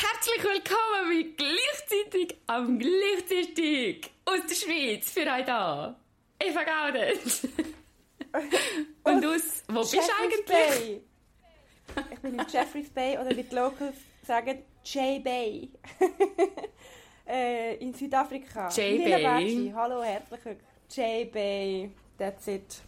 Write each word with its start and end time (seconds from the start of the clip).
Herzlich 0.00 0.42
willkommen 0.42 1.08
mit 1.10 1.36
gleichzeitig 1.36 2.38
am 2.46 2.78
gleichzeitig 2.78 4.10
aus 4.24 4.40
der 4.48 4.54
Schweiz 4.54 5.10
für 5.10 5.30
euch 5.30 5.44
da. 5.44 5.94
Eva 6.38 6.64
Gaudet. 6.64 7.20
Und 9.04 9.26
aus, 9.26 9.62
wo 9.68 9.80
bist 9.80 9.92
du 9.92 9.98
eigentlich? 9.98 10.46
Bay. 10.46 11.00
Ich 12.12 12.18
bin 12.20 12.38
in 12.38 12.46
Jeffreys 12.50 12.88
Bay 12.88 13.18
oder 13.18 13.36
wie 13.36 13.42
die 13.42 13.54
Locals 13.54 13.96
sagen, 14.22 14.62
J 14.86 15.22
Bay. 15.22 15.68
äh, 17.28 17.76
in 17.76 17.92
Südafrika. 17.92 18.70
J 18.70 19.04
Bay. 19.04 19.70
Hallo, 19.74 20.02
herzlich 20.02 20.44
willkommen. 20.46 20.66
J 20.88 21.30
Bay. 21.30 21.90
That's 22.16 22.46
it. 22.46 22.80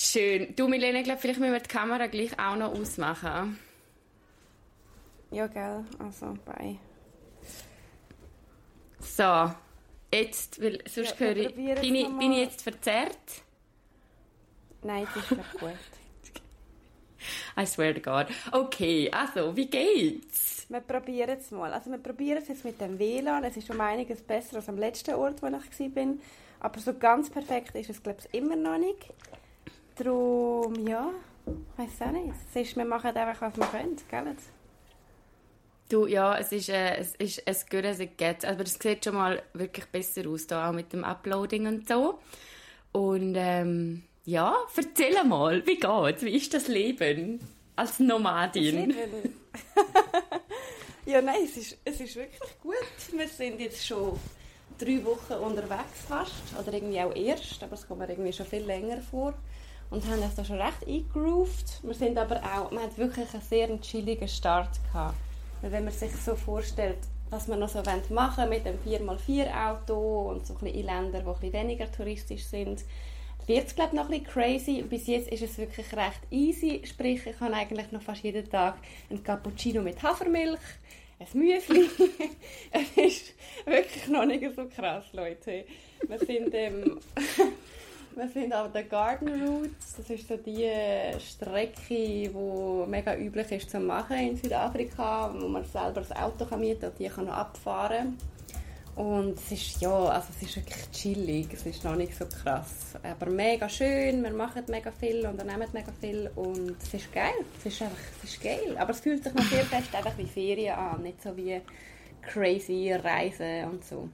Schön. 0.00 0.54
Du, 0.54 0.68
Milena, 0.68 0.98
ich 1.00 1.04
glaube, 1.04 1.20
vielleicht 1.20 1.40
müssen 1.40 1.52
wir 1.52 1.58
die 1.58 1.68
Kamera 1.68 2.06
gleich 2.06 2.38
auch 2.38 2.54
noch 2.54 2.70
ausmachen. 2.72 3.58
Ja, 5.32 5.48
gell. 5.48 5.84
Also, 5.98 6.38
bye. 6.44 6.78
So. 9.00 9.52
Jetzt, 10.14 10.62
weil 10.62 10.78
sonst 10.88 11.18
Ja, 11.18 11.26
höre 11.26 11.36
ich... 11.38 11.54
Bin 11.54 11.96
ich, 11.96 12.06
bin 12.16 12.30
ich 12.30 12.38
jetzt 12.38 12.62
verzerrt? 12.62 13.18
Nein, 14.84 15.08
das 15.12 15.24
ist 15.24 15.30
nicht 15.32 15.52
gut. 15.58 15.72
I 17.60 17.66
swear 17.66 17.92
to 17.92 18.00
God. 18.00 18.28
Okay, 18.52 19.10
also, 19.10 19.56
wie 19.56 19.66
geht's? 19.66 20.64
Wir 20.68 20.80
probieren 20.80 21.38
es 21.40 21.50
mal. 21.50 21.72
Also 21.72 21.90
wir 21.90 21.98
probieren 21.98 22.38
es 22.38 22.46
jetzt 22.46 22.64
mit 22.64 22.80
dem 22.80 23.00
WLAN. 23.00 23.42
Es 23.42 23.56
ist 23.56 23.68
um 23.68 23.80
einiges 23.80 24.22
besser 24.22 24.56
als 24.58 24.68
am 24.68 24.78
letzten 24.78 25.14
Ort, 25.14 25.42
wo 25.42 25.48
ich 25.48 25.96
war. 25.96 26.14
Aber 26.60 26.78
so 26.78 26.94
ganz 26.94 27.28
perfekt 27.30 27.74
ist 27.74 27.90
es, 27.90 28.00
glaube 28.00 28.20
ich, 28.20 28.38
immer 28.38 28.54
noch 28.54 28.78
nicht. 28.78 29.12
Darum, 29.98 30.86
ja, 30.86 31.10
weiß 31.76 32.02
auch 32.02 32.12
nicht. 32.12 32.34
Es 32.54 32.68
ist, 32.68 32.76
wir 32.76 32.84
machen 32.84 33.16
einfach, 33.16 33.40
was 33.40 33.56
wir 33.56 33.66
können, 33.66 33.96
gell? 34.08 34.36
Du, 35.88 36.06
ja, 36.06 36.38
es 36.38 36.52
ist, 36.52 36.68
äh, 36.68 36.98
es 36.98 37.14
ist 37.16 37.48
as 37.48 37.68
good 37.68 37.84
as 37.84 37.98
it 37.98 38.16
gets. 38.16 38.44
Aber 38.44 38.62
es 38.62 38.74
sieht 38.74 39.04
schon 39.04 39.14
mal 39.14 39.42
wirklich 39.54 39.86
besser 39.86 40.28
aus, 40.28 40.46
da 40.46 40.68
auch 40.68 40.72
mit 40.72 40.92
dem 40.92 41.02
Uploading 41.02 41.66
und 41.66 41.88
so. 41.88 42.18
Und, 42.92 43.34
ähm, 43.36 44.04
ja, 44.24 44.54
erzähl 44.76 45.24
mal, 45.24 45.66
wie 45.66 45.76
geht's? 45.76 46.22
Wie 46.22 46.36
ist 46.36 46.54
das 46.54 46.68
Leben 46.68 47.40
als 47.74 47.98
Nomadin? 47.98 48.94
ja, 51.06 51.22
nein, 51.22 51.40
es 51.44 51.56
ist, 51.56 51.78
es 51.84 52.00
ist 52.00 52.16
wirklich 52.16 52.58
gut. 52.62 52.76
Wir 53.16 53.28
sind 53.28 53.60
jetzt 53.60 53.86
schon 53.86 54.18
drei 54.78 55.02
Wochen 55.04 55.42
unterwegs 55.42 56.02
fast. 56.06 56.32
Oder 56.60 56.74
irgendwie 56.74 57.00
auch 57.00 57.14
erst, 57.14 57.62
aber 57.62 57.72
es 57.72 57.88
kommt 57.88 58.00
mir 58.00 58.08
irgendwie 58.08 58.32
schon 58.32 58.46
viel 58.46 58.62
länger 58.62 59.00
vor. 59.00 59.34
Und 59.90 60.06
haben 60.06 60.22
uns 60.22 60.34
da 60.34 60.44
schon 60.44 60.60
recht 60.60 60.86
eingegroovt. 60.86 61.80
Wir 61.82 61.94
sind 61.94 62.18
aber 62.18 62.36
auch, 62.42 62.70
man 62.70 62.84
hat 62.84 62.98
wirklich 62.98 63.32
einen 63.32 63.42
sehr 63.42 63.80
chilligen 63.80 64.28
Start 64.28 64.70
gehabt. 64.92 65.16
Weil 65.62 65.72
wenn 65.72 65.84
man 65.84 65.92
sich 65.92 66.14
so 66.14 66.36
vorstellt, 66.36 66.98
was 67.30 67.48
man 67.48 67.58
noch 67.58 67.68
so 67.68 67.82
machen 68.10 68.48
mit 68.48 68.64
dem 68.64 68.78
4x4-Auto 68.78 70.30
und 70.30 70.46
so 70.46 70.54
ein 70.54 70.60
bisschen 70.60 70.78
in 70.78 70.86
Ländern, 70.86 71.22
die 71.24 71.28
ein 71.28 71.34
bisschen 71.34 71.52
weniger 71.52 71.90
touristisch 71.90 72.44
sind, 72.44 72.84
wird 73.46 73.66
es 73.66 73.74
glaube 73.74 73.96
noch 73.96 74.10
ein 74.10 74.22
bisschen 74.22 74.26
crazy. 74.26 74.82
Bis 74.82 75.06
jetzt 75.06 75.28
ist 75.28 75.42
es 75.42 75.58
wirklich 75.58 75.90
recht 75.94 76.20
easy. 76.30 76.82
Sprich, 76.84 77.26
ich 77.26 77.40
habe 77.40 77.54
eigentlich 77.54 77.90
noch 77.92 78.02
fast 78.02 78.22
jeden 78.22 78.48
Tag 78.48 78.76
einen 79.08 79.22
Cappuccino 79.22 79.80
mit 79.80 80.02
Hafermilch, 80.02 80.60
ein 81.18 81.26
Müsli. 81.38 81.88
es 82.70 82.96
ist 82.96 83.34
wirklich 83.64 84.06
noch 84.08 84.26
nicht 84.26 84.44
so 84.54 84.66
krass, 84.66 85.06
Leute. 85.12 85.64
Wir 86.06 86.18
sind, 86.18 86.54
ähm, 86.54 87.00
wir 88.18 88.28
sind 88.28 88.52
auf 88.52 88.72
der 88.72 88.82
Garden 88.82 89.28
Route. 89.28 89.70
Das 89.96 90.10
ist 90.10 90.26
so 90.26 90.36
die 90.36 90.68
Strecke, 91.20 91.72
die 91.88 92.84
mega 92.88 93.16
üblich 93.16 93.52
ist 93.52 93.70
zu 93.70 93.78
machen 93.78 94.16
in 94.18 94.36
Südafrika, 94.36 95.32
wo 95.38 95.46
man 95.46 95.64
selber 95.64 96.00
das 96.00 96.10
Auto 96.12 96.44
kann 96.44 96.60
mieten 96.60 96.86
und 96.86 96.98
die 96.98 97.08
kann 97.08 97.28
abfahren. 97.28 98.18
Und 98.96 99.38
es 99.38 99.52
ist, 99.52 99.80
ja, 99.80 99.94
also 99.96 100.26
es 100.36 100.48
ist 100.48 100.56
wirklich 100.56 100.90
chillig, 100.90 101.46
es 101.52 101.64
ist 101.64 101.84
noch 101.84 101.94
nicht 101.94 102.16
so 102.16 102.26
krass. 102.26 102.96
Aber 103.04 103.30
mega 103.30 103.68
schön, 103.68 104.24
wir 104.24 104.32
machen 104.32 104.64
mega 104.66 104.90
viel, 104.90 105.24
unternehmen 105.24 105.68
mega 105.72 105.92
viel 106.00 106.28
und 106.34 106.74
es 106.82 106.94
ist 106.94 107.12
geil, 107.12 107.44
es 107.60 107.66
ist 107.66 107.82
einfach, 107.82 107.96
es 108.24 108.30
ist 108.30 108.42
geil. 108.42 108.76
Aber 108.76 108.90
es 108.90 108.98
fühlt 108.98 109.22
sich 109.22 109.32
noch 109.32 109.44
sehr 109.44 109.64
fest 109.64 109.94
einfach 109.94 110.18
wie 110.18 110.26
Ferien 110.26 110.74
an, 110.74 111.02
nicht 111.04 111.22
so 111.22 111.36
wie 111.36 111.60
crazy 112.22 112.92
Reisen 112.92 113.70
und 113.70 113.84
so. 113.84 114.08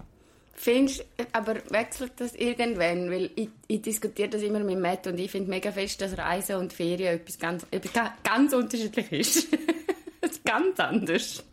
Findest 0.56 1.04
aber 1.32 1.56
wechselt 1.70 2.12
das 2.18 2.34
irgendwann? 2.34 3.10
Weil 3.10 3.30
ich, 3.34 3.48
ich 3.66 3.82
diskutiere 3.82 4.28
das 4.28 4.42
immer 4.42 4.60
mit 4.60 4.78
Matt 4.78 5.06
und 5.06 5.18
ich 5.18 5.30
finde 5.30 5.50
mega 5.50 5.72
fest, 5.72 6.00
dass 6.00 6.16
Reisen 6.16 6.56
und 6.56 6.72
Ferien 6.72 7.16
etwas 7.16 7.38
ganz, 7.38 7.66
etwas 7.70 7.92
ga- 7.92 8.14
ganz 8.22 8.52
unterschiedlich 8.52 9.10
ist. 9.12 9.48
ganz 10.44 10.78
anders. 10.78 11.44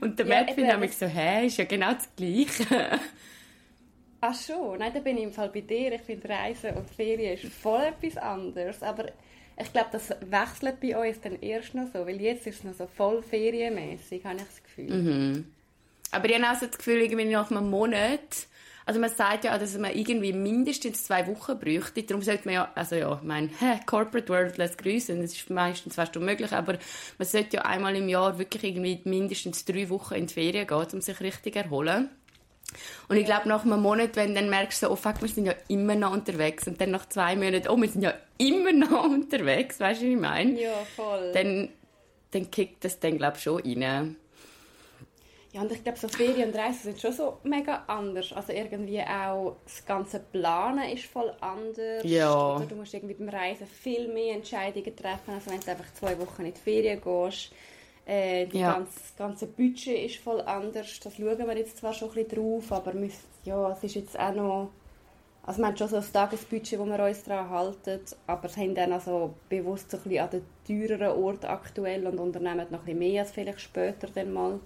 Und 0.00 0.18
der 0.18 0.26
Ja, 0.26 0.34
Matt 0.40 0.50
findet 0.52 0.72
nämlich 0.72 0.96
so, 0.96 1.06
hä, 1.06 1.46
ist 1.46 1.58
ja 1.58 1.64
genau 1.64 1.92
das 1.94 2.08
Gleiche. 2.16 2.98
Ach 4.20 4.34
schon, 4.42 4.78
nein, 4.80 4.90
da 4.92 4.98
bin 5.00 5.16
ich 5.16 5.22
im 5.24 5.32
Fall 5.32 5.48
bei 5.50 5.60
dir. 5.60 5.92
Ich 5.92 6.02
finde 6.02 6.28
Reisen 6.28 6.74
und 6.74 6.90
Ferien 6.90 7.34
ist 7.34 7.44
voll 7.52 7.82
etwas 7.82 8.16
anderes. 8.20 8.82
Aber 8.82 9.06
ich 9.60 9.72
glaube, 9.72 9.90
das 9.92 10.10
wechselt 10.10 10.80
bei 10.80 10.96
uns 11.08 11.20
dann 11.20 11.40
erst 11.40 11.74
noch 11.74 11.86
so, 11.92 12.04
weil 12.04 12.20
jetzt 12.20 12.46
ist 12.48 12.58
es 12.58 12.64
noch 12.64 12.74
so 12.74 12.86
voll 12.88 13.22
ferienmäßig, 13.22 14.24
habe 14.24 14.36
ich 14.38 14.42
das 14.42 14.62
Gefühl. 14.64 15.44
Aber 16.10 16.28
ich 16.28 16.34
habe 16.34 16.50
auch 16.50 16.60
so 16.60 16.66
das 16.66 16.78
Gefühl, 16.78 17.00
irgendwie 17.00 17.24
nach 17.26 17.50
einem 17.50 17.70
Monat, 17.70 18.46
also 18.86 19.00
man 19.00 19.10
sagt 19.10 19.44
ja, 19.44 19.58
dass 19.58 19.76
man 19.76 19.94
irgendwie 19.94 20.32
mindestens 20.32 21.04
zwei 21.04 21.26
Wochen 21.26 21.58
bräuchte. 21.58 22.02
Darum 22.04 22.22
sollte 22.22 22.46
man 22.46 22.54
ja, 22.54 22.72
also 22.74 22.94
ja, 22.96 23.14
ich 23.16 23.22
meine, 23.22 23.50
Corporate 23.84 24.28
World 24.30 24.56
lässt 24.56 24.78
grüßen, 24.78 25.20
das 25.20 25.32
ist 25.32 25.50
meistens 25.50 25.96
fast 25.96 26.16
unmöglich, 26.16 26.52
aber 26.52 26.78
man 27.18 27.28
sollte 27.28 27.58
ja 27.58 27.64
einmal 27.66 27.94
im 27.96 28.08
Jahr 28.08 28.38
wirklich 28.38 28.64
irgendwie 28.64 29.00
mindestens 29.04 29.66
drei 29.66 29.90
Wochen 29.90 30.14
in 30.14 30.26
die 30.26 30.32
Ferien 30.32 30.66
gehen, 30.66 30.86
um 30.94 31.00
sich 31.02 31.20
richtig 31.20 31.52
zu 31.52 31.58
erholen. 31.58 32.08
Und 33.08 33.16
ich 33.16 33.24
glaube, 33.24 33.48
nach 33.48 33.64
einem 33.64 33.80
Monat, 33.80 34.16
wenn 34.16 34.28
du 34.28 34.40
dann 34.40 34.50
merkst, 34.50 34.80
so, 34.80 34.90
oh 34.90 34.96
fuck, 34.96 35.20
wir 35.20 35.28
sind 35.28 35.46
ja 35.46 35.54
immer 35.68 35.94
noch 35.94 36.12
unterwegs, 36.12 36.66
und 36.66 36.80
dann 36.80 36.90
nach 36.90 37.08
zwei 37.08 37.36
Monaten, 37.36 37.68
oh, 37.68 37.76
wir 37.76 37.88
sind 37.88 38.02
ja 38.02 38.14
immer 38.38 38.72
noch 38.72 39.04
unterwegs, 39.10 39.80
weißt 39.80 40.00
du, 40.00 40.06
was 40.06 40.12
ich 40.12 40.20
meine? 40.20 40.60
Ja, 40.60 40.72
voll. 40.96 41.32
Dann, 41.32 41.68
dann 42.30 42.50
kickt 42.50 42.84
das 42.84 43.00
dann, 43.00 43.18
glaube 43.18 43.36
ich, 43.36 43.42
schon 43.42 43.62
rein. 43.82 44.16
Ja, 45.52 45.62
und 45.62 45.72
ich 45.72 45.82
glaube, 45.82 45.98
so 45.98 46.08
Ferien 46.08 46.50
und 46.50 46.56
Reisen 46.58 46.82
sind 46.82 47.00
schon 47.00 47.12
so 47.12 47.38
mega 47.42 47.84
anders. 47.86 48.32
Also 48.34 48.52
irgendwie 48.52 49.00
auch 49.00 49.56
das 49.64 49.84
ganze 49.86 50.20
Planen 50.20 50.90
ist 50.90 51.06
voll 51.06 51.32
anders. 51.40 52.04
Ja. 52.04 52.56
Oder 52.56 52.66
du 52.66 52.74
musst 52.74 52.92
irgendwie 52.92 53.14
beim 53.14 53.30
Reisen 53.30 53.66
viel 53.66 54.08
mehr 54.12 54.34
Entscheidungen 54.34 54.94
treffen, 54.94 55.32
als 55.34 55.46
wenn 55.46 55.60
du 55.60 55.70
einfach 55.70 55.90
zwei 55.94 56.18
Wochen 56.20 56.44
in 56.44 56.52
die 56.52 56.60
Ferien 56.60 57.00
gehst. 57.00 57.50
Äh, 58.06 58.46
Ja. 58.52 58.74
ganze, 58.74 58.92
das 59.00 59.16
ganze 59.16 59.46
Budget 59.46 60.10
ist 60.10 60.16
voll 60.16 60.42
anders. 60.42 61.00
Das 61.00 61.16
schauen 61.16 61.38
wir 61.38 61.56
jetzt 61.56 61.78
zwar 61.78 61.94
schon 61.94 62.08
ein 62.10 62.14
bisschen 62.14 62.42
drauf, 62.42 62.72
aber 62.72 62.92
wir, 62.94 63.10
ja, 63.44 63.72
es 63.72 63.82
ist 63.84 63.94
jetzt 63.94 64.18
auch 64.18 64.34
noch... 64.34 64.70
Also 65.44 65.60
wir 65.62 65.68
haben 65.68 65.76
schon 65.78 65.88
so 65.88 65.96
ein 65.96 66.04
Tagesbudget, 66.12 66.78
wo 66.78 66.84
wir 66.84 67.02
uns 67.02 67.24
daran 67.24 67.48
halten, 67.48 68.00
aber 68.26 68.48
haben 68.48 68.74
dann 68.74 68.92
also 68.92 69.34
bewusst 69.48 69.90
so 69.90 69.96
ein 69.96 70.02
bisschen 70.02 70.24
an 70.24 70.30
den 70.30 70.42
teureren 70.66 71.22
Ort 71.22 71.46
aktuell 71.46 72.06
und 72.06 72.18
unternehmen 72.18 72.66
noch 72.70 72.80
ein 72.80 72.84
bisschen 72.84 72.98
mehr 72.98 73.22
als 73.22 73.32
vielleicht 73.32 73.60
später 73.62 74.08
dann 74.14 74.30
mal. 74.30 74.60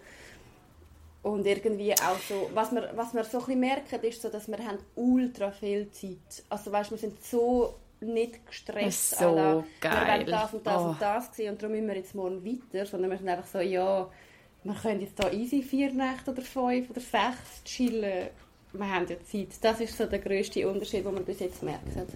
Und 1.22 1.46
irgendwie 1.46 1.92
auch 1.94 2.18
so, 2.28 2.50
was 2.52 2.72
wir, 2.72 2.90
was 2.96 3.14
wir 3.14 3.22
so 3.24 3.38
ein 3.38 3.44
bisschen 3.44 3.60
merken, 3.60 4.00
ist 4.02 4.22
so, 4.22 4.28
dass 4.28 4.48
wir 4.48 4.58
haben 4.58 4.78
ultra 4.96 5.52
viel 5.52 5.88
Zeit. 5.92 6.42
Also 6.48 6.72
weißt, 6.72 6.90
wir 6.90 6.98
sind 6.98 7.22
so 7.24 7.74
nicht 8.00 8.44
gestresst. 8.44 9.18
So 9.18 9.32
la, 9.32 9.64
geil. 9.80 9.92
Wir 9.92 10.08
wollen 10.08 10.26
das 10.26 10.54
und 10.54 10.66
das 10.66 10.80
Oh. 10.82 10.84
und 10.88 11.00
das 11.00 11.36
sehen 11.36 11.52
und 11.52 11.62
darum 11.62 11.76
müssen 11.76 11.86
wir 11.88 11.96
jetzt 11.96 12.14
morgen 12.16 12.44
weiter. 12.44 12.86
Sondern 12.86 13.10
wir 13.12 13.18
sind 13.18 13.28
einfach 13.28 13.46
so, 13.46 13.60
ja, 13.60 14.10
wir 14.64 14.74
können 14.74 15.00
jetzt 15.00 15.18
da 15.18 15.30
easy 15.30 15.62
vier 15.62 15.92
Nächte 15.92 16.32
oder 16.32 16.42
fünf 16.42 16.90
oder 16.90 17.00
sechs 17.00 17.62
chillen. 17.64 18.28
Wir 18.72 18.88
haben 18.92 19.06
ja 19.06 19.16
Zeit. 19.24 19.48
Das 19.60 19.80
ist 19.80 19.96
so 19.96 20.06
der 20.06 20.18
grösste 20.18 20.68
Unterschied, 20.68 21.04
den 21.04 21.14
wir 21.14 21.22
bis 21.22 21.38
jetzt 21.40 21.62
merken. 21.62 22.06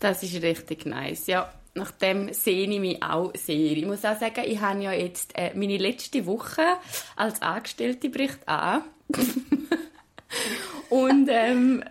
Das 0.00 0.22
ist 0.22 0.42
richtig 0.42 0.86
nice, 0.86 1.26
ja. 1.26 1.52
Nach 1.74 1.90
dem 1.92 2.32
sehe 2.32 2.68
ich 2.68 2.80
mich 2.80 3.02
auch 3.02 3.32
sehr. 3.34 3.76
Ich 3.76 3.86
muss 3.86 4.04
auch 4.04 4.18
sagen, 4.18 4.42
ich 4.44 4.60
habe 4.60 4.82
ja 4.82 4.92
jetzt 4.92 5.36
äh, 5.36 5.52
meine 5.54 5.76
letzte 5.76 6.26
Woche 6.26 6.62
als 7.14 7.40
Angestellte 7.42 8.08
bricht 8.08 8.48
an. 8.48 8.82
Und 10.90 11.28
ähm, 11.30 11.84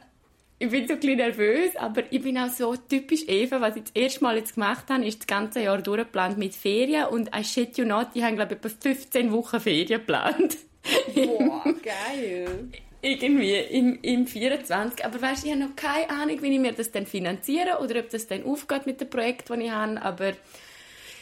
ich 0.59 0.69
bin 0.69 0.87
so 0.87 0.93
ein 0.93 0.99
bisschen 0.99 1.17
nervös, 1.17 1.75
aber 1.75 2.01
ich 2.11 2.21
bin 2.21 2.37
auch 2.37 2.49
so 2.49 2.75
typisch 2.75 3.27
Eva, 3.27 3.61
was 3.61 3.75
ich 3.75 3.83
das 3.83 3.91
erste 3.95 4.23
Mal 4.23 4.37
jetzt 4.37 4.55
gemacht 4.55 4.85
habe, 4.89 5.05
ist 5.05 5.19
das 5.19 5.27
ganze 5.27 5.61
Jahr 5.61 5.81
durchgeplant 5.81 6.37
mit 6.37 6.55
Ferien 6.55 7.05
und 7.05 7.29
I 7.35 7.43
shit 7.43 7.77
you 7.77 7.85
not, 7.85 8.07
ich 8.15 8.23
habe 8.23 8.35
glaube 8.35 8.55
ich 8.55 8.65
etwa 8.65 8.69
15 8.69 9.31
Wochen 9.31 9.59
Ferien 9.59 9.87
geplant. 9.87 10.57
Boah, 11.13 11.63
geil. 11.83 12.69
Irgendwie 13.01 13.55
im, 13.55 13.99
im 14.01 14.27
24. 14.27 15.05
Aber 15.05 15.21
weißt, 15.21 15.45
ich 15.45 15.51
habe 15.51 15.61
noch 15.61 15.75
keine 15.75 16.09
Ahnung, 16.09 16.41
wie 16.41 16.53
ich 16.53 16.59
mir 16.59 16.73
das 16.73 16.91
dann 16.91 17.05
finanziere 17.05 17.79
oder 17.81 17.99
ob 17.99 18.09
das 18.09 18.27
dann 18.27 18.43
aufgeht 18.43 18.85
mit 18.85 18.99
dem 19.01 19.09
Projekt, 19.09 19.49
das 19.49 19.57
ich 19.57 19.69
habe. 19.69 20.01
Aber 20.01 20.33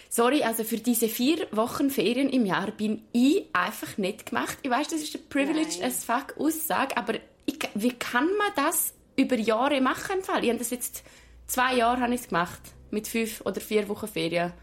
sorry, 0.10 0.44
also 0.44 0.64
für 0.64 0.78
diese 0.78 1.10
vier 1.10 1.48
Wochen 1.52 1.90
Ferien 1.90 2.30
im 2.30 2.46
Jahr 2.46 2.72
bin 2.72 3.04
ich 3.12 3.46
einfach 3.54 3.98
nicht 3.98 4.28
gemacht. 4.28 4.58
Ich 4.64 4.70
weiß, 4.70 4.88
das 4.88 5.02
ist 5.02 5.16
eine 5.16 5.24
privileged 5.26 5.80
Nein. 5.80 5.90
as 5.90 6.06
fuck 6.06 6.36
Aussage, 6.38 6.98
aber 6.98 7.16
ich, 7.46 7.60
wie 7.74 7.92
kann 7.92 8.26
man 8.38 8.52
das 8.56 8.94
über 9.16 9.36
Jahre 9.36 9.82
machen? 9.82 10.18
Im 10.18 10.24
Fall? 10.24 10.44
Ich 10.44 10.50
habe 10.50 10.60
das 10.60 10.72
jetzt 10.72 11.04
zwei 11.48 11.76
Jahre 11.76 12.02
habe 12.02 12.14
ich 12.14 12.22
es 12.22 12.28
gemacht 12.28 12.62
mit 12.92 13.08
fünf 13.08 13.42
oder 13.42 13.62
vier 13.62 13.88
Wochen 13.90 14.08
Ferien. 14.08 14.54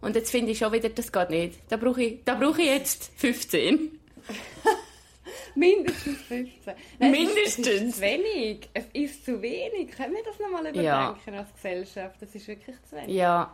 Und 0.00 0.14
jetzt 0.14 0.30
finde 0.30 0.52
ich 0.52 0.58
schon 0.58 0.72
wieder, 0.72 0.88
das 0.88 1.10
geht 1.10 1.30
nicht. 1.30 1.58
Da 1.68 1.76
brauche 1.76 2.02
ich, 2.02 2.24
da 2.24 2.34
brauche 2.34 2.60
ich 2.60 2.68
jetzt 2.68 3.10
15. 3.16 3.98
Mindestens 5.56 6.18
15. 6.22 6.74
Nein, 6.98 7.10
Mindestens. 7.10 7.66
Es 7.66 7.72
ist, 7.72 7.76
es 7.76 7.82
ist 7.82 7.94
zu 7.96 8.00
wenig. 8.02 8.68
Es 8.74 8.84
ist 8.92 9.24
zu 9.24 9.42
wenig. 9.42 9.90
Können 9.90 10.14
wir 10.14 10.22
das 10.24 10.38
nochmal 10.38 10.60
überdenken 10.62 10.84
Ja. 10.84 11.16
als 11.38 11.52
Gesellschaft? 11.54 12.16
Das 12.20 12.34
ist 12.34 12.46
wirklich 12.46 12.76
zu 12.88 12.96
wenig. 12.96 13.14
Ja. 13.16 13.52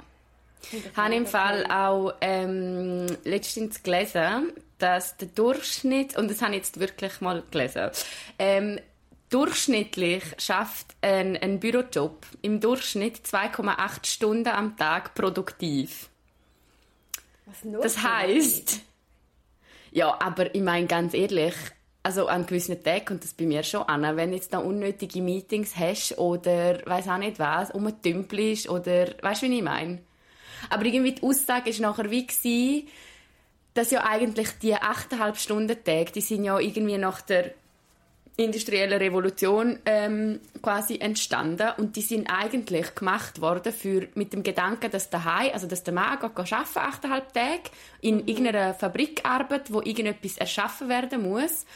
Ich 0.70 0.96
habe 0.96 1.14
im 1.14 1.26
Fall 1.26 1.66
auch 1.66 2.14
ähm, 2.20 3.06
letztens 3.24 3.82
gelesen, 3.82 4.52
dass 4.78 5.16
der 5.16 5.28
Durchschnitt, 5.28 6.16
und 6.16 6.30
das 6.30 6.40
habe 6.40 6.52
ich 6.52 6.58
jetzt 6.58 6.78
wirklich 6.78 7.20
mal 7.20 7.42
gelesen, 7.50 7.90
ähm, 8.38 8.78
durchschnittlich 9.28 10.22
schafft 10.38 10.86
ein, 11.00 11.36
ein 11.36 11.58
Bürojob 11.58 12.26
im 12.42 12.60
Durchschnitt 12.60 13.16
2,8 13.26 14.06
Stunden 14.06 14.48
am 14.48 14.76
Tag 14.76 15.14
produktiv. 15.14 16.08
Was 17.46 17.64
nur 17.64 17.82
Das 17.82 18.02
heisst, 18.02 18.80
ja, 19.90 20.16
aber 20.20 20.54
ich 20.54 20.62
meine 20.62 20.86
ganz 20.86 21.12
ehrlich, 21.14 21.54
also 22.02 22.26
an 22.26 22.46
gewissen 22.46 22.82
Tagen 22.82 23.04
kommt 23.04 23.24
das 23.24 23.34
bei 23.34 23.44
mir 23.44 23.62
schon 23.62 23.82
an, 23.82 24.16
wenn 24.16 24.32
jetzt 24.32 24.52
da 24.52 24.58
unnötige 24.58 25.22
Meetings 25.22 25.76
hast 25.76 26.18
oder 26.18 26.84
weiß 26.84 27.08
auch 27.08 27.18
nicht 27.18 27.38
was, 27.38 27.70
umtümpelst 27.70 28.68
oder 28.68 29.08
weißt 29.22 29.42
du, 29.42 29.46
wie 29.48 29.58
ich 29.58 29.62
meine? 29.62 30.00
Aber 30.70 30.84
irgendwie 30.84 31.12
die 31.12 31.22
Aussage 31.22 31.70
ist 31.70 31.80
nachher 31.80 32.10
wie 32.10 32.26
gewesen, 32.26 32.88
dass 33.74 33.90
ja 33.90 34.04
eigentlich 34.04 34.48
die 34.60 34.74
8,5 34.74 35.36
Stunden 35.36 35.84
Tage, 35.84 36.12
die 36.12 36.20
sind 36.20 36.44
ja 36.44 36.58
irgendwie 36.58 36.98
nach 36.98 37.20
der 37.22 37.54
industriellen 38.36 38.98
Revolution 38.98 39.78
ähm, 39.84 40.40
quasi 40.62 40.98
entstanden. 40.98 41.68
Und 41.76 41.96
die 41.96 42.02
sind 42.02 42.28
eigentlich 42.30 42.94
gemacht 42.94 43.40
worden 43.40 43.72
für, 43.72 44.08
mit 44.14 44.32
dem 44.32 44.42
Gedanken, 44.42 44.90
dass 44.90 45.10
daheim, 45.10 45.50
also 45.52 45.66
dass 45.66 45.84
der 45.84 45.94
Mann 45.94 46.18
geht 46.18 46.52
arbeiten, 46.52 46.78
achteinhalb 46.78 47.32
Tage, 47.32 47.70
in 48.00 48.26
irgendeiner 48.26 48.74
Fabrik 48.74 49.24
arbeitet, 49.24 49.72
wo 49.72 49.80
irgendetwas 49.80 50.38
erschaffen 50.38 50.88
werden 50.88 51.22
muss. 51.22 51.66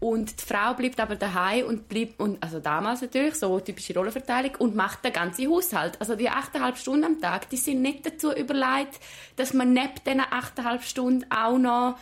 Und 0.00 0.40
die 0.40 0.44
Frau 0.46 0.74
bleibt 0.74 0.98
aber 0.98 1.16
daheim 1.16 1.66
und 1.66 1.88
bleibt, 1.88 2.18
und, 2.20 2.42
also 2.42 2.58
damals 2.58 3.02
natürlich, 3.02 3.34
so 3.34 3.60
typische 3.60 3.94
Rollenverteilung, 3.94 4.54
und 4.56 4.74
macht 4.74 5.04
den 5.04 5.12
ganzen 5.12 5.50
Haushalt. 5.50 6.00
Also 6.00 6.16
die 6.16 6.28
achteinhalb 6.28 6.78
Stunden 6.78 7.04
am 7.04 7.20
Tag, 7.20 7.50
die 7.50 7.56
sind 7.56 7.82
nicht 7.82 8.06
dazu 8.06 8.32
überlegt, 8.32 8.98
dass 9.36 9.52
man 9.52 9.72
neben 9.72 9.92
diesen 10.06 10.20
achteinhalb 10.20 10.82
Stunden 10.84 11.26
auch 11.30 11.58
noch 11.58 11.98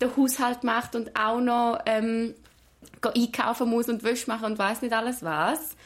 den 0.00 0.16
Haushalt 0.16 0.64
macht 0.64 0.96
und 0.96 1.14
auch 1.14 1.40
noch 1.40 1.80
ähm, 1.84 2.34
einkaufen 3.02 3.68
muss 3.68 3.88
und 3.88 4.02
Wäsche 4.04 4.28
machen 4.30 4.46
und 4.46 4.58
weiß 4.58 4.82
nicht 4.82 4.92
alles 4.92 5.22
was. 5.22 5.76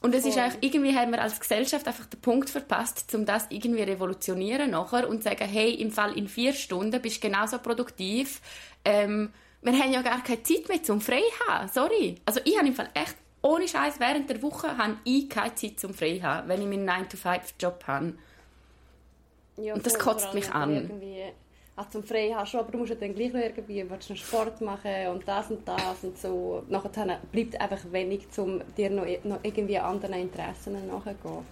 Und 0.00 0.14
es 0.14 0.24
ist 0.24 0.38
eigentlich, 0.38 0.62
irgendwie 0.62 0.96
haben 0.96 1.10
wir 1.10 1.20
als 1.20 1.40
Gesellschaft 1.40 1.86
einfach 1.88 2.06
den 2.06 2.20
Punkt 2.20 2.50
verpasst, 2.50 3.12
um 3.14 3.24
das 3.24 3.46
irgendwie 3.48 3.82
revolutionieren 3.82 4.70
nachher 4.70 5.08
und 5.08 5.22
sagen, 5.22 5.48
hey, 5.48 5.72
im 5.74 5.90
Fall 5.90 6.16
in 6.16 6.28
vier 6.28 6.52
Stunden 6.52 7.00
bist 7.00 7.16
du 7.16 7.28
genauso 7.28 7.58
produktiv. 7.58 8.40
Ähm, 8.84 9.32
wir 9.62 9.72
haben 9.72 9.92
ja 9.92 10.02
gar 10.02 10.22
keine 10.22 10.42
Zeit 10.42 10.68
mehr 10.68 10.82
zum 10.82 11.00
frei 11.00 11.22
haben. 11.48 11.68
Sorry. 11.68 12.16
Also 12.24 12.40
ich 12.44 12.56
habe 12.56 12.68
im 12.68 12.74
Fall 12.74 12.88
echt, 12.94 13.16
ohne 13.42 13.66
Scheiß 13.66 13.98
während 13.98 14.28
der 14.28 14.42
Woche 14.42 14.76
habe 14.76 14.96
ich 15.04 15.28
keine 15.28 15.54
Zeit 15.54 15.80
zum 15.80 15.94
frei 15.94 16.20
haben, 16.22 16.48
wenn 16.48 16.60
ich 16.60 16.68
meinen 16.68 16.88
9-to-5-Job 16.88 17.84
habe. 17.86 18.14
Ja, 19.56 19.74
Und 19.74 19.86
das 19.86 19.98
kotzt 19.98 20.34
mich 20.34 20.52
an. 20.52 20.74
Irgendwie, 20.74 21.22
also 21.76 21.90
zum 21.90 22.04
Frei 22.04 22.32
hast 22.34 22.50
schon, 22.50 22.60
aber 22.60 22.72
du 22.72 22.78
musst 22.78 22.90
ja 22.90 22.96
dann 22.96 23.14
gleich 23.14 23.32
noch 23.32 23.40
irgendwie 23.40 23.88
willst 23.88 24.08
noch 24.08 24.16
Sport 24.16 24.60
machen 24.62 25.08
und 25.12 25.28
das 25.28 25.50
und 25.50 25.68
das 25.68 26.02
und 26.02 26.18
so. 26.18 26.62
Nachher 26.68 27.20
bleibt 27.30 27.60
einfach 27.60 27.80
wenig, 27.92 28.26
um 28.38 28.62
dir 28.76 28.90
noch, 28.90 29.04
noch 29.24 29.40
irgendwie 29.42 29.78
anderen 29.78 30.14
Interessen 30.14 30.72
nachzugehen. 30.86 31.44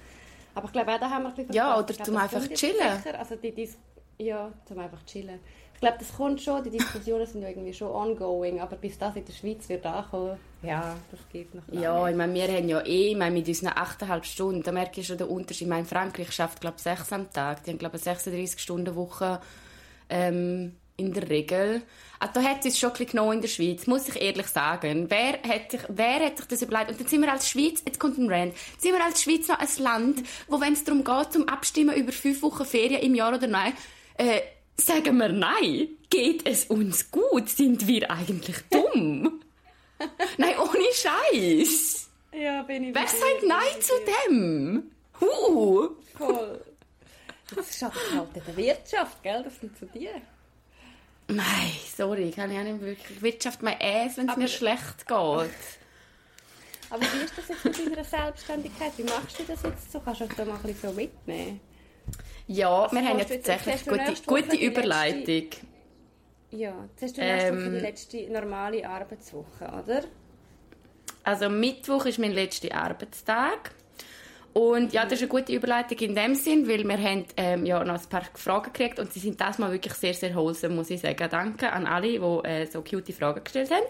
Aber 0.54 0.66
ich 0.66 0.72
glaube, 0.72 0.94
auch 0.94 1.00
da 1.00 1.10
haben 1.10 1.24
wir 1.24 1.28
ein 1.28 1.34
bisschen 1.34 1.54
Ja, 1.54 1.74
oder 1.76 1.84
glaube, 1.84 2.02
zum 2.04 2.16
einfach 2.16 2.48
chillen. 2.48 3.02
Sicher. 3.02 3.18
Also 3.18 3.36
die 3.36 3.52
Dis 3.52 3.76
ja, 4.18 4.52
zum 4.64 4.78
einfach 4.78 5.04
chillen. 5.04 5.40
Ich 5.74 5.80
glaube, 5.80 5.96
das 5.98 6.16
kommt 6.16 6.40
schon, 6.40 6.62
die 6.62 6.70
Diskussionen 6.70 7.26
sind 7.26 7.42
ja 7.42 7.48
irgendwie 7.48 7.74
schon 7.74 7.88
ongoing, 7.88 8.60
aber 8.60 8.76
bis 8.76 8.96
das 8.96 9.16
in 9.16 9.24
der 9.24 9.32
Schweiz 9.32 9.68
wird 9.68 9.84
ankommen, 9.84 10.38
ja, 10.62 10.96
das 11.10 11.20
geht 11.30 11.54
noch. 11.54 11.64
Ja, 11.72 12.08
ich 12.08 12.16
meine, 12.16 12.32
wir 12.32 12.48
haben 12.48 12.68
ja 12.68 12.80
eh, 12.80 13.10
ich 13.10 13.16
meine, 13.16 13.34
mit 13.34 13.46
unseren 13.48 13.70
8,5 13.70 14.24
Stunden, 14.24 14.62
da 14.62 14.72
merke 14.72 15.00
ich 15.00 15.06
schon 15.06 15.18
den 15.18 15.26
Unterschied. 15.26 15.66
Ich 15.66 15.68
meine, 15.68 15.84
Frankreich 15.84 16.32
schafft, 16.32 16.60
glaube 16.60 16.76
ich, 16.78 16.84
6 16.84 17.12
am 17.12 17.30
Tag. 17.30 17.64
Die 17.64 17.70
haben, 17.70 17.78
glaube 17.78 17.98
ich, 17.98 18.06
eine 18.06 18.16
36-Stunden-Woche 18.16 19.40
ähm, 20.08 20.76
in 20.96 21.12
der 21.12 21.28
Regel. 21.28 21.82
Also, 22.20 22.40
da 22.40 22.42
hat 22.42 22.64
es 22.64 22.78
schon 22.78 22.92
ein 22.92 23.06
genommen 23.06 23.32
in 23.34 23.40
der 23.40 23.48
Schweiz, 23.48 23.86
muss 23.86 24.08
ich 24.08 24.20
ehrlich 24.20 24.46
sagen. 24.46 25.10
Wer 25.10 25.42
hat, 25.42 25.70
sich, 25.70 25.80
wer 25.88 26.20
hat 26.20 26.36
sich 26.36 26.46
das 26.46 26.62
überlegt? 26.62 26.90
Und 26.90 27.00
dann 27.00 27.08
sind 27.08 27.20
wir 27.20 27.32
als 27.32 27.48
Schweiz, 27.48 27.82
jetzt 27.84 27.98
kommt 27.98 28.18
ein 28.18 28.30
Rand, 28.30 28.54
sind 28.78 28.92
wir 28.92 29.04
als 29.04 29.22
Schweiz 29.22 29.48
noch 29.48 29.58
ein 29.58 29.68
Land, 29.78 30.22
wo, 30.48 30.60
wenn 30.60 30.72
es 30.72 30.84
darum 30.84 31.04
geht, 31.04 31.32
zum 31.32 31.48
Abstimmen 31.48 31.96
über 31.96 32.12
fünf 32.12 32.42
Wochen 32.42 32.64
Ferien 32.64 33.02
im 33.02 33.14
Jahr 33.14 33.34
oder 33.34 33.46
nein, 33.46 33.72
äh, 34.16 34.40
sagen 34.76 35.16
wir 35.18 35.28
nein. 35.28 35.88
Geht 36.10 36.46
es 36.46 36.66
uns 36.66 37.10
gut? 37.10 37.48
Sind 37.48 37.88
wir 37.88 38.08
eigentlich 38.08 38.56
dumm? 38.70 39.40
Nein, 40.38 40.54
ohne 40.58 40.84
Scheiß. 40.92 42.08
Ja, 42.32 42.62
bin 42.62 42.84
ich 42.84 42.94
Wer 42.94 43.06
sagt 43.06 43.42
Nein 43.46 43.80
zu 43.80 43.92
dem? 44.28 44.90
Huh. 45.20 45.90
Voll. 46.16 46.63
Das 47.54 47.78
schadet 47.78 47.98
halt 48.16 48.28
in 48.36 48.42
der 48.46 48.56
Wirtschaft, 48.56 49.22
gell? 49.22 49.42
Das 49.42 49.58
sind 49.60 49.76
zu 49.78 49.86
dir. 49.86 50.10
Nein, 51.28 51.72
sorry, 51.96 52.30
kann 52.30 52.50
ich 52.50 52.58
auch 52.58 52.62
nicht 52.64 52.80
wirklich. 52.80 53.22
Wirtschaft 53.22 53.62
mein 53.62 53.76
Ass, 53.80 54.16
wenn 54.16 54.28
es 54.28 54.36
mir 54.36 54.48
schlecht 54.48 55.06
geht. 55.06 55.50
Aber 56.90 57.02
wie 57.02 57.24
ist 57.24 57.36
das 57.36 57.48
jetzt 57.48 57.64
mit 57.64 57.92
deiner 57.92 58.04
Selbstständigkeit? 58.04 58.92
Wie 58.96 59.04
machst 59.04 59.38
du 59.38 59.42
das 59.44 59.62
jetzt 59.62 59.90
so? 59.92 60.00
Kannst 60.00 60.20
du 60.20 60.26
das 60.26 60.36
da 60.36 60.44
mal 60.44 60.56
ein 60.56 60.62
bisschen 60.62 60.90
so 60.90 60.94
mitnehmen? 60.94 61.60
Ja, 62.46 62.82
Also 62.84 62.96
wir 62.96 63.08
haben 63.08 63.18
jetzt- 63.18 63.30
tatsächlich 63.46 63.84
gute, 63.86 64.14
gute 64.26 64.42
die 64.56 64.66
letzte- 64.66 64.80
Überleitung. 64.80 65.50
Ja, 66.50 66.74
jetzt 66.90 67.02
hast 67.02 67.16
du 67.16 67.22
Ähm. 67.22 67.72
die 67.72 67.80
letzte 67.80 68.30
normale 68.30 68.88
Arbeitswoche, 68.88 69.64
oder? 69.82 70.02
Also 71.24 71.48
Mittwoch 71.48 72.04
ist 72.04 72.18
mein 72.18 72.32
letzter 72.32 72.74
Arbeitstag. 72.74 73.72
Und 74.54 74.92
ja, 74.92 75.02
das 75.02 75.14
ist 75.14 75.22
eine 75.22 75.28
gute 75.28 75.52
Überleitung 75.52 75.98
in 75.98 76.14
dem 76.14 76.36
Sinn, 76.36 76.68
weil 76.68 76.84
wir 76.84 76.96
haben 76.96 77.24
ähm, 77.36 77.66
ja 77.66 77.82
noch 77.82 78.00
ein 78.00 78.08
paar 78.08 78.22
Fragen 78.34 78.72
gekriegt 78.72 79.00
und 79.00 79.12
sie 79.12 79.18
sind 79.18 79.40
das 79.40 79.58
mal 79.58 79.72
wirklich 79.72 79.94
sehr, 79.94 80.14
sehr 80.14 80.32
wholesome, 80.36 80.76
muss 80.76 80.90
ich 80.90 81.00
sagen. 81.00 81.28
Danke 81.28 81.72
an 81.72 81.86
alle, 81.86 82.08
die 82.08 82.48
äh, 82.48 82.64
so 82.66 82.80
cute 82.82 83.12
Fragen 83.12 83.42
gestellt 83.42 83.72
haben. 83.72 83.84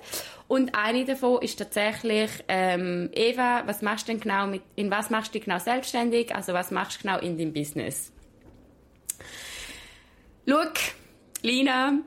Und 0.49 0.75
eine 0.75 1.05
davon 1.05 1.43
ist 1.43 1.58
tatsächlich, 1.58 2.31
ähm, 2.49 3.11
Eva, 3.12 3.64
was 3.66 3.82
machst 3.82 4.08
du 4.08 4.12
denn 4.12 4.20
genau 4.22 4.46
mit, 4.46 4.62
in 4.75 4.90
was 4.90 5.11
machst 5.11 5.34
du 5.34 5.40
genau 5.40 5.58
selbstständig? 5.58 6.34
Also 6.34 6.55
was 6.55 6.70
machst 6.70 6.99
du 6.99 7.02
genau 7.02 7.19
in 7.19 7.37
deinem 7.37 7.52
Business? 7.52 8.11
Schau, 10.49 10.64
Lina, 11.42 11.99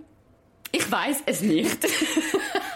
ich 0.72 0.92
weiß 0.92 1.22
es 1.28 1.42
nicht. 1.42 1.78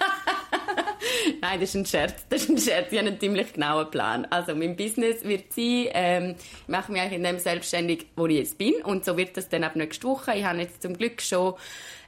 Nein, 1.41 1.59
das 1.59 1.69
ist 1.69 1.75
ein 1.75 1.85
Scherz. 1.87 2.25
Das 2.29 2.43
ist 2.43 2.49
ein 2.49 2.57
Scherz. 2.59 2.91
Ich 2.91 2.99
habe 2.99 3.07
einen 3.07 3.19
ziemlich 3.19 3.53
genauen 3.53 3.89
Plan. 3.89 4.25
Also, 4.29 4.53
mein 4.53 4.75
Business 4.75 5.23
wird 5.23 5.51
sein, 5.51 5.87
ähm, 5.93 6.35
ich 6.37 6.67
mache 6.67 6.91
mich 6.91 7.01
eigentlich 7.01 7.17
in 7.17 7.23
dem 7.23 7.39
selbstständig, 7.39 8.05
wo 8.15 8.27
ich 8.27 8.37
jetzt 8.37 8.59
bin. 8.59 8.75
Und 8.83 9.05
so 9.05 9.17
wird 9.17 9.35
das 9.35 9.49
dann 9.49 9.63
ab 9.63 9.75
nächste 9.75 10.07
Woche. 10.07 10.35
Ich 10.35 10.45
habe 10.45 10.59
jetzt 10.59 10.83
zum 10.83 10.95
Glück 10.95 11.19
schon, 11.19 11.55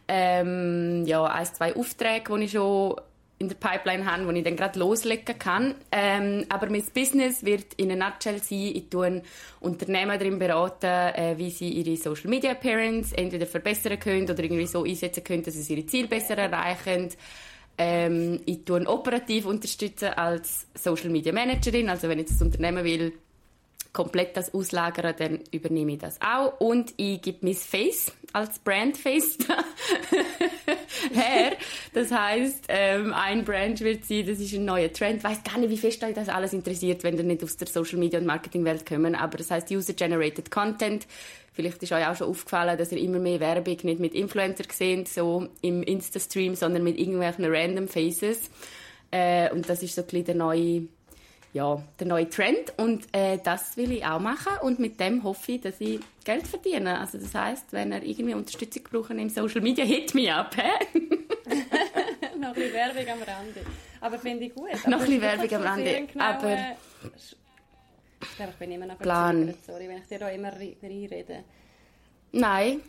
ähm, 0.07 1.03
ja, 1.07 1.23
ein, 1.23 1.45
zwei 1.47 1.75
Aufträge, 1.75 2.37
die 2.37 2.43
ich 2.43 2.51
schon 2.51 2.95
in 3.39 3.49
der 3.49 3.55
Pipeline 3.55 4.05
habe, 4.05 4.27
wo 4.27 4.31
ich 4.31 4.43
dann 4.43 4.55
gerade 4.55 4.77
loslegen 4.77 5.37
kann. 5.39 5.75
Ähm, 5.91 6.45
aber 6.49 6.69
mein 6.69 6.83
Business 6.93 7.43
wird 7.43 7.73
in 7.77 7.91
einer 7.91 8.09
Nutshell 8.09 8.37
sein, 8.41 8.71
ich 8.75 8.89
tue 8.89 9.23
Unternehmen 9.59 10.19
darin 10.19 10.37
beraten, 10.37 10.85
äh, 10.85 11.33
wie 11.37 11.49
sie 11.49 11.69
ihre 11.69 11.97
Social 11.97 12.29
Media 12.29 12.51
Appearance 12.51 13.17
entweder 13.17 13.47
verbessern 13.47 13.99
können 13.99 14.29
oder 14.29 14.43
irgendwie 14.43 14.67
so 14.67 14.83
einsetzen 14.83 15.23
können, 15.23 15.43
dass 15.43 15.55
sie 15.55 15.73
ihre 15.73 15.87
Ziele 15.87 16.07
besser 16.07 16.37
erreichen. 16.37 17.09
Ähm, 17.77 18.39
ich 18.45 18.65
tue 18.65 18.85
operativ 18.87 19.45
unterstützen 19.45 20.09
als 20.09 20.67
Social 20.75 21.09
Media 21.09 21.33
Managerin, 21.33 21.89
also 21.89 22.07
wenn 22.07 22.19
jetzt 22.19 22.33
das 22.33 22.41
Unternehmen 22.41 22.83
will, 22.83 23.13
komplett 23.93 24.35
das 24.35 24.53
auslagern, 24.53 25.13
dann 25.17 25.39
übernehme 25.51 25.93
ich 25.93 25.99
das 25.99 26.19
auch. 26.19 26.59
Und 26.59 26.93
ich 26.97 27.21
gebe 27.21 27.39
mein 27.41 27.53
Face 27.53 28.11
als 28.33 28.57
Brandface 28.59 29.37
her. 31.13 31.53
Das 31.93 32.11
heißt, 32.11 32.65
ähm, 32.69 33.13
ein 33.13 33.45
Brand 33.45 33.81
wird 33.81 34.05
sein, 34.05 34.25
das 34.25 34.39
ist 34.39 34.53
ein 34.53 34.65
neuer 34.65 34.91
Trend. 34.91 35.17
Ich 35.17 35.23
weiss 35.23 35.43
gar 35.43 35.59
nicht, 35.59 35.69
wie 35.69 35.77
fest 35.77 36.03
euch 36.03 36.15
das 36.15 36.27
alles 36.27 36.53
interessiert, 36.53 37.03
wenn 37.03 37.15
ihr 37.15 37.23
nicht 37.23 37.43
aus 37.43 37.55
der 37.55 37.67
Social 37.67 37.99
Media 37.99 38.19
und 38.19 38.25
Marketing 38.25 38.65
Welt 38.65 38.85
kommen. 38.85 39.13
Aber 39.13 39.37
das 39.37 39.51
heißt 39.51 39.69
User-Generated 39.69 40.49
Content. 40.49 41.07
Vielleicht 41.53 41.83
ist 41.83 41.91
euch 41.91 42.07
auch 42.07 42.15
schon 42.15 42.29
aufgefallen, 42.29 42.75
dass 42.79 42.91
ihr 42.91 42.97
immer 42.97 43.19
mehr 43.19 43.39
Werbung 43.39 43.77
nicht 43.83 43.99
mit 43.99 44.15
Influencer 44.15 44.63
seht, 44.71 45.07
so 45.07 45.49
im 45.61 45.83
Insta-Stream, 45.83 46.55
sondern 46.55 46.83
mit 46.83 46.97
irgendwelchen 46.97 47.45
random 47.45 47.87
Faces. 47.87 48.49
Äh, 49.11 49.51
und 49.51 49.69
das 49.69 49.83
ist 49.83 49.93
so 49.93 50.01
ein 50.01 50.07
bisschen 50.07 50.25
der 50.25 50.35
neue 50.35 50.87
ja, 51.53 51.81
der 51.99 52.07
neue 52.07 52.27
Trend 52.29 52.73
und 52.77 53.05
äh, 53.15 53.37
das 53.43 53.77
will 53.77 53.91
ich 53.91 54.03
auch 54.05 54.19
machen 54.19 54.53
und 54.61 54.79
mit 54.79 54.99
dem 54.99 55.23
hoffe 55.23 55.53
ich, 55.53 55.61
dass 55.61 55.79
ich 55.79 55.99
Geld 56.25 56.47
verdiene. 56.47 56.99
Also 56.99 57.17
das 57.19 57.33
heißt, 57.35 57.71
wenn 57.73 57.91
ihr 57.91 58.01
irgendwie 58.03 58.33
Unterstützung 58.33 58.83
brauchen 58.83 59.19
im 59.19 59.29
Social 59.29 59.61
Media, 59.61 59.85
hit 59.85 60.15
me 60.15 60.33
up, 60.33 60.55
hä? 60.57 60.71
Noch 62.39 62.49
ein 62.49 62.53
bisschen 62.55 62.73
Werbung 62.73 63.07
am 63.13 63.21
Rande. 63.21 63.61
Aber 64.01 64.17
finde 64.19 64.45
ich 64.45 64.53
gut. 64.55 64.65
Noch 64.71 64.83
Aber 64.85 64.95
ein 64.95 64.99
bisschen 65.01 65.21
Werbung 65.21 65.53
am 65.53 65.61
Rande, 65.61 66.07
genau, 66.11 66.25
aber- 66.25 66.51
äh, 66.51 66.75
Ich 68.21 68.35
glaube, 68.35 68.51
ich 68.51 68.57
bin 68.57 68.71
immer 68.71 68.85
noch 68.87 68.97
Plan. 68.99 69.53
Sorry, 69.65 69.87
wenn 69.87 69.97
ich 69.97 70.07
dir 70.07 70.19
da 70.19 70.29
immer 70.29 70.51
re- 70.53 70.75
reinrede. 70.81 71.43
Nein. 72.31 72.81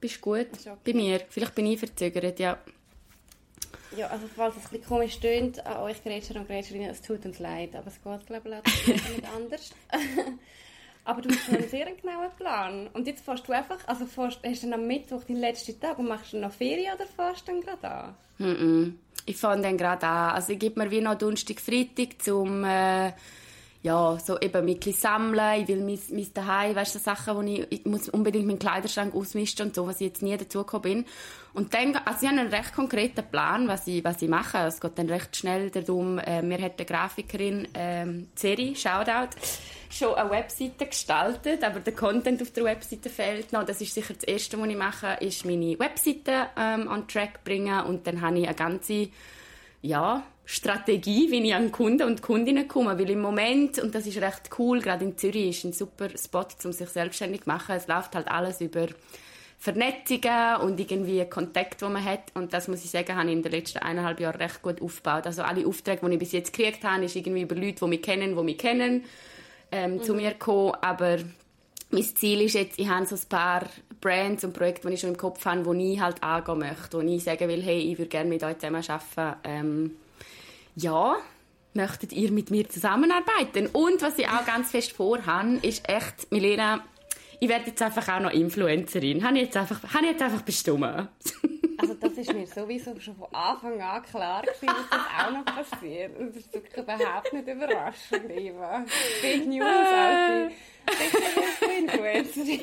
Bist 0.00 0.20
gut. 0.20 0.48
Okay. 0.52 0.76
Bei 0.84 0.92
mir. 0.94 1.20
Vielleicht 1.28 1.54
bin 1.54 1.66
ich 1.66 1.78
verzögert, 1.78 2.38
ja. 2.40 2.58
Ja, 3.96 4.08
also 4.08 4.26
falls 4.34 4.56
es 4.56 4.64
ein 4.64 4.70
bisschen 4.70 4.86
komisch 4.86 5.20
tönt, 5.20 5.64
an 5.64 5.78
euch 5.78 6.02
Grätscher 6.02 6.36
und 6.36 6.46
Grätscherinnen, 6.46 6.90
es 6.90 7.02
tut 7.02 7.24
uns 7.24 7.38
leid, 7.38 7.74
aber 7.74 7.86
es 7.88 8.02
geht, 8.02 8.26
glaube 8.26 8.62
ich, 8.66 8.86
nicht 8.86 9.28
anders. 9.34 9.70
aber 11.04 11.22
du 11.22 11.30
hast 11.30 11.44
schon 11.44 11.56
einen 11.56 11.68
sehr 11.68 11.86
genauen 11.92 12.30
Plan. 12.36 12.88
Und 12.92 13.06
jetzt 13.06 13.24
fährst 13.24 13.46
du 13.46 13.52
einfach, 13.52 13.78
also 13.86 14.06
fährst, 14.06 14.40
hast 14.44 14.62
du 14.62 14.70
dann 14.70 14.80
am 14.80 14.86
Mittwoch 14.86 15.24
den 15.24 15.36
letzten 15.36 15.78
Tag 15.80 15.98
und 15.98 16.08
machst 16.08 16.32
du 16.32 16.38
noch 16.38 16.52
Ferien 16.52 16.94
oder 16.94 17.06
fährst 17.06 17.46
du 17.46 17.52
dann 17.52 17.60
gerade 17.60 17.90
an? 17.90 18.14
Mm 18.38 18.44
-mm. 18.44 18.92
Ich 19.24 19.36
fange 19.36 19.62
dann 19.62 19.76
gerade 19.76 20.06
an. 20.06 20.34
Also 20.34 20.52
ich 20.52 20.58
gebe 20.58 20.82
mir 20.82 20.90
wie 20.90 21.00
noch 21.00 21.16
Donnerstag, 21.16 21.60
Freitag 21.60 22.22
zum 22.22 22.64
äh, 22.64 23.12
ja, 23.86 24.18
so 24.18 24.36
eben 24.40 24.64
mit 24.64 24.82
sammeln. 24.96 25.62
Ich 25.62 25.68
will 25.68 25.80
mein, 25.80 25.98
mein 26.10 26.34
Daheim, 26.34 26.74
weißt 26.74 26.96
du, 26.96 26.98
so 26.98 27.04
Sachen, 27.04 27.36
wo 27.36 27.42
ich, 27.42 27.66
ich 27.70 27.84
muss 27.84 28.08
unbedingt 28.08 28.46
meinen 28.46 28.58
Kleiderschrank 28.58 29.14
ausmisten 29.14 29.68
und 29.68 29.76
so, 29.76 29.86
was 29.86 30.00
ich 30.00 30.08
jetzt 30.08 30.22
nie 30.22 30.36
dazu 30.36 30.58
gekommen 30.58 30.82
bin. 30.82 31.04
Und 31.54 31.72
dann, 31.72 31.94
also 31.94 32.18
ich 32.22 32.28
habe 32.28 32.40
einen 32.40 32.52
recht 32.52 32.74
konkreten 32.74 33.24
Plan, 33.30 33.68
was 33.68 33.86
ich, 33.86 34.02
was 34.02 34.20
ich 34.20 34.28
mache. 34.28 34.58
Es 34.58 34.80
geht 34.80 34.98
dann 34.98 35.08
recht 35.08 35.36
schnell 35.36 35.70
darum, 35.70 36.18
äh, 36.18 36.42
mir 36.42 36.60
hat 36.60 36.78
eine 36.78 36.84
Grafikerin, 36.84 37.68
ähm, 37.74 38.28
Seri, 38.34 38.74
Shoutout, 38.74 39.36
schon 39.88 40.14
eine 40.16 40.30
Webseite 40.30 40.86
gestaltet, 40.86 41.62
aber 41.62 41.78
der 41.78 41.94
Content 41.94 42.42
auf 42.42 42.50
der 42.50 42.64
Webseite 42.64 43.08
fehlt 43.08 43.52
noch. 43.52 43.64
Das 43.64 43.80
ist 43.80 43.94
sicher 43.94 44.14
das 44.14 44.24
Erste, 44.24 44.60
was 44.60 44.68
ich 44.68 44.76
mache, 44.76 45.16
ist 45.20 45.44
meine 45.44 45.78
Webseite 45.78 46.48
ähm, 46.58 46.88
on 46.88 47.06
track 47.06 47.44
bringen 47.44 47.80
und 47.84 48.04
dann 48.08 48.20
habe 48.20 48.36
ich 48.40 48.46
eine 48.48 48.56
ganze, 48.56 49.10
ja, 49.80 50.24
Strategie, 50.48 51.28
wie 51.32 51.44
ich 51.44 51.54
an 51.54 51.72
Kunden 51.72 52.06
und 52.06 52.22
Kundinnen 52.22 52.68
komme. 52.68 52.96
Weil 52.98 53.10
im 53.10 53.20
Moment, 53.20 53.80
und 53.80 53.94
das 53.94 54.06
ist 54.06 54.20
recht 54.20 54.48
cool, 54.58 54.80
gerade 54.80 55.04
in 55.04 55.18
Zürich 55.18 55.48
ist 55.48 55.64
ein 55.64 55.72
super 55.72 56.08
Spot, 56.16 56.46
um 56.64 56.72
sich 56.72 56.88
selbstständig 56.88 57.42
zu 57.42 57.48
machen. 57.48 57.74
Es 57.74 57.88
läuft 57.88 58.14
halt 58.14 58.28
alles 58.28 58.60
über 58.60 58.86
Vernetzungen 59.58 60.60
und 60.62 60.78
irgendwie 60.78 61.24
Kontakt, 61.24 61.80
die 61.80 61.86
man 61.86 62.04
hat. 62.04 62.30
Und 62.34 62.52
das 62.52 62.68
muss 62.68 62.84
ich 62.84 62.90
sagen, 62.90 63.16
habe 63.16 63.28
ich 63.28 63.34
in 63.34 63.42
den 63.42 63.50
letzten 63.50 63.78
eineinhalb 63.78 64.20
Jahren 64.20 64.36
recht 64.36 64.62
gut 64.62 64.80
aufgebaut. 64.80 65.26
Also 65.26 65.42
alle 65.42 65.66
Aufträge, 65.66 66.06
die 66.06 66.12
ich 66.12 66.18
bis 66.20 66.32
jetzt 66.32 66.56
gekriegt 66.56 66.84
habe, 66.84 67.04
ist 67.04 67.16
irgendwie 67.16 67.42
über 67.42 67.56
Leute, 67.56 67.84
die 67.84 67.88
mich 67.88 68.02
kennen, 68.02 68.36
die 68.36 68.42
mich 68.44 68.58
kennen, 68.58 69.04
ähm, 69.72 69.94
mhm. 69.94 70.02
zu 70.04 70.14
mir 70.14 70.30
gekommen. 70.30 70.74
Aber 70.80 71.18
mein 71.90 72.02
Ziel 72.02 72.42
ist 72.42 72.54
jetzt, 72.54 72.78
ich 72.78 72.88
habe 72.88 73.04
so 73.04 73.16
ein 73.16 73.28
paar 73.28 73.64
Brands 74.00 74.44
und 74.44 74.52
Projekte, 74.52 74.86
die 74.86 74.94
ich 74.94 75.00
schon 75.00 75.10
im 75.10 75.16
Kopf 75.16 75.44
habe, 75.44 75.74
die 75.74 75.94
ich 75.94 76.00
halt 76.00 76.22
angehen 76.22 76.58
möchte. 76.58 76.98
Wo 76.98 77.00
ich 77.00 77.24
sagen 77.24 77.48
will, 77.48 77.62
hey, 77.62 77.80
ich 77.80 77.98
würde 77.98 78.10
gerne 78.10 78.28
mit 78.28 78.44
euch 78.44 78.58
zusammen 78.58 78.84
arbeiten. 78.88 79.40
Ähm, 79.42 79.96
ja, 80.76 81.16
möchtet 81.74 82.12
ihr 82.12 82.30
mit 82.30 82.50
mir 82.50 82.68
zusammenarbeiten? 82.68 83.68
Und 83.72 84.02
was 84.02 84.18
ich 84.18 84.28
auch 84.28 84.44
ganz 84.46 84.70
fest 84.70 84.92
vorhabe, 84.92 85.58
ist 85.62 85.88
echt, 85.88 86.30
Milena, 86.30 86.84
ich 87.40 87.48
werde 87.48 87.66
jetzt 87.66 87.82
einfach 87.82 88.08
auch 88.08 88.20
noch 88.20 88.30
Influencerin. 88.30 89.24
Habe 89.24 89.36
ich 89.36 89.44
jetzt 89.44 89.56
einfach, 89.56 89.82
habe 89.92 90.04
ich 90.04 90.12
jetzt 90.12 90.22
einfach 90.22 90.42
bestimmt. 90.42 90.86
Also 91.78 91.92
das 91.92 92.12
ist 92.12 92.32
mir 92.32 92.46
sowieso 92.46 92.98
schon 92.98 93.14
von 93.16 93.28
Anfang 93.34 93.78
an 93.82 94.02
klar 94.02 94.40
gewesen, 94.40 94.66
dass 94.66 94.88
das 94.90 95.26
auch 95.26 95.30
noch 95.30 95.44
passiert. 95.44 96.18
Und 96.18 96.34
das 96.34 96.36
ist 96.36 96.54
wirklich 96.54 96.74
überhaupt 96.74 97.32
nicht 97.34 97.46
überraschend, 97.46 98.30
Eva. 98.30 98.82
Fake 99.20 99.46
News, 99.46 99.66
Alti. 99.66 100.54
Influencerin. 101.78 102.60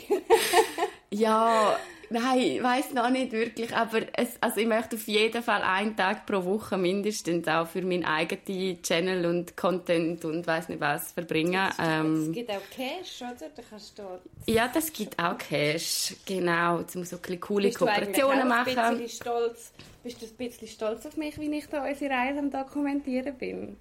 ja, 1.11 1.77
Nein, 2.13 2.39
ich 2.39 2.61
weiß 2.61 2.93
noch 2.93 3.09
nicht 3.09 3.31
wirklich, 3.31 3.75
aber 3.75 4.01
es, 4.13 4.37
also 4.39 4.59
ich 4.59 4.67
möchte 4.67 4.97
auf 4.97 5.07
jeden 5.07 5.41
Fall 5.41 5.63
einen 5.63 5.97
Tag 5.97 6.27
pro 6.27 6.45
Woche 6.45 6.77
mindestens 6.77 7.47
auch 7.47 7.67
für 7.67 7.81
meinen 7.81 8.05
eigenen 8.05 8.83
Channel 8.83 9.25
und 9.25 9.57
Content 9.57 10.23
und 10.23 10.45
weiß 10.45 10.69
nicht 10.69 10.79
was 10.79 11.11
verbringen. 11.11 11.71
Es 11.71 11.75
ähm, 11.79 12.31
gibt 12.31 12.51
auch 12.51 12.61
Cash, 12.69 13.23
oder? 13.23 13.49
Da 13.55 13.63
kannst 13.67 13.97
du 13.97 14.03
ja, 14.45 14.67
das 14.67 14.93
gibt 14.93 15.17
auch 15.17 15.39
Cash, 15.39 16.13
genau, 16.27 16.83
um 16.93 17.03
so 17.03 17.15
ein 17.15 17.39
coole 17.39 17.69
bist 17.69 17.79
Kooperationen 17.79 18.47
machen. 18.47 18.77
Ein 18.77 18.97
bisschen 18.99 19.21
stolz, 19.23 19.71
bist 20.03 20.21
du 20.21 20.27
ein 20.27 20.35
bisschen 20.37 20.67
stolz 20.67 21.07
auf 21.07 21.17
mich, 21.17 21.39
wie 21.39 21.51
ich 21.51 21.65
da 21.65 21.83
unsere 21.83 22.13
Reise 22.13 22.37
am 22.37 22.51
Dokumentieren 22.51 23.35
bin? 23.35 23.77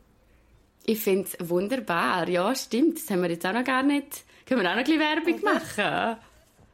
Ich 0.87 1.01
finde 1.01 1.29
es 1.29 1.51
wunderbar, 1.51 2.27
ja, 2.31 2.55
stimmt. 2.55 2.97
Das 2.97 3.11
haben 3.11 3.21
wir 3.21 3.31
jetzt 3.31 3.45
auch 3.45 3.53
noch 3.53 3.65
gar 3.65 3.83
nicht. 3.83 4.25
Können 4.47 4.63
wir 4.63 4.71
auch 4.71 4.75
noch 4.75 4.81
ein 4.81 4.85
bisschen 4.85 5.01
Werbung 5.01 5.43
machen? 5.43 6.17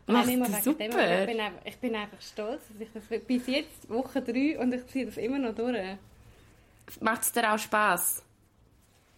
Nein, 0.09 0.39
Macht 0.39 0.65
super. 0.65 0.89
Dem, 0.89 0.91
ich, 0.91 1.27
bin 1.27 1.41
einfach, 1.41 1.61
ich 1.65 1.77
bin 1.77 1.95
einfach 1.95 2.21
stolz, 2.21 2.63
dass 2.69 2.81
ich 2.81 2.89
das 2.95 3.21
bis 3.27 3.47
jetzt 3.47 3.89
Woche 3.91 4.23
drei 4.23 4.59
und 4.59 4.73
ich 4.73 4.87
ziehe 4.87 5.07
das 5.07 5.19
immer 5.19 5.39
noch 5.39 5.55
durch. 5.55 5.77
Macht 7.01 7.23
es 7.23 7.33
dir 7.33 7.53
auch 7.53 7.59
Spass? 7.59 8.23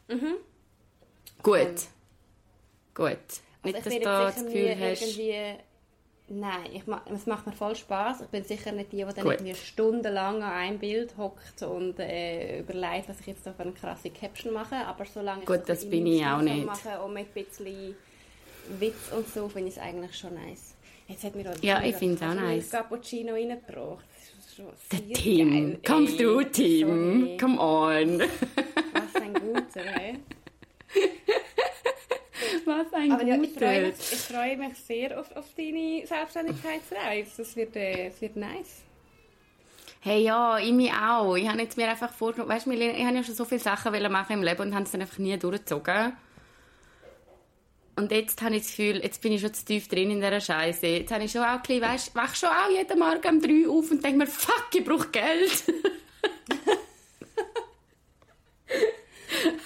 Mhm. 0.09 0.35
Gut. 1.43 1.59
Ähm. 1.59 1.77
Gut. 2.95 3.19
Nicht, 3.63 3.77
also 3.77 3.91
dass 3.91 3.95
du 3.95 4.01
das 4.01 4.45
Gefühl 4.45 4.77
hast... 4.79 5.19
Nein, 6.33 6.71
ich, 6.73 6.85
es 7.13 7.27
macht 7.27 7.47
mir 7.47 7.53
voll 7.53 7.75
Spaß. 7.75 8.21
Ich 8.21 8.29
bin 8.29 8.45
sicher 8.45 8.71
nicht 8.71 8.93
die, 8.93 8.99
die 8.99 9.05
dann 9.05 9.27
irgendwie 9.27 9.55
stundenlang 9.57 10.37
an 10.45 10.53
einem 10.53 10.79
Bild 10.79 11.17
hockt 11.17 11.61
und 11.63 11.99
äh, 11.99 12.61
überlegt, 12.61 13.09
was 13.09 13.19
ich 13.19 13.27
jetzt 13.27 13.45
da 13.45 13.53
für 13.53 13.63
eine 13.63 13.73
krasse 13.73 14.11
Caption 14.11 14.53
mache. 14.53 14.77
Aber 14.77 15.05
solange 15.07 15.45
Gut, 15.45 15.59
ich 15.59 15.65
das 15.65 15.91
bin 15.91 16.07
ich 16.07 16.25
auch 16.25 16.41
nicht. 16.41 16.65
mache 16.65 17.01
und 17.01 17.15
mit 17.15 17.27
ein 17.27 17.45
bisschen 17.45 17.97
Witz 18.79 19.11
und 19.13 19.29
so, 19.29 19.49
finde 19.49 19.71
ich 19.71 19.77
es 19.77 19.83
eigentlich 19.83 20.17
schon 20.17 20.35
nice. 20.35 20.77
Jetzt 21.11 21.25
hat 21.25 21.35
mir 21.35 21.51
auch 21.51 21.63
ja, 21.63 21.83
ich 21.83 21.97
finde 21.97 22.15
es 22.15 22.23
auch 22.23 22.35
nice. 22.35 22.71
Cappuccino 22.71 23.33
reingebracht. 23.33 24.05
Der 24.93 25.13
Tim. 25.15 25.51
Geil. 25.51 25.81
Komm 25.85 26.07
du, 26.17 26.43
Tim. 26.45 27.21
Sorry. 27.21 27.37
Come 27.37 27.61
on. 27.61 28.21
Was 28.21 29.23
ein 29.23 29.35
guter, 29.35 29.83
hey? 29.83 30.19
Was 32.65 32.93
ein 32.93 33.13
Aber 33.13 33.25
guter. 33.25 33.37
Ja, 33.37 33.43
ich, 33.43 33.51
freue 33.51 33.87
mich, 33.87 33.95
ich 33.99 34.19
freue 34.19 34.57
mich 34.57 34.79
sehr 34.79 35.19
auf, 35.19 35.35
auf 35.35 35.47
deine 35.57 36.07
Selbstständigkeitsreise. 36.07 37.31
Das 37.39 37.57
wird, 37.57 37.75
äh, 37.77 38.11
das 38.11 38.21
wird 38.21 38.37
nice. 38.37 38.83
Hey, 40.03 40.23
ja, 40.23 40.59
ich 40.59 40.73
mich 40.73 40.93
auch. 40.93 41.35
Ich 41.37 41.49
habe 41.49 41.61
jetzt 41.61 41.77
mir 41.77 41.89
einfach 41.89 42.13
vorgenommen, 42.13 42.51
weißt 42.51 42.67
du, 42.67 42.71
ich 42.71 43.05
habe 43.05 43.17
ja 43.17 43.25
schon 43.25 43.35
so 43.35 43.45
viele 43.45 43.61
Sachen 43.61 43.93
machen 44.13 44.33
im 44.35 44.43
Leben 44.43 44.63
und 44.63 44.75
habe 44.75 44.85
es 44.85 44.93
dann 44.93 45.01
einfach 45.01 45.19
nie 45.19 45.37
durchgezogen. 45.37 46.13
Und 48.01 48.11
jetzt 48.13 48.41
habe 48.41 48.57
ich 48.57 48.63
das 48.63 48.75
Gefühl, 48.75 49.03
jetzt 49.03 49.21
bin 49.21 49.33
ich 49.33 49.43
schon 49.43 49.53
zu 49.53 49.63
tief 49.63 49.87
drin 49.87 50.11
in 50.11 50.23
dieser 50.23 50.41
Scheiße. 50.41 50.87
Jetzt 50.87 51.13
habe 51.13 51.25
ich 51.25 51.33
schon 51.33 51.43
auch 51.43 51.49
ein 51.49 51.61
bisschen, 51.61 51.83
weißt, 51.83 52.15
wach 52.15 52.35
schon 52.35 52.49
auch 52.49 52.71
jeden 52.71 52.99
Morgen 52.99 53.29
um 53.29 53.43
drei 53.43 53.69
auf 53.69 53.91
und 53.91 54.03
denke 54.03 54.17
mir, 54.19 54.27
fuck, 54.27 54.69
ich 54.75 54.83
brauche 54.83 55.09
Geld. 55.09 55.65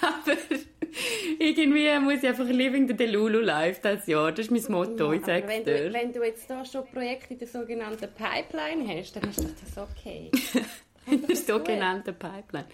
Aber 0.01 0.37
irgendwie 1.39 1.97
muss 1.99 2.23
ich 2.23 2.27
einfach 2.27 2.45
living 2.45 2.89
the 2.89 2.93
Delulu 2.93 3.39
life 3.39 3.79
das 3.81 4.05
Jahr. 4.05 4.33
Das 4.33 4.47
ist 4.47 4.51
mein 4.51 4.65
Motto, 4.69 5.13
ja, 5.13 5.19
ich 5.19 5.25
sag's 5.25 5.47
wenn 5.47 5.63
dir. 5.63 5.87
Du, 5.87 5.93
wenn 5.93 6.11
du 6.11 6.21
jetzt 6.23 6.49
da 6.49 6.65
schon 6.65 6.85
Projekte 6.87 7.33
in 7.33 7.39
der 7.39 7.47
sogenannten 7.47 8.09
Pipeline 8.15 8.99
hast, 8.99 9.15
dann 9.15 9.29
ist 9.29 9.39
das 9.39 9.77
okay. 9.77 10.29
in 11.09 11.25
der 11.25 11.37
sogenannten 11.37 12.13
Pipeline. 12.13 12.67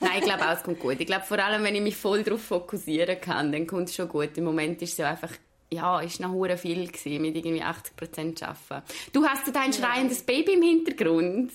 Nein, 0.00 0.18
ich 0.18 0.24
glaube 0.24 0.46
auch, 0.46 0.52
es 0.52 0.62
kommt 0.62 0.78
gut. 0.78 1.00
Ich 1.00 1.06
glaube, 1.06 1.24
vor 1.24 1.38
allem, 1.38 1.64
wenn 1.64 1.74
ich 1.74 1.82
mich 1.82 1.96
voll 1.96 2.22
darauf 2.22 2.42
fokussieren 2.42 3.20
kann, 3.20 3.50
dann 3.50 3.66
kommt 3.66 3.88
es 3.88 3.96
schon 3.96 4.08
gut. 4.08 4.36
Im 4.36 4.44
Moment 4.44 4.80
ist 4.82 4.92
es 4.92 4.98
ja 4.98 5.10
einfach, 5.10 5.32
ja, 5.70 6.00
ist 6.00 6.20
noch 6.20 6.30
hure 6.30 6.56
viel 6.56 6.86
gewesen, 6.86 7.20
mit 7.20 7.34
irgendwie 7.36 7.62
80 7.62 7.96
Prozent 7.96 8.42
arbeiten. 8.42 8.86
Du 9.12 9.24
hast 9.24 9.46
du 9.46 9.52
dein 9.52 9.72
schreiendes 9.72 10.22
Baby 10.22 10.54
im 10.54 10.62
Hintergrund? 10.62 11.52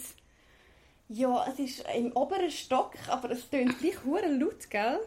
Ja, 1.10 1.46
es 1.48 1.60
ist 1.60 1.86
im 1.96 2.12
oberen 2.14 2.52
Stock, 2.52 2.94
aber 3.08 3.32
es 3.32 3.50
tönt 3.50 3.80
gleich 3.80 4.04
hure 4.04 4.28
laut, 4.28 4.70
gell? 4.70 5.00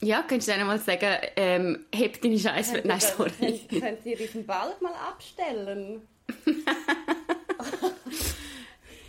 Ja, 0.00 0.22
könntest 0.22 0.48
du 0.48 0.54
einmal 0.54 0.80
sagen, 0.80 1.16
ähm, 1.36 1.86
heb 1.94 2.20
deine 2.20 2.38
Scheiße. 2.38 2.82
Nein, 2.84 3.00
sorry. 3.00 3.30
Könnt, 3.38 3.82
könnt 3.82 4.06
ihr 4.06 4.16
diesen 4.16 4.44
Balk 4.44 4.82
mal 4.82 4.94
abstellen? 4.94 6.02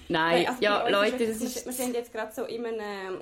Nein, 0.09 0.47
also 0.47 0.61
ja, 0.61 0.87
Leute, 0.87 1.27
das 1.27 1.37
ist... 1.37 1.65
Wir 1.65 1.73
sind 1.73 1.95
jetzt 1.95 2.11
gerade 2.11 2.33
so 2.33 2.43
in 2.45 2.65
einem... 2.65 3.21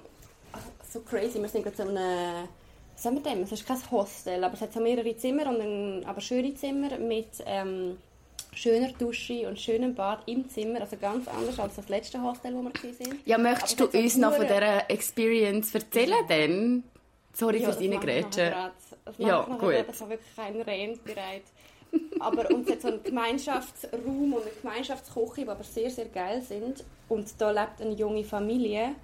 So 0.91 1.01
crazy, 1.01 1.41
wir 1.41 1.47
sind 1.47 1.63
gerade 1.63 1.77
so 1.77 1.83
in 1.83 1.97
einem... 1.97 2.47
Was 2.93 3.03
sagen 3.03 3.15
wir 3.15 3.23
denn? 3.23 3.43
Es 3.43 3.51
ist 3.51 3.65
kein 3.65 3.77
Hostel, 3.89 4.43
aber 4.43 4.53
es 4.53 4.61
hat 4.61 4.73
so 4.73 4.79
mehrere 4.79 5.15
Zimmer, 5.17 5.47
und 5.47 5.59
ein, 5.59 6.05
aber 6.05 6.21
schöne 6.21 6.53
Zimmer 6.53 6.97
mit 7.00 7.29
ähm, 7.45 7.97
schöner 8.53 8.91
Dusche 8.93 9.47
und 9.47 9.59
schönem 9.59 9.95
Bad 9.95 10.19
im 10.27 10.47
Zimmer. 10.50 10.81
Also 10.81 10.97
ganz 10.97 11.27
anders 11.27 11.57
als 11.59 11.75
das 11.75 11.89
letzte 11.89 12.21
Hostel, 12.21 12.53
wo 12.53 12.61
wir 12.61 12.71
waren. 12.71 13.19
Ja, 13.25 13.38
möchtest 13.38 13.79
du 13.79 13.85
uns 13.85 14.17
noch 14.17 14.35
von 14.35 14.45
dieser 14.45 14.89
Experience 14.89 15.73
erzählen 15.73 16.27
denn? 16.27 16.83
Sorry 17.33 17.59
ja, 17.59 17.71
fürs 17.71 17.79
Reingrätschen. 17.79 18.53
Ja, 19.17 19.41
gut. 19.43 19.85
Das 19.88 20.01
war 20.01 20.09
wirklich 20.09 20.35
kein 20.35 20.61
Rent 20.61 21.03
bereit. 21.03 21.43
Aber 22.19 22.50
uns 22.51 22.69
hat 22.69 22.81
so 22.81 22.88
einen 22.89 23.03
Gemeinschaftsraum 23.03 24.33
und 24.33 24.41
eine 24.43 24.51
Gemeinschaftsküche, 24.62 25.41
die 25.41 25.50
aber 25.50 25.63
sehr, 25.63 25.89
sehr 25.89 26.05
geil 26.05 26.41
sind. 26.41 26.83
Und 27.10 27.29
da 27.39 27.51
lebt 27.51 27.81
eine 27.81 27.93
junge 27.93 28.24
Familie. 28.24 28.95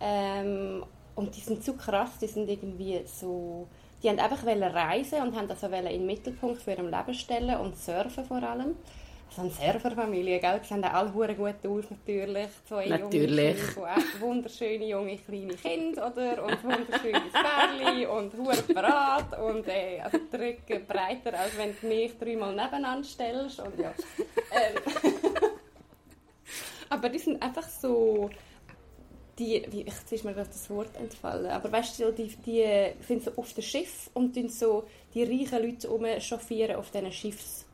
Ähm, 0.00 0.84
und 1.14 1.34
die 1.34 1.40
sind 1.40 1.64
so 1.64 1.72
krass, 1.74 2.10
die 2.20 2.26
sind 2.26 2.48
irgendwie 2.48 3.00
so... 3.06 3.66
Die 4.00 4.08
haben 4.08 4.20
einfach 4.20 4.46
reisen 4.46 5.20
und 5.22 5.34
haben 5.34 5.48
das 5.48 5.60
in 5.64 5.72
den 5.72 6.06
Mittelpunkt 6.06 6.62
für 6.62 6.70
ihrem 6.70 6.88
Leben 6.88 7.14
stellen 7.14 7.58
und 7.58 7.76
surfen 7.76 8.24
vor 8.24 8.40
allem. 8.40 8.76
So 9.30 9.42
eine 9.42 9.50
Surferfamilie, 9.50 10.38
gell? 10.40 10.60
Die 10.62 10.66
sehen 10.66 10.84
alle 10.84 11.12
hure 11.12 11.34
gut 11.34 11.66
aus, 11.66 11.84
natürlich. 11.90 12.48
Zwei 12.66 12.86
Natürlich. 12.86 13.58
junge 13.76 14.20
wunderschöne 14.20 14.86
junge 14.86 15.18
kleine 15.18 15.54
Kinder, 15.54 16.06
oder? 16.06 16.44
Und 16.44 16.64
wunderschönes 16.64 17.32
Pärli 17.32 18.06
und 18.06 18.32
hure 18.34 18.62
parat 18.74 19.38
und 19.40 19.66
äh, 19.68 20.00
also 20.00 20.18
die 20.18 20.36
Rücken 20.36 20.86
breiter, 20.86 21.38
als 21.38 21.56
wenn 21.56 21.74
du 21.80 21.86
mich 21.86 22.18
dreimal 22.18 22.54
nebeneinander 22.54 23.04
stellst 23.04 23.60
und 23.60 23.78
ja. 23.78 23.92
Ähm. 24.52 25.12
Aber 26.90 27.08
die 27.08 27.18
sind 27.18 27.42
einfach 27.42 27.68
so 27.68 28.30
die, 29.38 29.62
wie, 29.70 29.82
jetzt 29.82 30.10
ist 30.10 30.24
mir 30.24 30.34
gerade 30.34 30.48
das 30.48 30.68
Wort 30.70 30.96
entfallen, 30.96 31.50
aber 31.50 31.70
weißt 31.70 32.00
du, 32.00 32.12
die, 32.12 32.34
die 32.44 32.64
sind 33.06 33.22
so 33.22 33.32
auf 33.36 33.52
dem 33.52 33.62
Schiff 33.62 34.10
und 34.14 34.34
so 34.50 34.84
die 35.14 35.22
reichen 35.22 35.62
Leute 35.62 36.20
chauffieren 36.20 36.76
auf 36.76 36.90
diesen 36.90 37.12
Schiffs. 37.12 37.64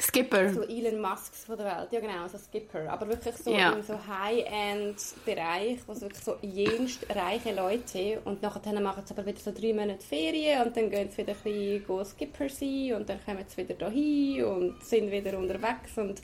Skipper. 0.00 0.52
So 0.52 0.62
Elon 0.62 1.00
Musks 1.00 1.44
von 1.44 1.56
der 1.56 1.66
Welt, 1.66 1.92
ja 1.92 2.00
genau, 2.00 2.26
so 2.26 2.36
Skipper. 2.36 2.90
Aber 2.90 3.08
wirklich 3.08 3.36
so 3.36 3.54
Ja. 3.54 3.72
in 3.72 3.82
so 3.82 3.94
High-End-Bereich, 4.06 5.78
wo 5.86 5.92
es 5.92 6.00
wirklich 6.00 6.24
so 6.24 6.36
jenst 6.42 7.06
reiche 7.14 7.54
Leute 7.54 8.20
und 8.24 8.42
nachher 8.42 8.80
machen 8.80 9.04
sie 9.06 9.14
aber 9.14 9.24
wieder 9.24 9.38
so 9.38 9.52
drei 9.52 9.72
Monate 9.72 10.04
Ferien 10.04 10.62
und 10.66 10.76
dann 10.76 10.90
gehen 10.90 11.10
sie 11.10 11.18
wieder 11.18 11.32
ein 11.32 11.38
bisschen 11.44 11.86
go 11.86 12.04
Skipper 12.04 12.48
sein 12.48 12.94
und 12.94 13.08
dann 13.08 13.24
kommen 13.24 13.44
sie 13.46 13.56
wieder 13.58 13.74
dahin 13.74 14.44
und 14.44 14.82
sind 14.84 15.10
wieder 15.12 15.38
unterwegs 15.38 15.96
und 15.96 16.20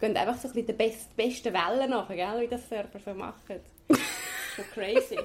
gehen 0.00 0.16
einfach 0.16 0.36
so 0.40 0.48
ein 0.48 0.54
bisschen 0.54 0.66
der 0.68 0.72
best, 0.74 1.14
besten 1.14 1.52
Wellen 1.52 1.90
nach, 1.90 2.08
gell, 2.08 2.40
wie 2.40 2.48
das 2.48 2.66
Surfer 2.68 3.00
so 3.04 3.12
machen. 3.12 3.60
so 4.56 4.62
crazy. 4.72 5.18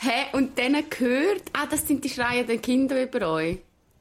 Hä? 0.00 0.26
Und 0.32 0.56
denen 0.58 0.88
gehört, 0.90 1.42
ah, 1.54 1.66
das 1.66 1.88
sind 1.88 2.04
die 2.04 2.10
schreienden 2.10 2.60
Kinder 2.60 3.02
über 3.02 3.32
euch. 3.32 3.58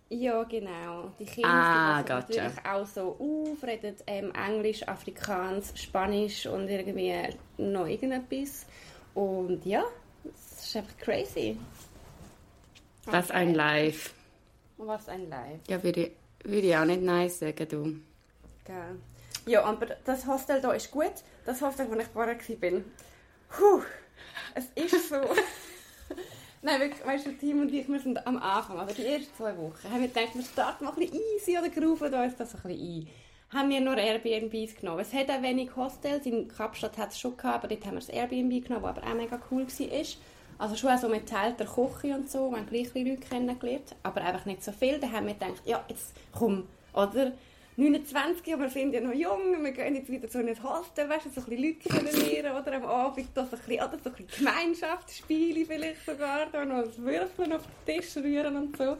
Ja, 0.10 0.44
genau. 0.44 1.12
Die 1.20 1.26
Kinder 1.26 1.50
Ah, 1.50 2.02
gotcha. 2.02 2.20
natürlich 2.20 2.66
auch 2.66 2.86
so 2.86 3.18
auf, 3.20 3.64
reden 3.64 3.96
ähm, 4.08 4.32
Englisch, 4.34 4.88
Afrikaans, 4.88 5.74
Spanisch 5.76 6.46
und 6.46 6.70
irgendwie 6.70 7.14
noch 7.58 7.88
irgendetwas. 7.88 8.66
Und 9.14 9.66
ja, 9.66 9.84
es 10.24 10.66
ist 10.66 10.76
einfach 10.78 10.98
crazy. 10.98 11.58
Was 13.06 13.32
ein 13.32 13.54
Live. 13.54 14.14
Was 14.78 15.10
ein 15.10 15.30
Live. 15.30 15.60
Ja, 15.68 15.84
würde 15.84 16.02
ich, 16.06 16.12
würde 16.44 16.68
ich 16.68 16.78
auch 16.78 16.86
nicht 16.86 17.02
Nein 17.02 17.30
sagen, 17.30 17.68
du. 17.68 17.84
Gell. 18.64 19.00
Ja, 19.46 19.64
aber 19.64 19.88
das 20.06 20.26
Hostel 20.26 20.62
da 20.62 20.72
ist 20.74 20.92
gut. 20.92 21.14
Das 21.46 21.62
Hostel, 21.62 21.90
wo 21.90 21.96
ich 21.96 22.08
vorher 22.08 22.38
war. 22.38 22.82
Puh, 23.50 23.82
es 24.56 24.66
ist 24.76 25.10
so... 25.10 25.16
Nein, 26.62 26.80
wirklich, 26.82 27.06
weißt 27.06 27.26
du, 27.28 27.32
Tim 27.34 27.62
und 27.62 27.72
ich, 27.72 27.88
wir 27.88 28.00
sind 28.00 28.26
am 28.26 28.38
Anfang, 28.38 28.80
also 28.80 28.94
die 28.94 29.06
ersten 29.06 29.34
zwei 29.36 29.56
Wochen, 29.58 29.92
haben 29.92 30.02
wir 30.02 30.08
gedacht, 30.08 30.34
wir 30.34 30.44
starten 30.44 30.86
mal 30.86 30.92
ein 30.92 31.00
bisschen 31.00 31.20
easy 31.36 31.58
oder 31.58 31.70
grooven 31.70 32.14
uns 32.14 32.36
das 32.36 32.56
ein 32.56 32.62
bisschen 32.64 32.80
ein. 32.80 33.08
Haben 33.54 33.70
wir 33.70 33.80
nur 33.80 33.96
Airbnbs 33.98 34.76
genommen. 34.76 35.00
Es 35.00 35.14
hat 35.14 35.30
auch 35.30 35.42
wenig 35.42 35.76
Hostels, 35.76 36.26
in 36.26 36.48
Kapstadt 36.48 36.98
hat 36.98 37.12
es 37.12 37.20
schon 37.20 37.38
gehabt, 37.38 37.64
aber 37.64 37.68
dort 37.68 37.86
haben 37.86 37.94
wir 37.94 38.00
das 38.00 38.10
Airbnb 38.10 38.66
genommen, 38.66 38.84
das 38.84 38.98
aber 38.98 39.08
auch 39.08 39.14
mega 39.16 39.40
cool 39.52 39.68
war. 39.68 40.06
Also 40.60 40.76
schon 40.76 40.90
auch 40.90 40.98
so 40.98 41.08
mit 41.08 41.30
teilter 41.30 41.66
Küche 41.66 42.16
und 42.16 42.30
so, 42.30 42.50
wir 42.50 42.58
haben 42.58 42.68
gleich 42.68 42.94
Leute 42.96 43.18
kennengelernt, 43.18 43.96
aber 44.02 44.22
einfach 44.22 44.46
nicht 44.46 44.64
so 44.64 44.72
viel. 44.72 45.00
Da 45.00 45.12
haben 45.12 45.28
wir 45.28 45.36
gedacht, 45.36 45.62
ja, 45.66 45.86
jetzt 45.88 46.16
komm, 46.32 46.68
oder? 46.94 47.34
29, 47.77 48.53
aber 48.53 48.63
wir 48.63 48.69
sind 48.72 48.91
ja 48.93 49.01
noch 49.01 49.13
jung, 49.13 49.63
wir 49.63 49.72
gehen 49.72 49.96
jetzt 49.96 50.10
wieder 50.10 50.27
so 50.27 50.39
in 50.39 50.50
ein 50.50 50.63
Hostel, 50.63 51.07
weißt 51.07 51.27
du, 51.27 51.29
so 51.29 51.41
ein 51.41 51.48
bisschen 51.48 51.63
Leute 51.63 51.89
kennenlernen, 51.89 52.60
oder 52.60 52.74
am 52.74 52.86
Abend 52.86 53.29
da 53.36 53.46
so 53.46 53.55
ein 53.55 53.62
bisschen, 53.62 53.88
oder 53.88 54.00
so 54.03 54.10
ein 54.10 54.15
bisschen 54.15 54.46
Gemeinschaftsspiele 54.46 55.65
vielleicht 55.65 56.03
sogar, 56.03 56.48
da 56.51 56.65
noch 56.65 56.84
das 56.86 56.98
Würfeln 56.98 57.53
auf 57.53 57.62
den 57.86 58.00
Tisch 58.00 58.17
rühren 58.17 58.55
und 58.57 58.77
so. 58.77 58.84
Haben 58.84 59.00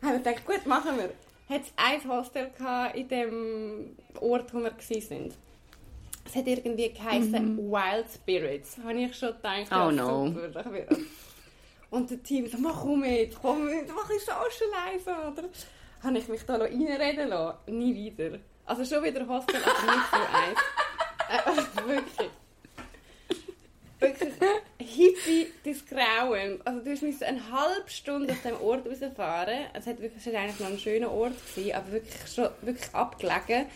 wir 0.00 0.18
gedacht, 0.18 0.46
gut, 0.46 0.64
machen 0.64 0.96
wir. 0.96 1.12
Hat 1.54 1.62
es 1.62 1.72
ein 1.76 2.08
Hostel 2.08 2.50
gehabt 2.56 2.96
in 2.96 3.08
dem 3.08 3.96
Ort, 4.18 4.54
wo 4.54 4.60
wir 4.60 4.72
waren. 4.72 5.34
Es 6.24 6.36
hat 6.36 6.46
irgendwie 6.46 6.92
geheißen 6.92 7.58
Wild 7.58 8.06
Spirits. 8.14 8.78
Habe 8.82 8.94
ich 8.94 9.14
schon 9.14 9.34
gedacht, 9.34 9.66
Oh 9.72 9.90
no. 9.90 10.28
super, 10.28 10.48
das 10.48 10.66
und 11.90 12.08
der 12.08 12.22
Team 12.22 12.46
so, 12.46 12.56
mach 12.58 12.82
komm 12.82 13.00
mit, 13.00 13.36
komm 13.40 13.66
mit, 13.66 13.88
mach 13.88 14.08
ich 14.10 14.22
socialize, 14.24 15.10
oder? 15.10 15.48
Habe 16.02 16.18
ich 16.18 16.28
mich 16.28 16.42
da 16.42 16.56
noch 16.56 16.64
reinreden 16.64 17.28
lassen? 17.28 17.58
Nie 17.78 17.94
wieder. 17.94 18.38
Also 18.64 18.84
schon 18.84 19.04
wieder 19.04 19.26
Hostel, 19.26 19.56
aber 19.62 19.92
nicht 19.92 20.10
so 20.10 20.16
eins. 20.36 20.60
Äh, 21.28 21.86
wirklich. 21.88 22.30
Wirklich 23.98 24.32
Hippie 24.78 25.52
des 25.64 25.84
Grauen. 25.86 26.60
Also 26.64 26.80
du 26.80 27.06
musst 27.06 27.22
eine 27.22 27.50
halbe 27.50 27.90
Stunde 27.90 28.32
aus 28.32 28.42
dem 28.42 28.60
Ort 28.60 28.86
rausfahren. 28.86 29.66
Es 29.74 29.86
hat 29.86 30.00
wirklich, 30.00 30.26
es 30.26 30.32
war 30.32 30.40
eigentlich 30.40 30.60
noch 30.60 30.68
ein 30.68 30.78
schöner 30.78 31.10
Ort, 31.10 31.34
gewesen, 31.54 31.74
aber 31.74 31.92
wirklich 31.92 32.32
schon 32.32 32.48
wirklich 32.62 32.94
abgelegen. 32.94 33.66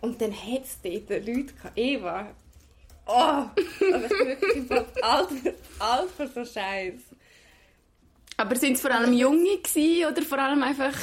Und 0.00 0.20
dann 0.20 0.32
hat 0.32 0.64
es 0.64 0.80
dort 0.82 1.08
Leute 1.26 1.54
gehabt. 1.54 1.78
Eva. 1.78 2.30
Oh! 3.06 3.12
Also 3.12 4.04
ich 4.04 4.08
bin 4.08 4.70
wirklich 4.70 5.04
alt, 5.04 5.28
alt 5.78 6.10
für 6.16 6.28
so 6.28 6.44
Scheiß. 6.44 7.00
Aber 8.36 8.56
sind 8.56 8.74
es 8.74 8.80
vor 8.80 8.90
allem 8.90 9.12
Junge 9.12 9.58
gewesen, 9.58 10.10
oder 10.10 10.22
vor 10.22 10.38
allem 10.38 10.62
einfach 10.62 10.94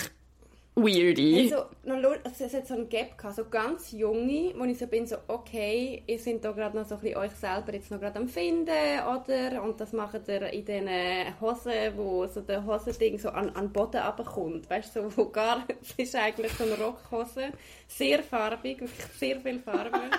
Weirdy? 0.76 1.52
Also, 1.52 1.66
noch 1.84 2.12
also 2.24 2.46
es 2.46 2.54
hat 2.54 2.68
so 2.68 2.76
einen 2.76 2.90
Gap 2.90 3.18
gehabt, 3.18 3.36
so 3.36 3.46
ganz 3.46 3.92
junge, 3.92 4.54
wo 4.58 4.64
ich 4.64 4.78
so 4.78 4.88
bin, 4.88 5.06
so, 5.06 5.18
okay, 5.28 6.04
ihr 6.08 6.20
seid 6.20 6.44
da 6.44 6.52
gerade 6.52 6.78
noch 6.78 6.88
so 6.88 6.96
ein 6.96 7.02
bisschen 7.02 7.18
euch 7.18 7.32
selber 7.32 7.74
jetzt 7.74 7.92
noch 7.92 8.00
gerade 8.00 8.20
am 8.20 8.30
finden, 8.30 8.70
oder? 8.70 9.62
Und 9.64 9.80
das 9.82 9.94
macht 9.94 10.28
ihr 10.28 10.54
in 10.54 10.66
diesen 10.66 11.42
Hosen, 11.42 11.98
wo 11.98 12.28
so 12.28 12.42
der 12.42 12.66
Hosending 12.66 13.18
so 13.18 13.30
an, 13.30 13.50
an 13.50 13.66
den 13.66 13.74
Boden 13.74 14.02
runterkommt, 14.02 14.70
weißt 14.70 14.96
du, 14.96 15.10
so, 15.10 15.18
wo 15.18 15.26
gar, 15.26 15.66
es 15.82 15.92
ist 15.98 16.16
eigentlich 16.16 16.54
so 16.54 16.64
eine 16.64 16.78
Rockhose, 16.78 17.52
sehr 17.88 18.24
farbig, 18.24 18.80
wirklich 18.80 19.06
sehr 19.18 19.40
viel 19.40 19.60
Farbe. 19.60 20.00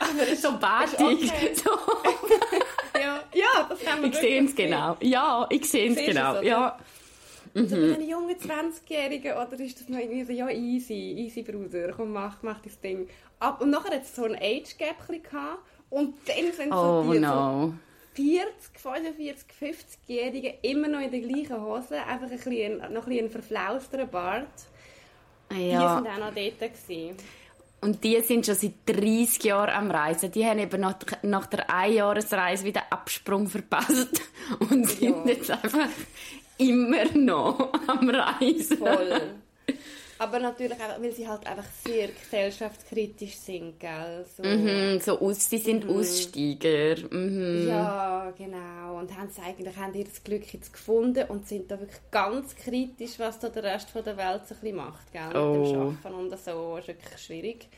Aber 0.00 0.36
so 0.36 0.58
batig. 0.58 1.00
okay. 1.00 1.54
So. 1.54 1.70
ja, 2.98 3.20
ja, 3.34 3.66
das 3.68 3.80
kann 3.80 4.00
man 4.00 4.10
Ich 4.10 4.16
sehe 4.16 4.44
es 4.44 4.54
genau. 4.54 4.96
Ja, 5.00 5.46
ich 5.50 5.68
sehe 5.68 5.90
es 5.90 5.96
genau. 5.96 6.36
es, 6.36 6.72
oder? 7.54 7.62
Ja. 7.62 7.62
Also 7.62 7.76
bei 7.76 7.94
einem 7.94 8.08
jungen 8.08 8.36
20-Jährigen, 8.36 9.32
oder 9.36 9.60
ist 9.60 9.80
das 9.80 9.88
noch 9.88 9.98
irgendwie 9.98 10.24
so, 10.24 10.32
ja, 10.32 10.50
easy, 10.50 11.14
easy, 11.18 11.42
Bruder, 11.42 11.92
komm, 11.96 12.12
mach, 12.12 12.42
mach 12.42 12.60
das 12.60 12.80
Ding. 12.80 13.08
Ab, 13.40 13.60
und 13.60 13.70
nachher 13.70 13.94
hat 13.94 14.02
es 14.02 14.14
so 14.16 14.24
ein 14.24 14.34
Age-Gap 14.36 15.06
gehabt, 15.08 15.58
und 15.90 16.14
dann 16.26 16.52
sind 16.52 16.72
Oh 16.72 17.02
so 17.04 17.12
die 17.12 17.18
no. 17.20 17.28
so 17.68 17.74
40, 18.14 18.44
45, 18.76 19.46
50-Jährigen 19.60 20.54
immer 20.62 20.88
noch 20.88 21.00
in 21.00 21.10
der 21.10 21.20
gleichen 21.20 21.62
Hose, 21.62 21.96
einfach 22.04 22.24
ein 22.30 22.30
bisschen, 22.30 22.78
noch 22.78 22.86
ein 22.86 23.08
bisschen 23.08 23.24
ein 23.26 23.30
verflauster 23.30 24.06
Bart. 24.06 24.48
Die 25.52 25.70
Ja. 25.70 25.96
sind 25.96 26.06
auch 26.08 26.18
noch 26.18 26.34
dort 26.34 26.58
gewesen. 26.60 27.16
Und 27.80 28.02
die 28.02 28.20
sind 28.22 28.44
schon 28.44 28.56
seit 28.56 28.72
30 28.86 29.44
Jahren 29.44 29.70
am 29.70 29.90
Reisen. 29.92 30.32
Die 30.32 30.44
haben 30.44 30.58
eben 30.58 30.80
nach, 30.80 30.96
nach 31.22 31.46
der 31.46 31.70
Einjahresreise 31.70 32.64
wieder 32.64 32.82
Absprung 32.90 33.46
verpasst 33.46 34.20
und 34.70 34.88
sind 34.88 35.24
Ja. 35.24 35.32
jetzt 35.32 35.50
einfach 35.52 35.88
immer 36.58 37.04
noch 37.14 37.72
am 37.86 38.08
Reisen. 38.10 38.78
Voll. 38.78 39.20
Aber 40.20 40.40
natürlich 40.40 40.76
auch, 40.78 41.00
weil 41.00 41.12
sie 41.12 41.28
halt 41.28 41.46
einfach 41.46 41.64
sehr 41.86 42.08
gesellschaftskritisch 42.08 43.36
sind, 43.36 43.78
gell? 43.78 44.26
So. 44.36 44.42
Mhm, 44.42 44.98
so 45.00 45.20
aus, 45.20 45.48
sie 45.48 45.58
sind 45.58 45.88
Aussteiger. 45.88 46.96
Mhm. 47.08 47.68
Ja, 47.68 48.32
genau. 48.36 48.98
Und 48.98 49.16
haben 49.16 49.30
sie 49.30 49.40
eigentlich 49.40 49.76
haben 49.76 49.94
ihr 49.94 50.04
das 50.04 50.24
Glück 50.24 50.52
jetzt 50.52 50.72
gefunden 50.72 51.24
und 51.28 51.46
sind 51.46 51.70
da 51.70 51.78
wirklich 51.78 52.00
ganz 52.10 52.56
kritisch, 52.56 53.12
was 53.18 53.38
da 53.38 53.48
der 53.48 53.62
Rest 53.62 53.90
von 53.90 54.02
der 54.02 54.16
Welt 54.16 54.42
so 54.48 54.56
ein 54.56 54.60
bisschen 54.60 54.76
macht, 54.76 55.12
gell? 55.12 55.28
Mit 55.28 55.36
Oh. 55.36 55.64
dem 55.64 55.80
Arbeiten 55.80 56.14
und 56.14 56.30
so. 56.44 56.76
ist 56.78 56.88
wirklich 56.88 57.18
schwierig. 57.24 57.68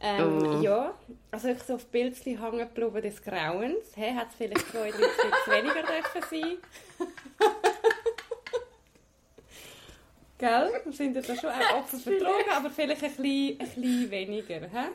Ähm, 0.00 0.38
Oh. 0.44 0.60
Ja, 0.60 0.94
also 1.32 1.48
ich 1.48 1.58
so 1.64 1.74
auf 1.74 1.86
Bildchen 1.86 2.40
hängen 2.40 2.58
geblieben 2.72 3.02
des 3.02 3.20
Grauens. 3.20 3.96
Hey, 3.96 4.14
hat 4.14 4.28
es 4.30 4.36
vielleicht 4.36 4.70
zwei, 4.70 4.90
drei 4.90 4.98
Stück 5.08 5.46
weniger 5.48 5.82
dürfen 5.82 6.22
sein. 6.30 6.58
Gell? 10.38 10.70
Wir 10.84 10.92
sind 10.92 11.16
da 11.16 11.22
schon 11.22 11.50
auch 11.50 11.74
offen 11.78 11.98
vertragen, 11.98 12.50
aber 12.54 12.70
vielleicht 12.70 13.02
ein 13.02 13.10
bisschen, 13.10 13.60
ein 13.60 13.68
bisschen 13.68 14.10
weniger. 14.10 14.60
Hä? 14.60 14.88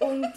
Und 0.00 0.32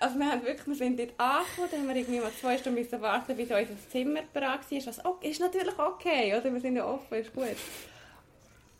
also 0.00 0.18
wir, 0.18 0.30
haben 0.30 0.44
wirklich, 0.44 0.66
wir 0.66 0.74
sind 0.74 0.98
dort 0.98 1.12
angekommen, 1.18 1.68
dann 1.70 1.80
haben 1.80 1.88
wir 1.88 1.96
irgendwie 1.96 2.20
mal 2.20 2.32
zwei 2.40 2.58
Stunden 2.58 2.78
müssen 2.78 3.00
warten, 3.00 3.36
bis 3.36 3.50
unser 3.50 3.90
Zimmer 3.90 4.20
bereit 4.32 4.60
war. 4.70 4.86
Was 4.86 5.04
okay, 5.04 5.30
ist 5.30 5.40
natürlich 5.40 5.78
okay, 5.78 6.34
oder? 6.36 6.52
Wir 6.52 6.60
sind 6.60 6.76
ja 6.76 6.86
offen, 6.86 7.14
ist 7.14 7.34
gut. 7.34 7.56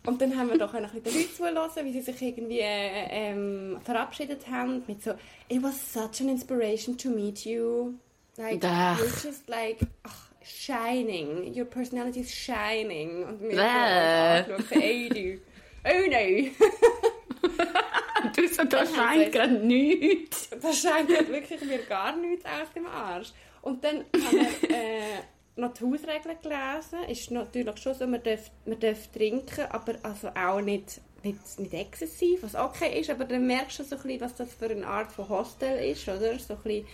Und 0.06 0.20
dann 0.20 0.36
haben 0.36 0.50
wir 0.50 0.58
doch 0.58 0.74
ein 0.74 0.82
bisschen 0.82 1.02
den 1.02 1.14
Leuten 1.14 1.34
zuhören, 1.34 1.86
wie 1.86 1.92
sie 1.92 2.02
sich 2.02 2.20
irgendwie 2.20 2.60
äh, 2.60 3.06
ähm, 3.10 3.80
verabschiedet 3.82 4.46
haben 4.50 4.82
mit 4.86 5.02
so 5.02 5.12
«It 5.48 5.62
was 5.62 5.94
such 5.94 6.20
an 6.20 6.28
inspiration 6.28 6.98
to 6.98 7.08
meet 7.08 7.46
you. 7.46 7.94
Like, 8.36 8.62
Ach. 8.64 8.98
just 9.22 9.48
like 9.48 9.78
ach, 10.02 10.28
shining. 10.44 11.54
Your 11.56 11.64
personality 11.64 12.20
is 12.20 12.32
shining.» 12.32 13.24
Und 13.24 13.40
wir 13.40 13.50
Bäh. 13.50 14.44
so 14.46 14.54
angeschaut, 14.54 14.82
«Ey, 14.82 15.08
du. 15.08 15.40
Oh 15.84 16.10
no!» 16.10 16.50
Du, 18.34 18.48
so, 18.48 18.64
da 18.64 18.86
scheint 18.86 19.32
gerade 19.32 19.52
nichts. 19.52 20.48
Das 20.48 20.80
scheint 20.80 21.14
halt 21.14 21.28
wirklich 21.28 21.60
mir 21.60 21.80
gar 21.80 22.16
nichts 22.16 22.44
aus 22.46 22.72
dem 22.74 22.86
Arsch. 22.86 23.32
Und 23.60 23.84
dann 23.84 23.98
haben 24.14 24.46
wir 24.62 24.70
äh, 24.70 25.20
noch 25.56 25.74
die 25.74 25.84
Hausregeln 25.84 26.38
gelesen. 26.42 27.04
Ist 27.08 27.30
natürlich 27.30 27.78
schon 27.78 27.94
so, 27.94 28.06
man 28.06 28.22
darf, 28.22 28.50
man 28.64 28.80
darf 28.80 29.08
trinken, 29.08 29.66
aber 29.70 29.96
also 30.02 30.28
auch 30.28 30.62
nicht 30.62 31.00
nicht, 31.24 31.58
nicht 31.58 31.74
exzessiv, 31.74 32.42
was 32.42 32.54
okay 32.54 33.00
ist, 33.00 33.10
aber 33.10 33.24
dann 33.24 33.46
merkst 33.46 33.78
du 33.78 33.84
so 33.84 33.96
ein 33.96 34.02
bisschen, 34.02 34.20
was 34.20 34.34
das 34.34 34.52
für 34.52 34.66
eine 34.66 34.86
Art 34.86 35.10
von 35.10 35.28
Hostel 35.28 35.78
ist, 35.78 36.06
oder? 36.06 36.38
So 36.38 36.54
ein 36.54 36.62
bisschen 36.62 36.86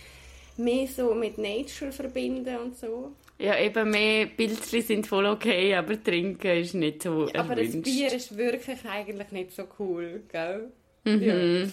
mehr 0.57 0.87
so 0.87 1.13
mit 1.13 1.37
Nature 1.37 1.91
verbinden 1.91 2.57
und 2.57 2.77
so. 2.77 3.11
Ja, 3.41 3.57
eben 3.57 3.89
mehr 3.89 4.27
Pilzchen 4.27 4.81
sind 4.83 5.07
voll 5.07 5.25
okay, 5.25 5.73
aber 5.73 6.01
trinken 6.01 6.57
ist 6.57 6.75
nicht 6.75 7.01
so 7.01 7.25
erwünscht. 7.25 7.35
Aber 7.35 7.55
das 7.55 7.81
Bier 7.81 8.13
ist 8.13 8.37
wirklich 8.37 8.79
eigentlich 8.85 9.31
nicht 9.31 9.51
so 9.51 9.63
cool, 9.79 10.21
gell? 10.31 10.71
Mhm. 11.05 11.23
Ja. 11.23 11.67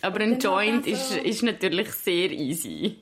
Aber 0.00 0.20
ein 0.20 0.38
Joint 0.38 0.84
so 0.84 0.90
ist, 0.90 1.16
ist 1.16 1.42
natürlich 1.42 1.90
sehr 1.90 2.30
easy. 2.30 2.96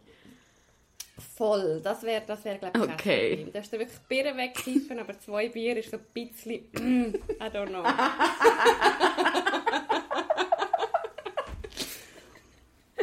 Voll, 1.36 1.80
das 1.84 2.02
wäre, 2.02 2.22
das 2.26 2.44
wär, 2.44 2.58
glaube 2.58 2.76
ich, 2.76 2.84
okay. 2.84 3.28
Problem. 3.36 3.52
Da 3.52 3.60
hast 3.60 3.72
du 3.72 3.78
wirklich 3.78 4.00
Bier 4.08 4.36
wegkiffen, 4.36 4.98
aber 4.98 5.18
zwei 5.20 5.48
Bier 5.48 5.76
ist 5.76 5.90
so 5.90 5.98
ein 5.98 6.02
bisschen, 6.12 6.62
mm, 6.72 7.14
I 7.40 7.44
don't 7.44 7.68
know. 7.68 7.84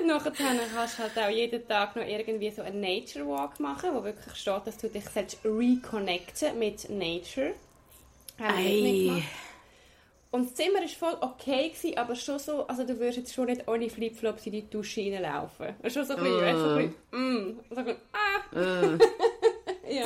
Nachher 0.07 0.31
kannst 0.31 0.99
du 0.99 1.03
halt 1.03 1.17
auch 1.17 1.29
jeden 1.29 1.67
Tag 1.67 1.95
noch 1.95 2.05
irgendwie 2.05 2.51
so 2.51 2.61
einen 2.61 2.81
Nature 2.81 3.27
Walk 3.27 3.59
machen, 3.59 3.91
wo 3.93 4.03
wirklich 4.03 4.35
steht, 4.35 4.65
dass 4.65 4.77
du 4.77 4.89
dich 4.89 5.05
selbst 5.05 5.39
reconnecten 5.43 6.59
mit 6.59 6.89
Nature. 6.89 7.53
Haben 8.39 9.23
Und 10.31 10.49
das 10.49 10.55
Zimmer 10.55 10.79
war 10.79 10.87
voll 10.87 11.17
okay, 11.21 11.69
gewesen, 11.69 11.97
aber 11.97 12.15
schon 12.15 12.39
so, 12.39 12.65
also 12.67 12.83
du 12.83 12.99
würdest 12.99 13.19
jetzt 13.19 13.33
schon 13.33 13.45
nicht 13.45 13.67
ohne 13.67 13.89
Flipflops 13.89 14.45
in 14.47 14.53
die 14.53 14.69
Dusche 14.69 15.01
reinlaufen. 15.01 15.75
Schon 15.87 16.05
so 16.05 16.15
ein 16.15 16.23
bisschen, 16.23 16.55
uh. 16.55 16.59
so 16.59 16.69
ein 16.69 16.77
bisschen, 16.77 16.95
mm, 17.11 17.59
so 17.69 17.75
ein 17.75 17.85
bisschen, 17.85 18.01
ah. 18.11 18.59
Uh. 18.59 18.97
ja. 19.93 20.03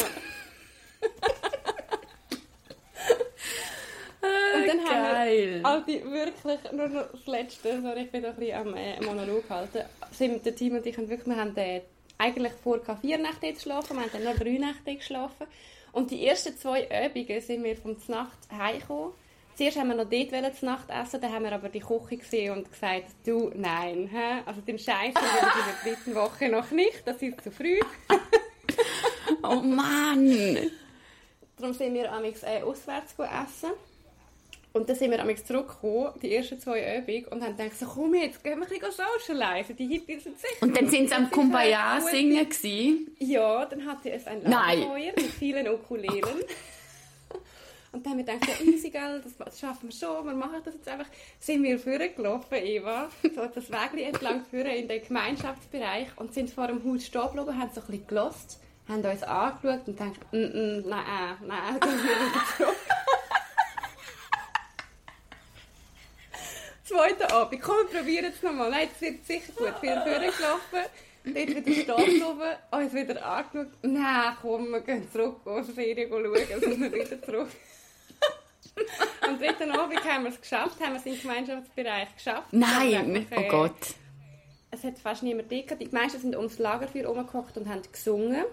Und 4.56 4.68
dann 4.68 4.80
Geil. 5.28 5.60
wir 5.60 5.66
also 5.66 5.88
wirklich, 5.88 6.72
nur 6.72 6.88
noch 6.88 7.12
das 7.12 7.28
Letzte, 7.28 7.82
sorry, 7.82 8.04
ich 8.04 8.12
bin 8.12 8.24
da 8.24 8.30
ein 8.30 8.36
bisschen 8.36 8.56
am 8.56 8.76
äh, 8.76 9.02
Monolog 9.02 9.50
halten, 9.50 9.84
sind 10.12 10.46
der 10.46 10.56
Team 10.56 10.76
und 10.76 10.86
ich 10.86 10.98
haben 10.98 11.10
wirklich, 11.10 11.28
wir 11.28 11.42
haben 11.42 11.56
äh, 11.58 11.82
eigentlich 12.18 12.54
vor 12.64 12.80
vier 13.02 13.18
Nächte 13.18 13.52
geschlafen, 13.52 13.98
wir 13.98 14.04
haben 14.04 14.12
dann 14.14 14.24
noch 14.24 14.38
drei 14.38 14.58
Nächte 14.58 14.96
geschlafen 14.96 15.48
und 15.92 16.12
die 16.12 16.26
ersten 16.26 16.56
zwei 16.58 16.84
Übungen 16.84 17.42
sind 17.42 17.64
wir 17.64 17.76
vom 17.76 17.98
Nacht 18.08 18.38
heimgekommen. 18.52 19.14
Zuerst 19.56 19.78
haben 19.78 19.90
wir 19.90 19.96
noch 19.96 20.10
dort 20.10 20.56
zur 20.56 20.70
Nacht 20.70 20.90
essen, 20.90 21.20
dann 21.20 21.34
haben 21.34 21.44
wir 21.44 21.52
aber 21.52 21.70
die 21.70 21.80
Küche 21.80 22.18
gesehen 22.18 22.54
und 22.54 22.72
gesagt, 22.72 23.08
du, 23.26 23.52
nein, 23.56 24.08
hä? 24.12 24.44
also 24.46 24.62
den 24.62 24.80
Scheiß 24.80 25.14
ich 25.14 25.90
in 25.90 25.94
der 25.94 25.96
dritten 25.96 26.16
Woche 26.16 26.48
noch 26.48 26.72
nicht, 26.72 27.02
das 27.06 27.22
ist 27.22 27.42
zu 27.44 27.52
früh. 27.52 27.80
oh 29.44 29.56
Mann! 29.56 30.72
Darum 31.58 31.74
sind 31.74 31.96
wir 31.96 32.12
amigs 32.14 32.44
äh, 32.44 32.62
auswärts 32.62 33.16
essen. 33.18 33.72
Und 34.78 34.88
dann 34.88 34.96
sind 34.96 35.10
wir 35.10 35.20
amigs 35.20 35.44
zurückgekommen, 35.44 36.12
die 36.22 36.36
ersten 36.36 36.60
zwei 36.60 37.00
Übungen, 37.00 37.26
und 37.26 37.44
haben 37.44 37.58
gedacht, 37.58 37.80
so, 37.80 37.88
komm 37.88 38.14
jetzt, 38.14 38.44
gehen 38.44 38.60
wir 38.60 38.68
ein 38.68 38.80
bisschen 38.80 39.06
socialisen, 39.18 39.76
die 39.76 39.88
Hippies 39.88 40.24
sind 40.24 40.40
sicher. 40.40 40.62
Und 40.62 40.78
dann 40.78 40.88
sind 40.88 41.10
sie 41.10 41.16
am 41.16 41.32
Kumbaya 41.32 42.00
singen 42.00 42.48
gewesen? 42.48 43.16
Ja, 43.18 43.66
dann 43.66 43.86
hatte 43.86 44.12
es 44.12 44.28
ein 44.28 44.44
Lagerfeuer 44.44 45.14
mit 45.16 45.32
vielen 45.32 45.68
Ukulelen. 45.68 46.24
Oh 46.24 47.38
und 47.94 48.06
dann 48.06 48.14
haben 48.14 48.18
wir 48.20 48.26
gedacht, 48.26 48.48
ja, 48.48 48.66
easy, 48.66 48.92
gell, 48.92 49.24
das 49.40 49.60
schaffen 49.60 49.90
wir 49.90 49.96
schon, 49.96 50.26
wir 50.28 50.34
machen 50.34 50.62
das 50.64 50.76
jetzt 50.76 50.88
einfach. 50.88 51.08
Sind 51.40 51.64
wir 51.64 51.80
vorgelaufen, 51.80 52.58
Eva, 52.58 53.10
so 53.24 53.46
das 53.48 53.72
Weg 53.72 54.06
entlang 54.06 54.46
führen 54.46 54.68
in 54.68 54.88
den 54.88 55.02
Gemeinschaftsbereich 55.02 56.10
und 56.18 56.36
sind 56.36 56.52
vor 56.52 56.68
dem 56.68 56.84
Haus 56.84 57.04
stehen 57.04 57.22
geblieben, 57.24 57.60
haben 57.60 57.72
so 57.74 57.82
ein 57.82 57.88
bisschen 57.88 58.08
gelost, 58.08 58.60
haben 58.88 59.04
uns 59.04 59.24
angeschaut 59.24 59.88
und 59.88 59.98
gedacht, 59.98 60.20
mm, 60.32 60.88
nein, 60.88 61.38
nein, 61.48 61.80
gehen 61.80 61.92
wir 61.92 62.04
wieder 62.04 62.46
zurück. 62.56 62.76
Zweiten 66.88 67.30
Abend, 67.34 67.62
komm, 67.62 67.76
wir 67.92 68.00
probieren 68.00 68.32
es 68.34 68.42
nochmal. 68.42 68.72
Nein, 68.72 68.88
es 68.94 69.02
wird 69.02 69.26
sicher 69.26 69.52
gut. 69.58 69.74
Wir 69.82 69.94
sind 69.94 70.04
vorgelaufen, 70.04 70.90
dort 71.26 71.68
wieder 71.68 71.98
stehen 71.98 72.24
oben, 72.24 72.56
uns 72.72 72.94
wieder 72.94 73.26
angeschaut. 73.26 73.68
Nein, 73.82 74.38
komm, 74.42 74.70
wir 74.72 74.82
gehen 74.82 75.12
zurück, 75.12 75.42
auf 75.44 75.66
die 75.66 75.74
Serie 75.74 76.08
schauen, 76.08 76.34
dann 76.50 76.62
sind 76.62 76.82
wir 76.82 76.94
wieder 76.94 77.22
zurück. 77.22 77.50
Am 79.22 79.38
dritten 79.38 79.72
Abend 79.72 80.02
haben 80.06 80.24
wir 80.24 80.32
es 80.32 80.40
geschafft, 80.40 80.80
haben 80.80 80.94
wir 80.94 81.00
es 81.00 81.06
im 81.06 81.20
Gemeinschaftsbereich 81.22 82.16
geschafft. 82.16 82.48
Nein, 82.52 83.28
oh 83.36 83.42
Gott. 83.50 83.96
Es 84.72 84.84
hat 84.86 84.98
fast 85.00 85.24
niemand 85.24 85.52
dick. 85.52 85.78
Die 85.78 85.88
meisten 85.88 86.22
sind 86.22 86.38
ums 86.38 86.58
Lagerfeuer 86.58 87.04
herumgekocht 87.04 87.58
und 87.58 87.68
haben 87.68 87.82
gesungen. 87.92 88.46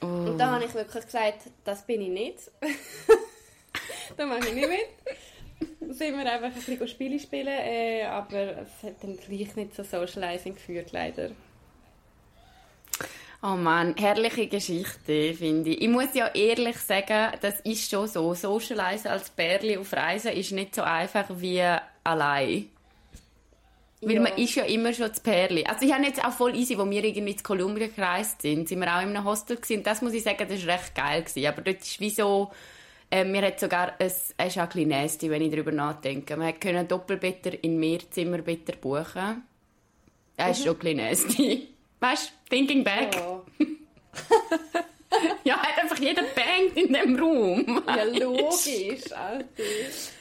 Oh. 0.00 0.06
Und 0.06 0.38
da 0.38 0.52
habe 0.52 0.64
ich 0.64 0.74
wirklich 0.74 1.04
gesagt, 1.04 1.50
das 1.64 1.84
bin 1.84 2.00
ich 2.00 2.10
nicht. 2.10 2.50
da 4.16 4.26
mache 4.26 4.46
ich 4.48 4.54
nicht 4.54 4.68
mit. 4.68 4.88
Sind 5.94 6.18
wir 6.18 6.30
einfach 6.30 6.48
ein 6.48 6.54
bisschen 6.54 6.88
Spiele 6.88 7.18
spielen, 7.18 7.48
äh, 7.48 8.04
aber 8.04 8.58
es 8.62 8.82
hat 8.82 9.02
dann 9.02 9.16
gleich 9.16 9.54
nicht 9.56 9.74
so 9.74 9.82
Socializing 9.82 10.54
geführt, 10.54 10.92
leider. 10.92 11.30
Oh 13.42 13.56
Mann, 13.56 13.94
herrliche 13.98 14.46
Geschichte, 14.46 15.34
finde 15.34 15.70
ich. 15.70 15.82
Ich 15.82 15.88
muss 15.88 16.14
ja 16.14 16.28
ehrlich 16.28 16.78
sagen, 16.78 17.36
das 17.42 17.60
ist 17.60 17.90
schon 17.90 18.08
so. 18.08 18.32
Socialize 18.32 19.10
als 19.10 19.28
Bärli 19.28 19.76
auf 19.76 19.92
Reisen 19.92 20.32
ist 20.32 20.52
nicht 20.52 20.74
so 20.74 20.80
einfach 20.80 21.26
wie 21.28 21.62
allein. 22.04 22.70
Weil 24.00 24.14
ja. 24.14 24.20
man 24.22 24.38
ist 24.38 24.54
ja 24.54 24.64
immer 24.64 24.94
schon 24.94 25.08
das 25.08 25.20
Pärli. 25.20 25.64
Also 25.64 25.84
ich 25.84 25.92
habe 25.92 26.04
jetzt 26.04 26.24
auch 26.24 26.32
voll 26.32 26.56
easy, 26.56 26.78
wo 26.78 26.88
wir 26.88 27.04
irgendwie 27.04 27.36
zu 27.36 27.42
Kolumbien 27.42 27.94
gereist 27.94 28.40
sind, 28.40 28.66
sind 28.66 28.80
wir 28.80 28.88
auch 28.88 29.02
in 29.02 29.08
einem 29.08 29.24
Hostel 29.24 29.56
gewesen. 29.56 29.82
Das 29.82 30.00
muss 30.00 30.14
ich 30.14 30.22
sagen, 30.22 30.46
das 30.48 30.66
war 30.66 30.74
recht 30.74 30.94
geil 30.94 31.22
gewesen. 31.22 31.46
Aber 31.46 31.60
dort 31.60 31.82
ist 31.82 32.00
wie 32.00 32.10
so, 32.10 32.50
äh, 33.14 33.24
mir 33.24 33.42
hat 33.42 33.60
sogar, 33.60 33.92
es, 34.00 34.34
ist 34.44 34.58
auch 34.58 34.62
ein 34.62 34.68
bisschen 34.68 34.88
nasty, 34.88 35.30
wenn 35.30 35.40
ich 35.40 35.52
darüber 35.52 35.70
nachdenke. 35.70 36.36
Man 36.36 36.58
konnte 36.58 36.84
Doppelbetter 36.84 37.62
in 37.62 37.78
Mehrzimmerbetter 37.78 38.74
buchen. 38.76 39.44
Das 40.36 40.58
ist 40.58 40.60
mhm. 40.60 40.64
schon 40.64 40.74
ein 40.74 40.78
bisschen 40.80 40.96
nasty. 40.96 41.68
Weißt 42.00 42.26
du, 42.26 42.50
thinking 42.50 42.82
back. 42.82 43.14
Ja. 43.14 43.40
ja, 45.44 45.58
hat 45.58 45.84
einfach 45.84 45.98
jeder 46.00 46.22
bangt 46.22 46.76
in 46.76 46.92
dem 46.92 47.16
Raum. 47.16 47.82
ja, 47.86 48.02
logisch, 48.24 49.12
Alter. 49.12 49.46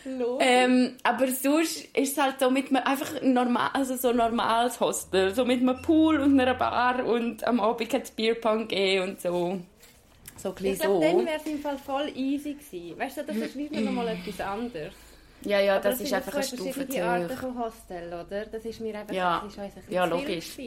Logisch. 0.05 0.47
Ähm, 0.47 0.95
aber 1.01 1.27
sonst 1.29 1.85
ist 1.97 2.11
es 2.11 2.17
halt 2.17 2.39
so 2.39 2.51
mit 2.51 2.69
einem, 2.69 2.83
einfach 2.85 3.23
normal, 3.23 3.71
also 3.73 3.95
so 3.95 4.13
normales 4.13 4.79
Hostel. 4.79 5.33
So 5.33 5.45
mit 5.45 5.61
einem 5.61 5.81
Pool 5.81 6.19
und 6.19 6.39
einer 6.39 6.53
Bar 6.53 7.03
und 7.03 7.43
am 7.43 7.59
Abend 7.59 7.91
hat 7.91 8.03
es 8.03 8.11
Bierpong 8.11 8.67
gegeben 8.67 9.09
und 9.09 9.21
so. 9.21 9.59
So 10.43 10.49
ich 10.49 10.77
glaube, 10.77 10.95
so. 10.95 10.99
dann 10.99 11.25
wäre 11.25 11.37
es 11.37 11.45
im 11.45 11.59
Fall 11.59 11.77
voll 11.77 12.11
easy 12.13 12.55
gewesen. 12.55 12.99
Weißt 12.99 13.17
du, 13.17 13.23
das 13.23 13.37
ist 13.37 13.57
wieder 13.57 13.79
nochmal 13.79 14.09
etwas 14.09 14.41
anderes. 14.41 14.93
Ja, 15.45 15.59
ja, 15.61 15.79
das, 15.79 15.99
das 15.99 16.01
ist 16.01 16.13
einfach 16.13 16.33
eine 16.33 16.43
Stufe 16.43 16.87
zu 16.87 17.01
Arten 17.01 17.37
von 17.37 17.57
Hostel, 17.57 18.07
oder? 18.07 18.45
Das 18.45 18.65
ist 18.65 18.81
mir 18.81 18.97
einfach 18.97 19.13
ja. 19.13 19.41
das 19.41 19.53
ist 19.53 19.57
uns 19.57 19.87
ein 19.87 19.93
ja, 19.93 20.03
logisch. 20.03 20.57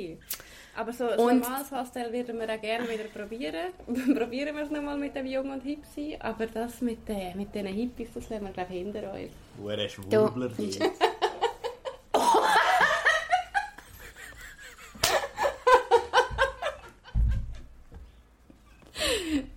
Aber 0.74 0.92
so 0.94 1.08
ein 1.08 1.16
normales 1.18 1.70
Hostel 1.70 2.10
würden 2.10 2.38
wir 2.38 2.54
auch 2.54 2.60
gerne 2.60 2.88
wieder 2.88 3.04
probieren. 3.04 3.72
probieren 4.16 4.56
wir 4.56 4.62
es 4.62 4.70
nochmal 4.70 4.96
mit 4.96 5.14
dem 5.14 5.26
Jungen 5.26 5.50
und 5.50 5.62
Hipsi. 5.62 6.16
Aber 6.20 6.46
das 6.46 6.80
mit, 6.80 7.08
äh, 7.08 7.34
mit 7.34 7.54
diesen 7.54 7.68
Hippies, 7.68 8.08
das 8.14 8.30
lassen 8.30 8.44
wir, 8.44 8.52
glaube 8.52 8.72
ich, 8.72 8.78
hinter 8.78 9.12
uns. 9.12 9.30
Hure 9.62 9.88
Schwurbler 9.90 10.50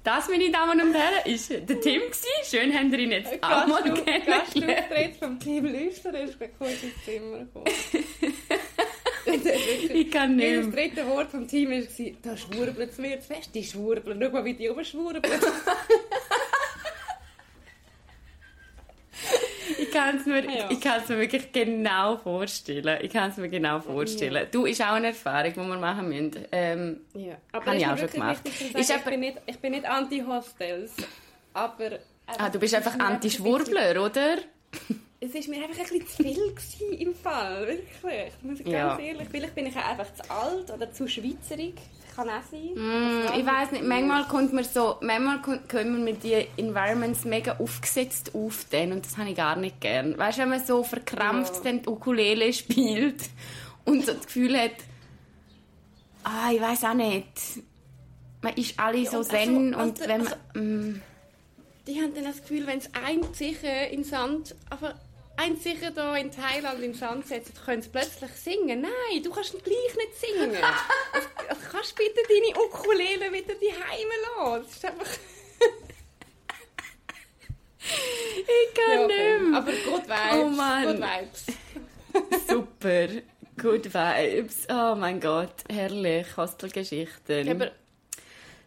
Das, 0.04 0.30
meine 0.30 0.50
Damen 0.50 0.80
und 0.82 0.94
Herren, 0.94 1.26
ist 1.26 1.50
der 1.50 1.82
Tim. 1.82 2.02
Schön, 2.44 2.74
haben 2.74 2.90
wir 2.92 3.00
ihn 3.00 3.12
jetzt 3.12 3.44
auch 3.44 3.68
mal 3.68 3.84
kennengelernt. 3.84 5.18
Vom 5.20 5.38
Team 5.40 5.66
Lüster 5.66 6.18
ist 6.22 6.38
kurz 6.58 6.84
ins 6.84 7.04
Zimmer 7.04 7.40
gekommen. 7.40 7.66
ich 9.94 10.10
kann 10.10 10.38
nicht 10.38 10.58
Das 10.58 10.72
dritte 10.72 11.06
Wort 11.08 11.30
vom 11.30 11.48
Team 11.48 11.72
war, 11.72 11.82
da 12.22 12.38
schwurbelt 12.38 12.92
es 12.92 12.98
mir 12.98 13.20
zu 13.20 13.28
fest. 13.34 13.50
Die 13.54 13.64
schwurbeln. 13.64 14.22
Schau 14.22 14.32
mal, 14.32 14.46
wie 14.46 14.54
die 14.54 14.70
oben 14.70 14.86
schwurbeln. 14.86 15.24
ich 19.78 19.89
kann 20.00 20.18
es 20.18 20.26
mir, 20.26 20.44
ja. 20.44 20.70
mir 20.70 21.20
wirklich 21.20 21.52
genau 21.52 22.18
vorstellen. 22.18 23.00
Ich 23.02 23.12
kann 23.12 23.30
es 23.32 23.38
mir 23.38 23.50
genau 23.50 23.80
vorstellen. 23.80 24.44
Ja. 24.44 24.46
Du, 24.46 24.66
ist 24.66 24.82
auch 24.82 24.94
eine 24.94 25.08
Erfahrung, 25.08 25.54
die 25.54 25.60
wir 25.60 25.78
machen 25.78 26.10
müssen. 26.10 26.46
Ähm, 26.52 27.02
ja. 27.14 27.36
Aber 27.52 27.76
ich 27.76 27.86
auch 27.86 27.98
schon 27.98 28.10
gemacht. 28.10 28.42
Sagen, 28.48 28.76
ich, 28.78 29.04
bin 29.04 29.20
nicht, 29.20 29.38
ich 29.46 29.60
bin 29.60 29.72
nicht 29.72 29.86
anti-Hostels, 29.86 30.94
aber... 31.54 32.00
Ah, 32.28 32.50
du 32.50 32.60
bist 32.60 32.76
einfach 32.76 32.98
anti-Schwurbler, 33.00 34.04
oder? 34.04 34.38
es 35.20 35.34
war 35.34 35.56
mir 35.56 35.64
einfach 35.64 35.80
ein 35.80 36.00
bisschen 36.00 36.08
zu 36.08 36.24
viel 36.24 36.54
gewesen, 36.54 36.94
im 36.94 37.16
Fall, 37.16 37.68
wirklich. 37.68 38.34
Muss 38.42 38.60
ich 38.60 38.68
ja. 38.68 38.90
ganz 38.90 39.02
ehrlich, 39.02 39.28
vielleicht 39.30 39.56
bin 39.56 39.66
ich 39.66 39.76
auch 39.76 39.90
einfach 39.90 40.14
zu 40.14 40.30
alt 40.32 40.72
oder 40.72 40.92
zu 40.92 41.08
schweizerig. 41.08 41.76
Kann 42.20 42.30
auch 42.30 42.44
sein. 42.52 42.74
Mm, 42.76 43.40
ich 43.40 43.46
weiß 43.46 43.72
nicht, 43.72 43.86
manchmal 43.86 44.26
kommt 44.26 44.52
man 44.52 44.66
so, 44.66 44.98
manchmal 45.00 45.40
kommen 45.40 45.98
wir 45.98 46.04
mit 46.04 46.22
diesen 46.22 46.48
Environments 46.58 47.24
mega 47.24 47.56
aufgesetzt 47.60 48.36
auf 48.36 48.66
den 48.66 48.92
und 48.92 49.06
das 49.06 49.18
habe 49.18 49.30
ich 49.30 49.38
gar 49.38 49.56
nicht 49.56 49.80
gern. 49.80 50.18
Weißt 50.18 50.38
du, 50.38 50.42
wenn 50.42 50.50
man 50.50 50.66
so 50.66 50.84
verkrampft 50.84 51.56
ja. 51.56 51.62
dann 51.64 51.82
die 51.82 51.88
Ukulele 51.88 52.52
spielt 52.52 53.22
und 53.86 54.06
so 54.06 54.14
das 54.14 54.26
Gefühl 54.26 54.60
hat, 54.60 54.74
ah, 56.26 56.52
ich 56.52 56.60
weiß 56.60 56.84
auch 56.84 56.94
nicht, 56.94 57.64
man 58.42 58.54
ist 58.56 58.78
alle 58.78 58.98
ja, 58.98 59.12
so 59.12 59.24
zen 59.24 59.74
also, 59.74 59.88
und 59.88 60.00
wenn 60.02 60.24
man... 60.24 60.34
Also, 60.34 60.60
mm. 60.60 61.02
die 61.88 62.02
haben 62.02 62.14
dann 62.16 62.26
das 62.26 62.42
Gefühl, 62.42 62.68
wenn 62.68 62.80
es 62.80 62.90
ein 63.02 63.34
sicher 63.34 63.88
in 63.88 64.04
Sand 64.04 64.56
einfach 64.70 64.94
eins 65.40 65.64
sicher 65.64 65.92
da 65.92 66.16
in 66.16 66.32
Thailand 66.32 66.76
in 66.76 66.92
den 66.92 66.94
Sand 66.94 67.26
setzen, 67.28 67.54
du 67.56 67.62
könntest 67.62 67.92
plötzlich 67.92 68.32
singen. 68.32 68.82
Nein, 68.82 69.24
du 69.24 69.32
kannst 69.32 69.52
gleich 69.64 69.96
nicht 69.96 70.16
singen. 70.16 70.56
also, 71.14 71.28
also 71.48 71.62
kannst 71.72 71.92
du 71.92 72.04
bitte 72.04 72.22
deine 72.28 72.66
Ukulele 72.66 73.32
wieder 73.32 73.56
die 73.56 73.72
Heime 73.72 74.14
lassen? 74.38 74.64
Das 74.66 74.76
ist 74.76 74.86
einfach... 74.86 75.08
ich 78.42 78.74
kann 78.76 79.00
ja, 79.00 79.08
nicht 79.08 79.42
mehr. 79.42 79.58
Aber 79.58 79.72
Good 79.72 80.08
Vibes. 80.08 80.34
Oh 80.34 80.50
Mann. 80.50 80.86
Good 80.86 81.02
Vibes. 81.02 81.46
Super. 82.48 83.08
Good 83.58 83.94
Vibes. 83.94 84.68
Oh 84.70 84.96
mein 84.96 85.20
Gott, 85.20 85.64
herrlich. 85.70 86.36
Hostelgeschichten. 86.36 87.48
Ja, 87.48 87.54
aber 87.54 87.72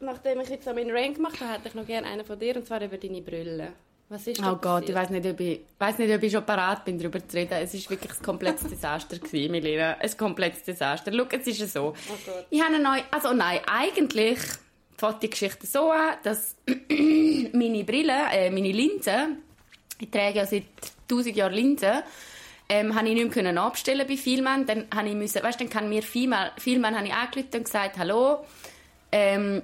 nachdem 0.00 0.40
ich 0.40 0.48
jetzt 0.48 0.64
so 0.64 0.72
meinen 0.72 0.90
Rank 0.90 1.16
gemacht 1.16 1.40
habe, 1.40 1.52
hätte 1.52 1.68
ich 1.68 1.74
noch 1.74 1.86
gerne 1.86 2.06
einen 2.08 2.24
von 2.24 2.38
dir, 2.38 2.56
und 2.56 2.66
zwar 2.66 2.82
über 2.82 2.96
deine 2.96 3.20
Brille. 3.20 3.72
Was 4.12 4.26
ist 4.26 4.42
Oh 4.42 4.56
Gott, 4.56 4.86
ich 4.86 4.94
weiß 4.94 5.08
nicht, 5.08 5.24
ob 5.24 5.40
ich, 5.40 5.62
weiß 5.78 5.96
nicht, 5.96 6.14
ob 6.14 6.22
ich 6.22 6.30
schon 6.30 6.44
parat 6.44 6.84
bin, 6.84 6.98
darüber 6.98 7.26
zu 7.26 7.34
reden. 7.34 7.54
Es 7.54 7.72
war 7.72 7.96
wirklich 7.96 8.12
ein 8.12 8.22
komplettes 8.22 8.68
Desaster 8.68 9.18
gewesen, 9.18 9.50
Milena. 9.50 9.96
Ein 9.98 10.16
komplettes 10.18 10.64
Desaster. 10.64 11.10
Schau, 11.16 11.24
es 11.30 11.46
ist 11.46 11.72
so. 11.72 11.94
Oh 12.10 12.18
Gott. 12.26 12.46
Ich 12.50 12.60
habe 12.60 12.74
eine 12.74 12.84
neue, 12.84 13.02
also 13.10 13.32
nein, 13.32 13.60
eigentlich 13.66 14.38
fängt 14.98 15.22
die 15.22 15.30
Geschichte 15.30 15.66
so 15.66 15.90
an, 15.90 16.16
dass 16.24 16.56
meine 16.66 17.84
Brille, 17.84 18.26
äh, 18.32 18.50
meine 18.50 18.70
Linsen, 18.70 19.38
ich 19.98 20.10
trage 20.10 20.36
ja 20.36 20.44
seit 20.44 20.64
1000 21.10 21.34
Jahren 21.34 21.54
Linsen, 21.54 22.02
ähm, 22.68 22.94
habe 22.94 23.08
ich 23.08 23.14
nicht 23.14 23.34
mehr 23.34 23.62
abstellen 23.62 24.06
bei 24.06 24.18
Vielmann. 24.18 24.66
Dann 24.66 24.88
habe 24.94 25.08
ich 25.08 25.14
müssen, 25.14 25.42
weißt, 25.42 25.58
dann 25.58 25.70
kann 25.70 25.88
mir 25.88 26.02
Vielmann, 26.02 26.50
Vielmann 26.58 26.94
habe 26.98 27.06
ich 27.06 27.14
angerufen 27.14 27.48
und 27.54 27.64
gesagt, 27.64 27.96
hallo, 27.96 28.44
ähm, 29.10 29.62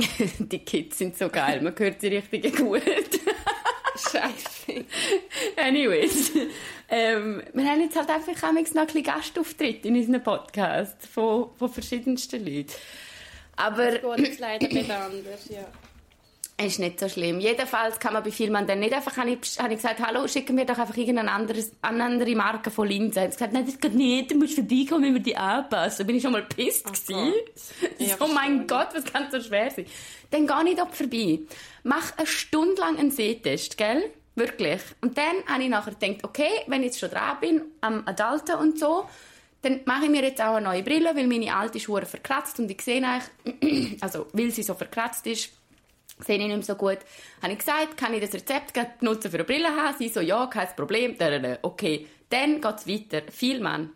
die 0.38 0.58
Kids 0.58 0.98
sind 0.98 1.16
so 1.16 1.28
geil, 1.28 1.60
man 1.62 1.74
hört 1.78 2.00
sie 2.00 2.08
richtig 2.08 2.56
gut. 2.56 2.82
Scheiße. 4.00 4.84
Anyways, 5.56 6.32
ähm, 6.88 7.42
wir 7.52 7.64
haben 7.64 7.80
jetzt 7.80 7.96
halt 7.96 8.10
einfach 8.10 8.42
noch 8.42 8.48
ein 8.48 8.64
bisschen 8.64 9.02
Gastauftritt 9.02 9.84
in 9.84 9.96
unserem 9.96 10.22
Podcast 10.22 11.06
von, 11.06 11.50
von 11.56 11.68
verschiedensten 11.68 12.44
Leuten. 12.44 12.72
Aber... 13.56 13.92
Das 13.92 14.16
geht 14.16 14.26
jetzt 14.26 14.40
leider 14.40 14.68
nicht 14.68 14.90
anders, 14.90 15.48
ja. 15.48 15.66
Ist 16.60 16.78
nicht 16.78 17.00
so 17.00 17.08
schlimm. 17.08 17.40
Jedenfalls 17.40 17.98
kann 17.98 18.12
man 18.12 18.22
bei 18.22 18.30
Vielmann 18.30 18.66
dann 18.66 18.80
nicht 18.80 18.92
einfach, 18.92 19.16
habe 19.16 19.30
ich, 19.30 19.58
habe 19.58 19.72
ich 19.72 19.76
gesagt, 19.76 19.98
hallo, 19.98 20.28
schicken 20.28 20.58
wir 20.58 20.66
doch 20.66 20.76
einfach 20.76 20.96
irgendeine 20.96 21.32
andere, 21.32 21.64
eine 21.80 22.04
andere 22.04 22.34
Marke 22.34 22.70
von 22.70 22.86
Linsen. 22.86 23.12
Sie 23.12 23.20
haben 23.20 23.30
gesagt, 23.30 23.52
nein, 23.54 23.64
das 23.64 23.80
geht 23.80 23.94
nicht, 23.94 24.30
du 24.30 24.34
musst 24.34 24.56
vorbeikommen, 24.56 25.04
wenn 25.04 25.14
wir 25.14 25.22
die 25.22 25.36
anpassen. 25.36 25.98
Da 25.98 26.04
bin 26.04 26.16
ich 26.16 26.22
schon 26.22 26.32
mal 26.32 26.42
pisst 26.42 26.84
oh 26.86 26.92
gewesen. 26.92 27.32
Ja, 27.98 28.16
so, 28.18 28.26
mein 28.26 28.66
Gott, 28.66 28.88
was 28.92 29.04
kann 29.04 29.30
so 29.30 29.40
schwer 29.40 29.70
sein? 29.70 29.86
Dann 30.30 30.46
gehe 30.46 30.72
ich 30.72 30.76
dort 30.76 30.94
vorbei. 30.94 31.40
Mach 31.82 32.18
eine 32.18 32.26
Stunde 32.26 32.80
lang 32.80 32.98
einen 32.98 33.10
Sehtest, 33.10 33.78
gell? 33.78 34.10
Wirklich. 34.34 34.82
Und 35.00 35.16
dann 35.16 35.42
habe 35.46 35.62
ich 35.62 35.68
nachher 35.70 35.94
gedacht, 35.94 36.24
okay, 36.24 36.50
wenn 36.66 36.80
ich 36.80 36.88
jetzt 36.88 37.00
schon 37.00 37.10
dran 37.10 37.38
bin, 37.40 37.62
am 37.80 38.06
Adulten 38.06 38.56
und 38.56 38.78
so, 38.78 39.06
dann 39.62 39.80
mache 39.86 40.04
ich 40.04 40.10
mir 40.10 40.22
jetzt 40.22 40.40
auch 40.42 40.54
eine 40.54 40.66
neue 40.66 40.82
Brille, 40.82 41.14
weil 41.14 41.26
meine 41.26 41.54
alte 41.54 41.80
Schuhe 41.80 42.04
verkratzt 42.04 42.58
und 42.58 42.70
ich 42.70 42.82
sehe 42.82 43.02
eigentlich, 43.02 43.96
also, 44.00 44.26
weil 44.32 44.50
sie 44.50 44.62
so 44.62 44.74
verkratzt 44.74 45.26
ist, 45.26 45.50
sehe 46.24 46.36
ich 46.36 46.46
nicht 46.46 46.48
mehr 46.48 46.62
so 46.62 46.74
gut. 46.74 46.98
Habe 47.42 47.52
ich 47.52 47.58
gesagt, 47.58 47.96
kann 47.96 48.14
ich 48.14 48.20
das 48.20 48.34
Rezept 48.34 49.02
nutzen 49.02 49.30
für 49.30 49.38
eine 49.38 49.44
Brille 49.44 49.68
haben? 49.68 49.96
Sie 49.98 50.08
so, 50.08 50.20
ja, 50.20 50.46
kein 50.46 50.68
Problem. 50.76 51.16
Okay, 51.62 52.06
dann 52.28 52.60
geht 52.60 52.74
es 52.76 52.86
weiter. 52.86 53.22
Vielmann. 53.30 53.90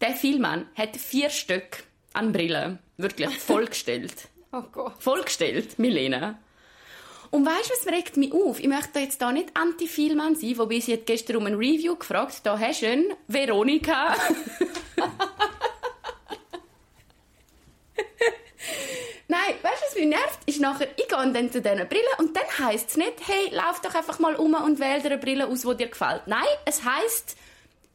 Der 0.00 0.10
Vielmann 0.10 0.66
hat 0.74 0.96
vier 0.96 1.30
Stück 1.30 1.84
an 2.12 2.32
Brillen. 2.32 2.78
Wirklich 2.96 3.28
vollgestellt. 3.38 4.14
oh 4.52 4.62
Gott. 4.72 5.02
Vollgestellt, 5.02 5.78
Milena. 5.78 6.38
Und 7.30 7.46
weißt 7.46 7.70
du, 7.70 7.74
was 7.74 7.92
regt 7.92 8.16
mich 8.18 8.32
auf? 8.32 8.60
Ich 8.60 8.68
möchte 8.68 8.98
jetzt 8.98 9.22
da 9.22 9.32
nicht 9.32 9.56
anti-Vielmann 9.56 10.36
sein, 10.36 10.58
wobei 10.58 10.80
sie 10.80 10.92
hat 10.92 11.06
gestern 11.06 11.36
um 11.36 11.46
ein 11.46 11.54
Review 11.54 11.96
gefragt. 11.96 12.40
Da 12.44 12.58
hast 12.58 12.82
du 12.82 12.88
einen, 12.88 13.14
Veronika. 13.26 14.14
Nein, 19.32 19.54
weißt 19.62 19.80
du, 19.80 19.86
was 19.86 19.94
mich 19.94 20.08
nervt? 20.08 20.40
Ist 20.44 20.60
nachher, 20.60 20.88
ich 20.94 21.08
gehe 21.08 21.32
dann 21.32 21.50
zu 21.50 21.62
diesen 21.62 21.88
Brillen 21.88 22.18
und 22.18 22.36
dann 22.36 22.44
heisst 22.58 22.90
es 22.90 22.96
nicht, 22.98 23.14
hey, 23.26 23.48
lauf 23.50 23.80
doch 23.80 23.94
einfach 23.94 24.18
mal 24.18 24.34
um 24.34 24.52
und 24.52 24.78
wähl 24.78 25.00
dir 25.00 25.06
eine 25.06 25.16
Brille 25.16 25.46
aus, 25.46 25.62
die 25.62 25.74
dir 25.74 25.88
gefällt. 25.88 26.26
Nein, 26.26 26.44
es 26.66 26.84
heisst, 26.84 27.38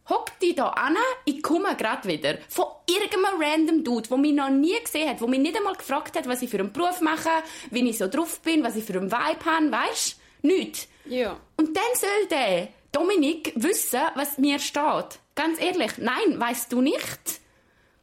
hock 0.09 0.39
dich 0.39 0.55
da 0.55 0.69
an, 0.69 0.97
ich 1.25 1.43
komme 1.43 1.75
gerade 1.75 2.07
wieder. 2.07 2.39
Von 2.49 2.65
irgendeinem 2.89 3.39
random 3.39 3.83
Dude, 3.83 4.09
der 4.09 4.17
mich 4.17 4.33
noch 4.33 4.49
nie 4.49 4.79
gesehen 4.83 5.11
hat, 5.11 5.21
der 5.21 5.27
mich 5.27 5.39
nicht 5.39 5.55
einmal 5.55 5.75
gefragt 5.75 6.17
hat, 6.17 6.27
was 6.27 6.41
ich 6.41 6.49
für 6.49 6.57
einen 6.57 6.73
Beruf 6.73 7.01
mache, 7.01 7.29
wie 7.69 7.87
ich 7.87 7.99
so 7.99 8.07
drauf 8.07 8.39
bin, 8.41 8.63
was 8.63 8.75
ich 8.75 8.83
für 8.83 8.93
einen 8.93 9.11
Vibe 9.11 9.45
habe, 9.45 9.71
weißt 9.71 10.17
du? 10.41 10.47
Nichts. 10.47 10.87
Ja. 11.05 11.37
Und 11.55 11.77
dann 11.77 11.83
soll 11.93 12.27
der 12.31 12.69
Dominik 12.91 13.53
wissen, 13.55 14.01
was 14.15 14.39
mir 14.39 14.57
steht. 14.57 15.19
Ganz 15.35 15.61
ehrlich, 15.61 15.99
nein, 15.99 16.39
weißt 16.39 16.73
du 16.73 16.81
nicht. 16.81 17.41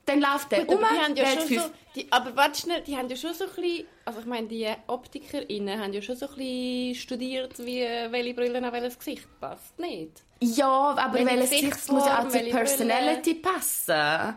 Dann 0.07 0.21
läuft 0.21 0.53
der 0.53 0.67
Gut, 0.67 0.77
um, 0.77 0.85
die 0.89 1.01
haben 1.01 1.17
ja 1.17 1.27
schon 1.27 1.49
so, 1.49 1.71
die, 1.95 2.11
aber 2.11 2.35
warte 2.37 2.61
schnell, 2.61 2.83
die 2.83 2.97
haben 2.97 3.09
ja 3.09 3.17
schon 3.17 3.35
so 3.35 3.45
ein 3.45 3.51
bisschen, 3.55 3.87
also 4.05 4.21
ich 4.21 4.27
meine, 4.27 4.49
die 4.49 4.67
OptikerInnen 4.87 5.81
haben 5.81 5.93
ja 5.93 6.03
schon 6.03 6.17
so 6.17 6.27
ein 6.27 6.35
bisschen 6.35 6.95
studiert, 6.97 7.59
wie, 7.59 7.83
welche 8.11 8.35
Brille 8.35 8.59
an 8.59 8.73
welches 8.73 8.99
Gesicht 8.99 9.29
passt, 9.41 9.79
nicht? 9.79 10.23
Ja, 10.41 10.95
aber 10.97 11.15
welches 11.25 11.51
Gesicht 11.51 11.93
muss 11.93 12.07
ja 12.07 12.21
auch 12.21 12.29
zur 12.29 12.41
Personality 12.41 13.35
Brille. 13.35 13.55
passen. 13.55 14.35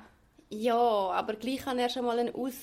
Ja, 0.50 0.78
aber 0.78 1.34
gleich 1.34 1.63
kann 1.63 1.80
er 1.80 1.89
schon 1.89 2.06
mal 2.06 2.20
eine, 2.20 2.34
Aus, 2.34 2.54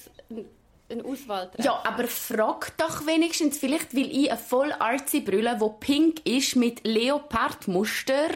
eine 0.88 1.04
Auswahl 1.04 1.50
treffen. 1.50 1.64
Ja, 1.64 1.82
aber 1.84 2.06
frag 2.06 2.76
doch 2.78 3.04
wenigstens, 3.06 3.58
vielleicht 3.58 3.94
will 3.94 4.10
ich 4.10 4.30
eine 4.30 4.38
voll 4.38 4.72
artsy 4.72 5.20
Brille, 5.20 5.58
die 5.60 5.70
pink 5.80 6.26
ist 6.26 6.56
mit 6.56 6.86
Leopardmuster 6.86 8.28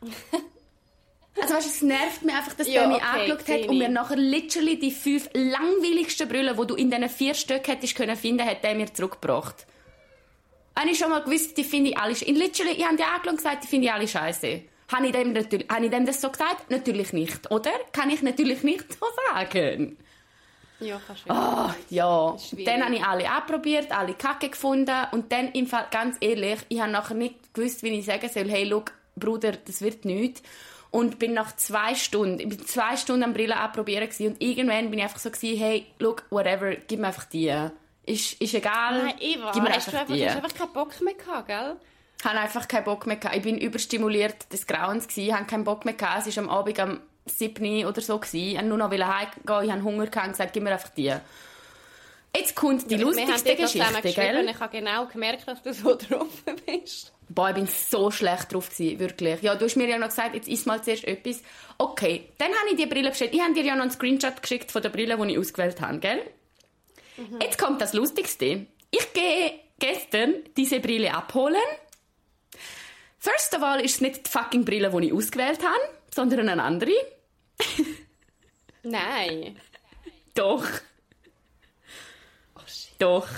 Also 1.40 1.54
weißt, 1.54 1.66
es 1.66 1.82
nervt 1.82 2.22
mich 2.22 2.34
einfach, 2.34 2.54
dass 2.54 2.68
ja, 2.68 2.80
der 2.80 2.88
mich 2.88 2.96
okay, 2.96 3.30
angeschaut 3.30 3.48
hat 3.48 3.68
und 3.68 3.78
mir 3.78 3.88
nachher 3.88 4.16
literally 4.16 4.78
die 4.78 4.90
fünf 4.90 5.28
langweiligsten 5.34 6.28
Brüllen, 6.28 6.56
die 6.56 6.66
du 6.66 6.74
in 6.74 6.90
diesen 6.90 7.08
vier 7.08 7.34
Stücken 7.34 7.70
hättest 7.70 7.94
können 7.94 8.16
finden, 8.16 8.44
hat 8.44 8.58
er 8.62 8.74
mir 8.74 8.92
zurückgebracht. 8.92 9.66
Habe 10.76 10.90
ich 10.90 10.98
schon 10.98 11.10
mal 11.10 11.22
gewusst, 11.22 11.56
die 11.56 11.64
finde 11.64 11.90
ich 11.90 11.98
alle... 11.98 12.14
In 12.16 12.36
literally, 12.36 12.72
ich 12.72 12.84
habe 12.84 12.96
die 12.96 13.02
angeschaut 13.02 13.28
und 13.28 13.36
gesagt, 13.36 13.64
die 13.64 13.68
finde 13.68 13.86
ich 13.86 13.92
alle 13.92 14.08
scheiße. 14.08 14.62
Habe 14.92 15.06
ich, 15.06 15.12
dem 15.12 15.32
natürlich, 15.32 15.68
habe 15.68 15.84
ich 15.84 15.90
dem 15.90 16.06
das 16.06 16.20
so 16.20 16.30
gesagt? 16.30 16.70
Natürlich 16.70 17.12
nicht, 17.12 17.50
oder? 17.50 17.72
Kann 17.92 18.10
ich 18.10 18.22
natürlich 18.22 18.62
nicht 18.62 18.92
so 19.00 19.06
sagen. 19.28 19.98
Ja, 20.80 21.00
kannst 21.06 21.28
du. 21.28 21.32
Oh, 21.32 21.70
ja. 21.90 22.36
Dann 22.64 22.84
habe 22.84 22.94
ich 22.94 23.04
alle 23.04 23.28
anprobiert, 23.28 23.90
alle 23.90 24.14
kacke 24.14 24.48
gefunden 24.48 24.96
und 25.10 25.32
dann 25.32 25.50
im 25.52 25.66
Fall, 25.66 25.86
ganz 25.90 26.16
ehrlich, 26.20 26.60
ich 26.68 26.80
habe 26.80 26.92
nachher 26.92 27.14
nicht 27.14 27.52
gewusst, 27.52 27.82
wie 27.82 27.98
ich 27.98 28.06
sagen 28.06 28.28
soll, 28.28 28.48
hey, 28.48 28.64
look, 28.64 28.92
Bruder, 29.16 29.52
das 29.52 29.82
wird 29.82 30.04
nichts 30.04 30.42
und 30.90 31.18
bin 31.18 31.34
nach 31.34 31.54
zwei 31.56 31.94
Stunden, 31.94 32.40
ich 32.40 32.48
bin 32.48 32.66
zwei 32.66 32.96
Stunden 32.96 33.24
am 33.24 33.34
Brille 33.34 33.56
abprobieren 33.56 34.08
und 34.20 34.40
irgendwann 34.40 34.90
bin 34.90 34.98
ich 34.98 35.04
einfach 35.04 35.18
so 35.18 35.30
gewesen, 35.30 35.58
hey, 35.58 35.86
look, 35.98 36.24
whatever, 36.30 36.74
gib 36.74 37.00
mir 37.00 37.08
einfach 37.08 37.24
die. 37.24 37.54
Ist, 38.06 38.40
ist 38.40 38.54
egal, 38.54 39.04
Nein, 39.04 39.14
Eva, 39.20 39.50
gib 39.52 39.62
mir 39.62 39.70
einfach, 39.70 39.92
einfach 39.92 40.14
die. 40.14 40.20
Du 40.20 40.26
hast 40.26 40.36
einfach 40.36 40.54
keinen 40.54 40.72
Bock 40.72 41.00
mehr 41.02 41.14
gehabt, 41.14 41.48
gell? 41.48 41.76
Ich 42.18 42.24
habe 42.24 42.38
einfach 42.38 42.66
keinen 42.66 42.84
Bock 42.84 43.06
mehr 43.06 43.16
gehabt. 43.16 43.36
Ich 43.36 43.42
bin 43.42 43.58
überstimuliert 43.58 44.52
des 44.52 44.66
Grauens 44.66 45.06
gewesen, 45.06 45.36
habe 45.36 45.46
keinen 45.46 45.64
Bock 45.64 45.84
mehr 45.84 45.94
gehabt. 45.94 46.26
Es 46.26 46.36
war 46.36 46.44
am 46.44 46.50
Abend 46.50 46.80
am 46.80 47.00
7 47.26 47.84
oder 47.86 48.00
so 48.00 48.18
gewesen. 48.18 48.36
Ich 48.36 48.54
wollte 48.54 48.66
nur 48.66 48.78
noch 48.78 48.90
heimgehen, 48.90 49.64
ich 49.64 49.70
hatte 49.70 49.82
Hunger 49.84 50.06
gehabt 50.06 50.26
und 50.26 50.32
gesagt, 50.32 50.52
gib 50.52 50.62
mir 50.62 50.72
einfach 50.72 50.88
die. 50.88 51.14
Jetzt 52.34 52.54
kommt 52.54 52.90
die 52.90 52.96
ja, 52.96 53.00
lustigste 53.00 53.56
Geschichte, 53.56 54.12
gell? 54.12 54.48
Ich 54.48 54.60
habe 54.60 54.76
genau 54.76 55.06
gemerkt, 55.06 55.46
dass 55.46 55.62
du 55.62 55.72
so 55.72 55.94
drauf 55.96 56.44
bist. 56.66 57.12
Boah, 57.30 57.50
ich 57.50 57.54
bin 57.56 57.66
so 57.66 58.10
schlecht 58.10 58.52
drauf 58.52 58.70
gewesen, 58.70 58.98
wirklich. 58.98 59.42
Ja, 59.42 59.54
du 59.54 59.66
hast 59.66 59.76
mir 59.76 59.86
ja 59.86 59.98
noch 59.98 60.08
gesagt, 60.08 60.34
jetzt 60.34 60.48
isst 60.48 60.66
mal 60.66 60.82
zuerst 60.82 61.04
etwas. 61.04 61.42
Okay, 61.76 62.28
dann 62.38 62.48
habe 62.48 62.70
ich 62.70 62.76
die 62.76 62.86
Brille 62.86 63.10
bestellt. 63.10 63.34
Ich 63.34 63.40
habe 63.40 63.52
dir 63.52 63.64
ja 63.64 63.74
noch 63.74 63.82
einen 63.82 63.90
Screenshot 63.90 64.40
geschickt 64.40 64.72
von 64.72 64.80
der 64.80 64.88
Brille, 64.88 65.18
die 65.18 65.32
ich 65.32 65.38
ausgewählt 65.38 65.80
habe, 65.80 65.98
gell? 65.98 66.22
Mhm. 67.18 67.40
Jetzt 67.40 67.58
kommt 67.58 67.80
das 67.82 67.92
Lustigste. 67.92 68.66
Ich 68.90 69.12
gehe 69.12 69.60
gestern 69.78 70.34
diese 70.56 70.80
Brille 70.80 71.12
abholen. 71.14 71.56
First 73.18 73.54
of 73.54 73.62
all 73.62 73.80
ist 73.80 73.96
es 73.96 74.00
nicht 74.00 74.26
die 74.26 74.30
fucking 74.30 74.64
Brille, 74.64 74.90
die 74.90 75.08
ich 75.08 75.12
ausgewählt 75.12 75.62
habe, 75.62 75.98
sondern 76.14 76.48
eine 76.48 76.62
andere. 76.62 76.92
Nein. 78.82 79.60
Doch. 80.34 80.64
Oh, 82.54 82.60
Doch. 82.98 83.28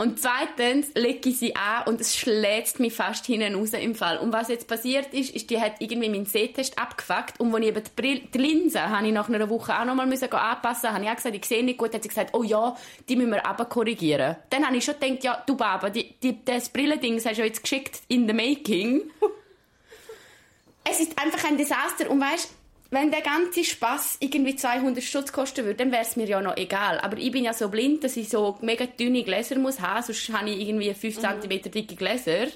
Und 0.00 0.18
zweitens 0.18 0.92
lege 0.94 1.28
ich 1.28 1.36
sie 1.36 1.56
an 1.56 1.86
und 1.86 2.00
es 2.00 2.16
schlägt 2.16 2.80
mich 2.80 2.94
fast 2.94 3.26
hinten 3.26 3.54
raus 3.54 3.74
im 3.74 3.94
Fall. 3.94 4.16
Und 4.16 4.32
was 4.32 4.48
jetzt 4.48 4.66
passiert 4.66 5.12
ist, 5.12 5.34
ist, 5.34 5.50
die 5.50 5.60
hat 5.60 5.74
irgendwie 5.78 6.08
meinen 6.08 6.24
Sehtest 6.24 6.78
abgefuckt 6.78 7.38
und 7.38 7.54
als 7.54 7.62
ich 7.62 7.68
eben 7.68 7.84
die, 7.84 7.90
Brille, 7.94 8.20
die 8.32 8.38
Linse 8.38 8.80
habe 8.80 9.06
ich 9.06 9.12
nach 9.12 9.28
einer 9.28 9.50
Woche 9.50 9.78
auch 9.78 9.84
nochmal 9.84 10.10
anpassen 10.10 10.90
habe 10.90 11.04
ich 11.04 11.10
auch 11.10 11.16
gesagt, 11.16 11.36
ich 11.36 11.44
sehe 11.44 11.62
nicht 11.62 11.76
gut, 11.76 11.92
hat 11.92 12.02
sie 12.02 12.08
gesagt, 12.08 12.30
oh 12.32 12.42
ja, 12.42 12.74
die 13.10 13.16
müssen 13.16 13.32
wir 13.32 13.44
aber 13.44 13.66
korrigieren. 13.66 14.36
Dann 14.48 14.66
habe 14.66 14.78
ich 14.78 14.84
schon 14.86 14.98
gedacht, 14.98 15.22
ja, 15.22 15.42
du 15.44 15.54
Baba, 15.54 15.90
die, 15.90 16.14
die, 16.22 16.42
das 16.46 16.70
Brillending 16.70 17.22
hast 17.22 17.36
du 17.36 17.44
jetzt 17.44 17.62
geschickt 17.62 18.00
in 18.08 18.26
the 18.26 18.32
making. 18.32 19.02
es 20.84 21.00
ist 21.00 21.18
einfach 21.22 21.46
ein 21.46 21.58
Desaster 21.58 22.08
und 22.08 22.22
weißt 22.22 22.54
wenn 22.90 23.10
der 23.12 23.20
ganze 23.20 23.62
Spaß 23.62 24.16
irgendwie 24.18 24.56
200 24.56 25.02
Stutz 25.02 25.32
kosten 25.32 25.64
würde, 25.64 25.76
dann 25.76 25.92
wäre 25.92 26.02
es 26.02 26.16
mir 26.16 26.26
ja 26.26 26.40
noch 26.40 26.56
egal. 26.56 26.98
Aber 27.00 27.16
ich 27.18 27.30
bin 27.30 27.44
ja 27.44 27.52
so 27.52 27.68
blind, 27.68 28.02
dass 28.02 28.16
ich 28.16 28.28
so 28.28 28.58
mega 28.62 28.86
dünne 28.86 29.22
Gläser 29.22 29.58
muss 29.58 29.80
haben, 29.80 30.02
sonst 30.02 30.28
habe 30.32 30.50
ich 30.50 30.68
irgendwie 30.68 30.92
5 30.92 31.16
mhm. 31.16 31.40
cm 31.42 31.70
dicke 31.70 31.94
Gläser. 31.94 32.48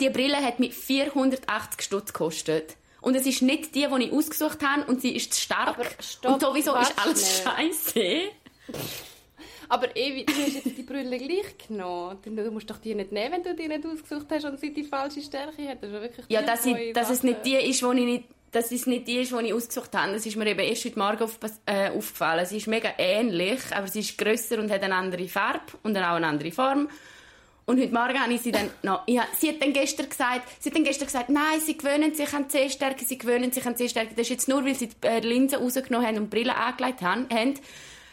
Die 0.00 0.10
Brille 0.10 0.38
hat 0.38 0.58
mich 0.58 0.74
480 0.74 1.82
Stutz 1.82 2.12
gekostet. 2.12 2.76
Und 3.00 3.14
es 3.14 3.24
ist 3.24 3.42
nicht 3.42 3.76
die, 3.76 3.86
die 3.86 4.04
ich 4.04 4.12
ausgesucht 4.12 4.64
habe 4.64 4.84
und 4.90 5.00
sie 5.00 5.14
ist 5.14 5.32
zu 5.32 5.40
stark. 5.40 5.76
stopp, 6.00 6.32
und 6.32 6.40
sowieso 6.40 6.74
ist 6.74 6.94
alles 6.98 7.42
scheiße. 7.42 8.30
Aber 9.68 9.96
Evi, 9.96 10.24
du 10.24 10.32
hast 10.32 10.64
jetzt 10.64 10.78
die 10.78 10.82
Brille 10.82 11.18
gleich 11.18 11.58
genommen. 11.68 12.18
Du 12.24 12.50
musst 12.50 12.70
doch 12.70 12.78
die 12.78 12.94
nicht 12.94 13.12
nehmen, 13.12 13.32
wenn 13.32 13.42
du 13.42 13.54
die 13.54 13.68
nicht 13.68 13.84
ausgesucht 13.86 14.26
hast 14.30 14.44
und 14.44 14.58
sie 14.60 14.72
die 14.72 14.84
falsche 14.84 15.20
Stärke 15.20 15.68
hat. 15.68 15.82
Das 15.82 15.90
ist 15.90 15.94
ja 15.94 16.00
wirklich 16.00 16.26
Ja, 16.28 16.42
dass, 16.42 16.66
ich, 16.66 16.92
dass 16.92 17.10
es 17.10 17.22
nicht 17.22 17.44
die 17.44 17.54
ist, 17.54 17.82
die 17.82 17.86
ich 17.86 18.04
nicht 18.04 18.24
dass 18.52 18.72
es 18.72 18.86
nicht 18.86 19.06
die 19.06 19.18
ist, 19.18 19.32
die 19.32 19.46
ich 19.46 19.54
ausgesucht 19.54 19.94
habe. 19.94 20.12
Das 20.12 20.24
ist 20.24 20.36
mir 20.36 20.46
eben 20.46 20.60
erst 20.60 20.84
heute 20.84 20.98
Morgen 20.98 21.22
auf, 21.22 21.38
äh, 21.66 21.90
aufgefallen. 21.90 22.46
Sie 22.46 22.58
ist 22.58 22.66
mega 22.66 22.90
ähnlich, 22.98 23.60
aber 23.72 23.88
sie 23.88 24.00
ist 24.00 24.16
grösser 24.16 24.58
und 24.58 24.70
hat 24.70 24.82
eine 24.82 24.94
andere 24.94 25.28
Farbe 25.28 25.72
und 25.82 25.94
dann 25.94 26.04
auch 26.04 26.16
eine 26.16 26.26
andere 26.26 26.52
Form. 26.52 26.88
Und 27.66 27.80
heute 27.80 27.92
Morgen 27.92 28.20
habe 28.20 28.32
ich 28.32 28.42
sie 28.42 28.52
dann 28.52 28.70
noch, 28.84 29.02
ja, 29.08 29.24
sie 29.36 29.48
hat 29.48 29.60
dann 29.60 29.72
gestern 29.72 30.08
gesagt, 30.08 30.48
sie 30.60 30.70
hat 30.70 30.76
dann 30.76 30.84
gestern 30.84 31.06
gesagt, 31.06 31.28
nein, 31.28 31.60
sie 31.60 31.76
gewöhnen 31.76 32.14
sich 32.14 32.32
an 32.32 32.48
C-Stärke, 32.48 33.04
sie 33.04 33.18
gewöhnen 33.18 33.50
sich 33.50 33.66
an 33.66 33.76
C-Stärke. 33.76 34.10
Das 34.10 34.22
ist 34.22 34.30
jetzt 34.30 34.48
nur, 34.48 34.64
weil 34.64 34.76
sie 34.76 34.88
die 34.88 35.06
äh, 35.06 35.18
Linsen 35.18 35.58
rausgenommen 35.58 36.06
haben 36.06 36.16
und 36.18 36.32
die 36.32 36.36
Brille 36.36 36.54
angelegt 36.54 37.02
haben. 37.02 37.26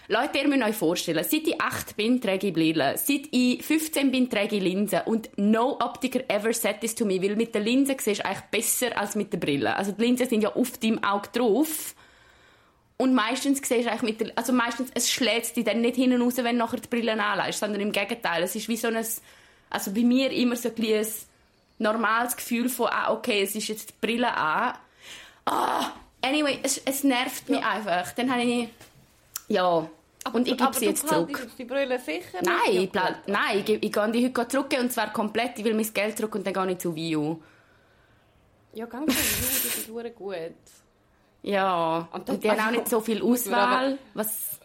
Leute, 0.10 0.40
ihr 0.40 0.48
müsst 0.50 0.64
euch 0.64 0.76
vorstellen, 0.76 1.24
seit 1.24 1.48
ich 1.48 1.62
8 1.62 1.96
bin, 1.96 2.20
trage 2.20 2.48
ich 2.48 2.54
Brille. 2.54 2.98
Seit 2.98 3.28
ich 3.32 3.64
15 3.64 4.12
bin, 4.12 4.30
trage 4.30 4.58
ich 4.58 4.64
Linsen. 4.64 5.02
Und 5.06 5.30
no 5.38 5.78
Optiker 5.80 6.30
ever 6.30 6.52
said 6.54 6.82
this 6.82 6.94
to 6.94 7.06
me, 7.06 7.22
weil 7.22 7.38
mit 7.38 7.56
der 7.56 7.62
Linse 7.62 7.96
siehst 7.98 8.20
du 8.20 8.26
eigentlich 8.26 8.44
besser 8.52 8.98
als 8.98 9.16
mit 9.16 9.32
der 9.32 9.38
Brille. 9.38 9.76
Also 9.76 9.94
die 9.94 10.02
Linsen 10.02 10.28
sind 10.28 10.42
ja 10.44 10.54
auf 10.54 10.78
deinem 10.78 11.02
Auge 11.04 11.30
drauf. 11.32 11.96
Und 12.98 13.14
meistens 13.14 13.60
siehst 13.60 13.86
du 13.86 13.92
eigentlich 13.92 14.02
mit 14.02 14.22
der, 14.22 14.32
also 14.36 14.52
meistens, 14.52 14.92
es 14.94 15.10
schlägt 15.10 15.56
dich 15.56 15.64
dann 15.64 15.80
nicht 15.80 15.96
hin 15.96 16.14
und 16.14 16.22
raus, 16.22 16.36
wenn 16.38 16.58
du 16.58 16.66
nachher 16.66 16.80
die 16.80 16.90
Brille 16.90 17.22
anlegst, 17.22 17.60
sondern 17.60 17.80
im 17.80 17.94
Gegenteil. 17.94 18.44
Es 18.44 18.56
ist 18.56 18.68
wie 18.68 18.78
so 18.78 18.90
ein, 18.90 19.06
also 19.70 19.94
bei 19.94 20.02
mir 20.02 20.32
immer 20.32 20.58
so 20.58 20.70
ein, 20.70 21.06
normales 21.80 22.36
Gefühl 22.36 22.70
von, 22.70 22.88
ah, 22.92 23.12
okay, 23.14 23.42
es 23.42 23.56
ist 23.56 23.68
jetzt 23.68 23.90
die 23.90 24.06
Brille 24.06 24.36
an. 24.36 24.78
Ah, 25.46 25.92
anyway, 26.22 26.60
es, 26.62 26.78
es 26.86 27.04
nervt 27.04 27.50
mich 27.50 27.64
einfach. 27.64 28.12
Dann 28.14 28.32
habe 28.32 28.44
ich, 28.44 28.70
ja, 29.48 29.90
und 30.34 30.48
ich 30.48 30.54
gebe 30.54 30.64
aber 30.64 30.74
sie 30.74 30.86
jetzt 30.86 31.08
zurück. 31.08 31.48
die 31.58 31.66
Brille 31.66 32.00
sicher 32.00 32.40
Nein, 32.44 32.58
ich, 32.84 32.92
plan- 32.92 33.16
nein, 33.28 33.60
ich, 33.60 33.66
gebe- 33.66 33.86
ich 33.86 33.92
gehe 33.92 34.12
die 34.12 34.26
heute 34.26 34.48
zurück 34.48 34.74
und 34.80 34.92
zwar 34.92 35.12
komplett. 35.12 35.60
Ich 35.60 35.66
will 35.66 35.74
mein 35.74 35.94
Geld 35.94 36.18
zurück 36.18 36.36
und 36.36 36.46
dann 36.48 36.54
gehe 36.54 36.72
ich 36.72 36.78
zu 36.78 36.96
View. 36.96 37.38
Ja, 38.74 38.86
ganz 38.86 39.14
so, 39.14 39.20
die 39.20 39.70
sind 39.84 39.94
verdammt 39.94 40.16
gut. 40.16 40.36
Ja, 41.44 42.08
Und 42.12 42.20
und, 42.20 42.30
das- 42.30 42.40
die 42.40 42.50
haben 42.50 42.60
auch 42.60 42.64
also, 42.68 42.78
nicht 42.80 42.90
so 42.90 43.02
viel 43.02 43.22
muss 43.22 43.48
aber- 43.48 43.58
Auswahl. 43.58 43.98
Was, 44.14 44.60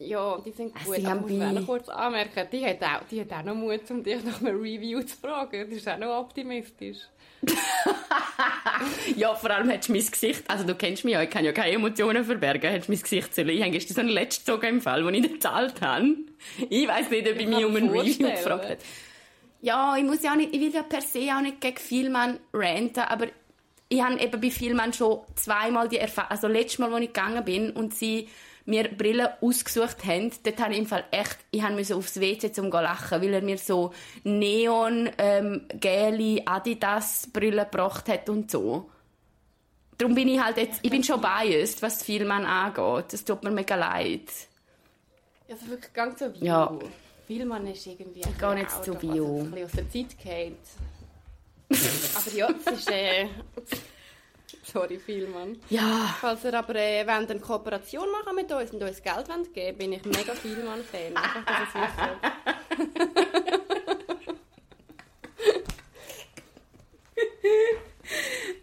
Ja, 0.00 0.36
die 0.44 0.50
sind 0.50 0.74
Also, 0.74 0.86
gut. 0.88 0.96
die 0.98 1.06
aber 1.06 1.10
haben 1.10 1.20
muss 1.20 1.30
auch 1.30 1.38
bei- 1.38 1.52
noch 1.52 1.66
kurz 1.66 1.88
anmerken, 1.88 2.48
die 2.50 2.66
hat, 2.66 2.82
auch, 2.82 3.06
die 3.08 3.20
hat 3.20 3.32
auch 3.32 3.42
noch 3.44 3.54
Mut, 3.54 3.88
um 3.88 4.02
dich 4.02 4.24
nach 4.24 4.40
einem 4.40 4.60
Review 4.60 5.00
zu 5.02 5.16
fragen. 5.16 5.70
Das 5.70 5.78
ist 5.78 5.88
auch 5.88 5.96
noch 5.98 6.18
optimistisch. 6.18 6.98
ja, 9.16 9.34
vor 9.34 9.50
allem 9.50 9.68
hättest 9.68 9.88
du 9.88 9.92
mein 9.92 10.06
Gesicht, 10.06 10.44
also 10.48 10.64
du 10.64 10.74
kennst 10.74 11.04
mich 11.04 11.14
ja, 11.14 11.22
ich 11.22 11.30
kann 11.30 11.44
ja 11.44 11.52
keine 11.52 11.72
Emotionen 11.72 12.24
verbergen, 12.24 12.70
hättest 12.70 12.88
du 12.88 12.92
mein 12.92 13.02
Gesicht 13.02 13.34
sollen. 13.34 13.48
Ich 13.48 13.60
habe 13.60 13.70
gestern 13.72 13.94
so 13.94 14.00
einen 14.00 14.10
letzten 14.10 14.46
Zug 14.46 14.62
im 14.64 14.80
Fall, 14.80 15.02
den 15.02 15.14
ich 15.14 15.22
nicht 15.22 15.34
gezahlt 15.34 15.80
habe. 15.80 16.14
Ich 16.70 16.86
weiss 16.88 17.10
nicht, 17.10 17.28
ob 17.28 17.36
ich 17.36 17.42
Ich 17.42 17.48
mich 17.48 17.64
um 17.64 17.76
ein 17.76 17.88
Review 17.88 18.28
gefragt 18.30 18.64
habe. 18.64 18.78
Ja, 19.60 19.96
ich 19.96 20.04
muss 20.04 20.22
ja 20.22 20.32
auch 20.32 20.36
nicht, 20.36 20.54
ich 20.54 20.60
will 20.60 20.72
ja 20.72 20.82
per 20.82 21.00
se 21.00 21.28
auch 21.36 21.40
nicht 21.40 21.60
gegen 21.60 21.76
Vielmann 21.76 22.38
ranten, 22.52 23.00
aber 23.00 23.26
ich 23.88 24.02
habe 24.02 24.18
eben 24.18 24.40
bei 24.40 24.50
Vielmann 24.50 24.92
schon 24.92 25.20
zweimal 25.36 25.88
die 25.88 25.98
Erfahrung, 25.98 26.30
also 26.30 26.48
letztes 26.48 26.78
Mal, 26.78 26.92
als 26.92 27.02
ich 27.02 27.12
gegangen 27.12 27.44
bin 27.44 27.70
und 27.70 27.94
sie 27.94 28.28
mir 28.64 28.88
Brillen 28.88 29.28
ausgesucht 29.40 30.04
haben, 30.04 30.30
dort 30.42 30.60
habe 30.60 30.72
ich 30.72 30.78
im 30.78 30.86
Fall 30.86 31.04
echt, 31.10 31.38
ich 31.50 31.68
müssen 31.70 31.96
aufs 31.96 32.20
WC 32.20 32.52
zum 32.52 32.70
zu 32.70 32.78
lachen, 32.78 33.20
weil 33.20 33.34
er 33.34 33.42
mir 33.42 33.58
so 33.58 33.92
neon, 34.24 35.10
ähm, 35.18 35.66
gelbe 35.80 36.46
Adidas-Brillen 36.46 37.64
gebracht 37.70 38.08
hat 38.08 38.28
und 38.28 38.50
so. 38.50 38.90
Darum 39.98 40.14
bin 40.14 40.28
ich 40.28 40.40
halt 40.40 40.56
jetzt, 40.56 40.80
ich 40.82 40.90
bin 40.90 41.04
schon 41.04 41.20
biased, 41.20 41.82
was 41.82 42.02
Vielmann 42.02 42.44
angeht. 42.44 43.12
Es 43.12 43.24
tut 43.24 43.42
mir 43.44 43.50
mega 43.50 43.74
leid. 43.74 44.28
Also 45.48 45.68
wirklich 45.68 45.92
ganz 45.92 46.18
so 46.18 46.32
View. 46.32 46.44
Ja. 46.44 46.78
Vielmann 47.26 47.66
ist 47.66 47.86
irgendwie... 47.86 48.20
Ich 48.20 48.38
gehe 48.38 48.56
jetzt 48.56 48.84
zu. 48.84 48.92
Also 48.92 49.38
ein 49.38 49.50
bisschen 49.50 49.64
aus 49.64 49.72
der 49.72 49.90
Zeit 49.90 50.18
gefallen. 50.18 50.56
aber 52.16 52.34
ja, 52.34 52.48
es 52.66 52.78
ist... 52.78 52.90
Äh, 52.90 53.28
sorry, 54.72 54.98
Vielmann. 54.98 55.58
Ja, 55.70 56.14
Falls 56.20 56.44
ihr 56.44 56.54
aber 56.54 56.74
äh, 56.76 57.06
wollt 57.06 57.30
eine 57.30 57.40
Kooperation 57.40 58.10
machen 58.10 58.34
mit 58.36 58.50
uns 58.52 58.70
und 58.72 58.82
uns 58.82 59.02
Geld 59.02 59.28
wollt 59.28 59.52
geben 59.52 59.78
bin 59.78 59.92
ich 59.92 60.04
mega 60.04 60.34
Vielmann-Fan. 60.34 61.16
Einfach, 61.16 61.44
dass 61.44 61.74
ihr 61.74 61.88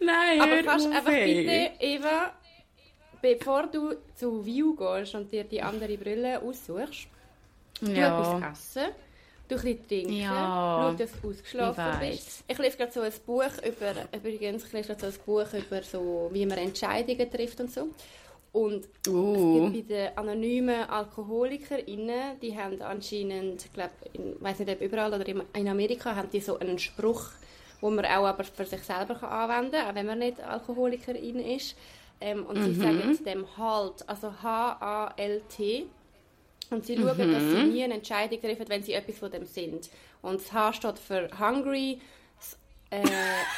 nein, 0.00 0.40
Aber 0.40 0.62
kannst 0.62 0.86
einfach 0.86 1.10
bitte, 1.12 1.70
Eva, 1.80 2.32
bevor 3.20 3.66
du 3.66 3.94
zu 4.14 4.44
View 4.44 4.74
gehst 4.74 5.14
und 5.14 5.30
dir 5.32 5.44
die 5.44 5.62
andere 5.62 5.96
Brille 5.96 6.40
aussuchst, 6.40 7.08
du 7.80 7.90
Ja. 7.90 8.18
etwas 8.40 8.58
essen, 8.76 8.92
du 9.50 9.54
ein 9.56 9.62
bisschen 9.62 9.88
trinken, 9.88 10.12
Ja, 10.12 10.92
schau, 10.92 10.96
dass 10.96 11.10
du 11.20 11.28
ausgeschlafen 11.30 11.84
ich 12.02 12.10
bist. 12.10 12.44
Ich 12.48 12.58
lese 12.58 12.76
gerade 12.76 12.92
so 12.92 13.00
ein 13.00 13.12
Buch 13.26 13.44
über, 13.66 13.94
übrigens, 14.16 14.64
ich 14.64 14.72
lese 14.72 14.88
gerade 14.94 15.00
so 15.00 15.06
ein 15.06 15.24
Buch 15.26 15.52
über 15.52 15.82
so, 15.82 16.30
wie 16.32 16.46
man 16.46 16.58
Entscheidungen 16.58 17.30
trifft 17.30 17.60
und 17.60 17.72
so. 17.72 17.88
Und 18.52 18.88
Uh. 19.06 19.66
es 19.68 19.72
gibt 19.72 19.88
bei 19.88 19.94
den 19.94 20.18
anonymen 20.18 20.88
AlkoholikerInnen, 20.90 22.40
die 22.40 22.56
haben 22.58 22.80
anscheinend, 22.82 23.64
ich 23.64 23.72
glaube, 23.72 23.90
ich 24.12 24.20
weiß 24.40 24.58
nicht 24.58 24.70
ob 24.72 24.80
überall 24.80 25.14
oder 25.14 25.26
in- 25.26 25.68
Amerika, 25.68 26.16
haben 26.16 26.30
die 26.32 26.40
so 26.40 26.58
einen 26.58 26.78
Spruch, 26.78 27.26
wo 27.80 27.90
man 27.90 28.04
auch 28.06 28.26
aber 28.26 28.42
für 28.44 28.64
sich 28.64 28.82
selber 28.82 29.14
kann 29.14 29.30
anwenden 29.30 29.72
kann, 29.72 29.90
auch 29.90 29.94
wenn 29.94 30.06
man 30.06 30.18
nicht 30.18 30.40
Alkoholikerin 30.42 31.38
ist. 31.38 31.76
Ähm, 32.20 32.44
und 32.44 32.62
sie 32.62 32.74
sagen 32.74 33.18
dem 33.24 33.46
HALT, 33.56 34.04
also 34.08 34.32
H-A-L-T. 34.42 35.86
Und 36.70 36.86
sie 36.86 36.96
schauen, 36.96 37.32
dass 37.32 37.42
sie 37.42 37.62
nie 37.64 37.82
eine 37.84 37.94
Entscheidung 37.94 38.40
treffen, 38.40 38.64
wenn 38.68 38.82
sie 38.82 38.92
etwas 38.92 39.18
von 39.18 39.30
dem 39.30 39.44
sind. 39.44 39.90
Und 40.22 40.40
das 40.40 40.52
H 40.52 40.72
steht 40.74 40.98
für 40.98 41.28
Hungry, 41.38 42.00
das 42.38 42.56
äh, 42.90 43.04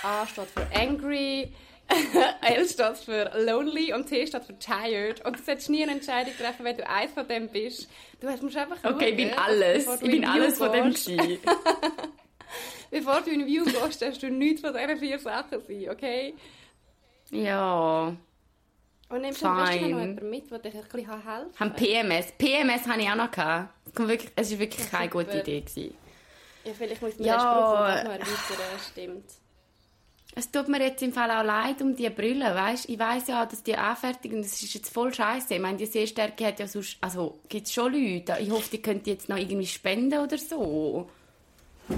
A 0.03 0.27
steht 0.27 0.47
für 0.49 0.67
Angry, 0.75 1.53
L 2.41 2.67
steht 2.69 2.97
für 2.99 3.31
Lonely 3.45 3.93
und 3.93 4.07
T 4.07 4.27
steht 4.27 4.45
für 4.45 4.59
Tired. 4.59 5.23
Und 5.27 5.39
du 5.39 5.43
solltest 5.43 5.69
nie 5.69 5.83
eine 5.83 5.93
Entscheidung 5.93 6.33
treffen, 6.39 6.65
wenn 6.65 6.77
du 6.77 6.89
eins 6.89 7.13
von 7.13 7.29
dem 7.29 7.49
bist. 7.49 7.89
Du 8.21 8.29
hast- 8.29 8.43
musst 8.43 8.57
einfach 8.57 8.79
Okay, 8.83 9.11
ich 9.11 9.17
bin 9.17 9.29
schauen, 9.29 9.39
alles. 9.39 9.87
Ich 9.97 10.01
bin 10.01 10.11
in 10.13 10.25
alles 10.25 10.57
von 10.59 10.73
dem 10.73 10.85
gewesen. 10.91 11.39
Bevor 12.91 13.21
du 13.23 13.31
in 13.31 13.47
View 13.47 13.65
gehst, 13.65 14.01
darfst 14.03 14.23
du 14.23 14.31
nichts 14.31 14.61
von 14.61 14.73
diesen 14.75 14.99
vier 14.99 15.19
Sachen 15.19 15.61
sein, 15.67 15.89
okay? 15.91 16.35
Ja. 17.31 18.15
Und 19.13 19.21
nimmst 19.21 19.43
du 19.43 19.47
am 19.47 19.59
besten 19.59 19.81
noch 19.83 19.89
jemanden 19.89 20.31
mit, 20.31 20.51
der 20.51 20.59
dich 20.59 20.75
ein 20.75 20.83
bisschen 20.83 21.07
helfen 21.07 21.23
kann. 21.25 21.47
Haben 21.61 21.73
PMS. 21.75 22.33
PMS 22.39 22.87
habe 22.89 23.01
ich 23.03 23.11
auch 23.11 23.15
noch 23.17 23.31
gehabt. 23.31 23.69
Es 23.87 23.95
kommt 23.95 24.09
wirklich- 24.09 24.33
Es 24.37 24.51
war 24.53 24.59
wirklich 24.59 24.91
keine 24.91 25.11
super. 25.13 25.25
gute 25.25 25.39
Idee. 25.41 25.61
Gewesen. 25.61 25.95
Ja, 26.65 26.73
vielleicht 26.79 27.03
muss 27.03 27.19
man 27.19 27.27
Ja. 27.27 27.35
den 27.35 27.41
Spruch 27.41 28.05
noch 28.05 28.13
erweitern, 28.21 28.81
stimmt. 28.91 29.25
Es 30.35 30.51
tut 30.51 30.69
mir 30.69 30.81
jetzt 30.81 31.03
im 31.03 31.13
Fall 31.13 31.31
auch 31.31 31.45
leid 31.45 31.83
um 31.83 31.95
die 31.95 32.09
Brille, 32.09 32.55
weißt? 32.55 32.89
Ich 32.89 32.99
weiß 32.99 33.29
ja, 33.29 33.45
dass 33.45 33.63
die 33.63 33.77
anfertigen, 33.77 34.41
das 34.41 34.63
ist 34.63 34.73
jetzt 34.73 34.89
voll 34.95 35.13
scheiße. 35.13 35.55
Ich 35.55 35.61
meine, 35.61 35.77
die 35.77 35.85
Sehstärke 35.85 36.47
hat 36.47 36.59
ja 36.59 36.67
sonst, 36.67 36.97
also 37.03 37.39
gibt 37.51 37.67
es 37.67 37.75
schon 37.75 37.93
Leute. 37.93 38.37
Ich 38.41 38.51
hoffe, 38.51 38.71
die 38.71 38.81
könnt 38.81 39.07
jetzt 39.07 39.29
noch 39.29 39.37
irgendwie 39.37 39.67
spenden 39.67 40.19
oder 40.21 40.39
so. 40.39 41.11
Ja, 41.91 41.97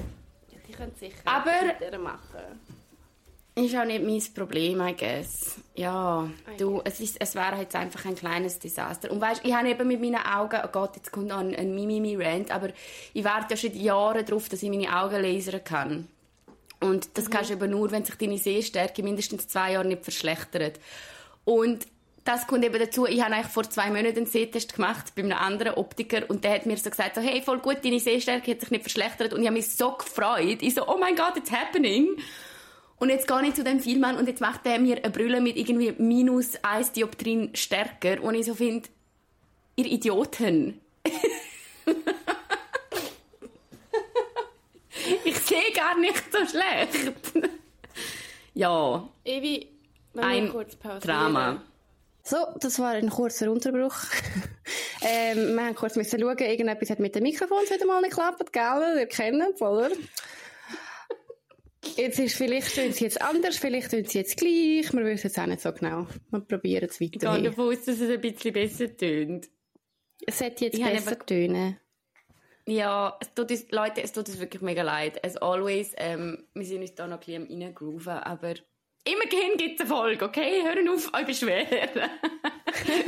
die 0.67 0.73
können 0.73 0.93
sicher 0.99 1.15
Aber- 1.27 1.99
machen. 1.99 2.61
Ist 3.57 3.77
auch 3.77 3.85
nicht 3.85 4.03
mein 4.03 4.23
Problem, 4.35 4.81
I 4.81 4.97
guess. 4.97 5.57
Ja, 5.77 6.29
du, 6.59 6.81
es, 6.85 6.99
ist, 6.99 7.21
es 7.21 7.37
wäre 7.37 7.61
jetzt 7.61 7.77
einfach 7.77 8.05
ein 8.05 8.17
kleines 8.17 8.59
Desaster. 8.59 9.13
Und 9.13 9.21
weißt, 9.21 9.43
ich 9.45 9.55
habe 9.55 9.69
eben 9.69 9.87
mit 9.87 10.01
meinen 10.01 10.17
Augen, 10.17 10.61
oh 10.65 10.69
Gott, 10.73 10.97
jetzt 10.97 11.13
kommt 11.13 11.29
noch 11.29 11.39
ein, 11.39 11.55
ein 11.55 11.73
Mimimi-Rant, 11.73 12.51
aber 12.51 12.71
ich 13.13 13.23
warte 13.23 13.55
ja 13.55 13.57
schon 13.57 13.79
Jahre 13.79 14.25
darauf, 14.25 14.49
dass 14.49 14.63
ich 14.63 14.71
meine 14.71 15.01
Augen 15.01 15.23
lasern 15.23 15.63
kann. 15.63 16.09
Und 16.81 17.17
das 17.17 17.31
kannst 17.31 17.51
du 17.51 17.55
eben 17.55 17.71
nur, 17.71 17.93
wenn 17.93 18.05
sich 18.05 18.17
deine 18.17 18.39
Sehstärke 18.39 19.05
mindestens 19.05 19.47
zwei 19.47 19.73
Jahre 19.73 19.87
nicht 19.87 20.03
verschlechtert. 20.03 20.81
Und 21.45 21.87
das 22.25 22.49
kommt 22.49 22.65
eben 22.65 22.79
dazu, 22.79 23.07
ich 23.07 23.23
habe 23.23 23.35
eigentlich 23.35 23.53
vor 23.53 23.71
zwei 23.71 23.89
Monaten 23.89 24.17
einen 24.17 24.27
Sehtest 24.27 24.75
gemacht 24.75 25.15
bei 25.15 25.23
einem 25.23 25.39
anderen 25.39 25.75
Optiker 25.75 26.29
und 26.29 26.43
der 26.43 26.55
hat 26.55 26.67
mir 26.67 26.77
so 26.77 26.91
gesagt, 26.91 27.15
so, 27.15 27.21
hey, 27.21 27.41
voll 27.43 27.59
gut, 27.61 27.85
deine 27.85 28.01
Sehstärke 28.01 28.51
hat 28.51 28.61
sich 28.61 28.71
nicht 28.71 28.83
verschlechtert 28.83 29.33
und 29.33 29.43
ich 29.43 29.47
habe 29.47 29.57
mich 29.57 29.69
so 29.69 29.93
gefreut. 29.93 30.59
Ich 30.61 30.75
so, 30.75 30.89
oh 30.89 30.99
mein 30.99 31.15
Gott, 31.15 31.37
it's 31.37 31.53
happening. 31.53 32.17
Und 32.99 33.11
jetzt 33.11 33.27
gehe 33.27 33.43
ich 33.43 33.55
zu 33.55 33.65
dem 33.65 33.81
Filmmann 33.81 34.17
und 34.17 34.29
jetzt 34.29 34.41
macht 34.41 34.65
er 34.67 34.79
mir 34.79 34.97
eine 34.97 35.11
Brille 35.11 35.41
mit 35.41 35.57
irgendwie 35.57 35.93
minus 35.99 36.57
1 36.63 36.93
Dioptrin 36.93 37.51
stärker 37.55 38.23
und 38.23 38.35
ich 38.35 38.47
so 38.47 38.55
finde, 38.55 38.89
ihr 39.77 39.87
Idioten. 39.87 40.81
ich 45.25 45.37
sehe 45.39 45.73
gar 45.75 45.99
nicht 45.99 46.23
so 46.33 46.39
schlecht. 46.47 47.13
ja, 48.55 49.09
Evi, 49.25 49.69
ein 50.17 50.45
wir 50.45 50.51
kurz 50.51 50.77
pausieren. 50.77 51.01
Drama. 51.03 51.63
So, 52.23 52.39
das 52.59 52.79
war 52.79 52.93
ein 52.93 53.11
kurzer 53.11 53.51
Unterbruch. 53.51 53.97
ähm, 55.03 55.57
wir 55.57 55.67
haben 55.67 55.75
kurz 55.75 55.97
müssen 55.97 56.19
schauen, 56.19 56.39
irgendetwas 56.39 56.89
hat 56.89 56.99
mit 56.99 57.15
dem 57.15 57.25
Mikrofon 57.25 57.65
wieder 57.69 57.85
mal 57.85 58.01
nicht 58.01 58.13
geklappt, 58.13 58.51
gell? 58.51 58.97
Ihr 58.99 59.07
kennt 59.07 59.43
es, 59.43 59.61
oder? 59.61 59.91
Jetzt 61.97 62.19
ist 62.19 62.37
vielleicht 62.37 62.75
tun 62.75 62.93
sie 62.93 63.05
jetzt 63.05 63.21
anders, 63.21 63.57
vielleicht 63.57 63.91
tun 63.91 64.05
sie 64.05 64.19
jetzt 64.19 64.37
gleich. 64.37 64.93
Wir 64.93 65.05
wissen 65.05 65.29
es 65.29 65.39
auch 65.39 65.47
nicht 65.47 65.61
so 65.61 65.73
genau. 65.73 66.07
Wir 66.31 66.41
probieren 66.41 66.89
es 66.89 67.01
weiter. 67.01 67.15
Ich 67.15 67.21
gehe 67.21 67.51
davon 67.51 67.73
aus, 67.73 67.85
dass 67.85 68.01
es 68.01 68.11
ein 68.11 68.21
bisschen 68.21 68.53
besser 68.53 68.97
tönt. 68.97 69.49
Es 70.27 70.39
sollte 70.39 70.67
jetzt 70.67 70.79
ich 70.79 70.85
besser 70.85 71.19
tönen. 71.19 71.79
Ja, 72.67 73.17
es 73.21 73.33
tut 73.35 73.51
uns, 73.51 73.71
Leute, 73.71 74.03
es 74.03 74.13
tut 74.13 74.29
uns 74.29 74.41
wirklich 74.41 74.63
mega 74.63 74.83
leid. 74.83 75.23
As 75.25 75.37
always, 75.37 75.93
ähm, 75.97 76.47
wir 76.55 76.65
sind 76.65 76.81
uns 76.81 76.95
da 76.95 77.07
noch 77.07 77.19
ein 77.19 77.21
bisschen 77.21 77.47
am 77.47 77.63
reingrooven, 77.63 78.13
aber 78.13 78.55
immerhin 79.05 79.59
gibt 79.59 79.81
es 79.81 79.87
eine 79.87 79.95
Folge, 79.95 80.25
okay? 80.25 80.63
Hören 80.63 80.89
auf, 80.89 81.13
euch 81.13 81.27
beschweren. 81.27 81.69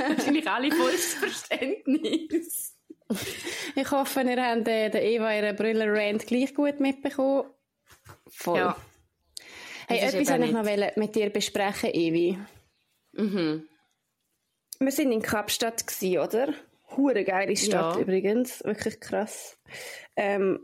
Wahrscheinlich 0.09 0.49
alle 0.49 0.71
volles 0.71 1.15
Verständnis. 1.15 2.77
Ich 3.75 3.91
hoffe, 3.91 4.23
ihr 4.23 4.43
habt 4.43 4.67
den 4.67 4.95
Eva 4.95 5.35
ihren 5.35 5.57
Brüller-Rand 5.57 6.27
gleich 6.27 6.55
gut 6.55 6.81
mitbekommen. 6.81 7.49
Voll. 8.29 8.59
Ja. 8.59 8.77
Hey, 9.89 10.01
etwas 10.01 10.29
wollte 10.31 10.45
ich 10.45 10.53
noch 10.53 10.97
mit 10.97 11.15
dir 11.15 11.31
besprechen, 11.31 11.91
Evi. 11.93 12.39
Mhm. 13.13 13.69
Wir 14.79 14.93
sind 14.93 15.13
in 15.13 15.23
Kapstadt, 15.23 15.87
gewesen, 15.87 16.19
oder? 16.19 16.55
Hure 16.97 17.25
geile 17.25 17.57
Stadt 17.57 17.97
ja. 17.97 18.01
übrigens. 18.01 18.63
Wirklich 18.65 19.01
krass. 19.01 19.59
Ähm, 20.17 20.61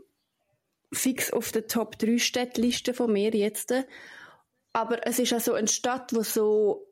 fix 0.91 1.31
auf 1.31 1.51
der 1.51 1.67
Top 1.67 1.97
3 1.97 2.17
Städtliste 2.17 2.93
von 2.93 3.11
mir 3.11 3.31
jetzt. 3.31 3.73
Aber 4.73 5.05
es 5.07 5.19
ist 5.19 5.33
also 5.33 5.53
eine 5.53 5.67
Stadt, 5.67 6.11
die 6.11 6.23
so 6.23 6.87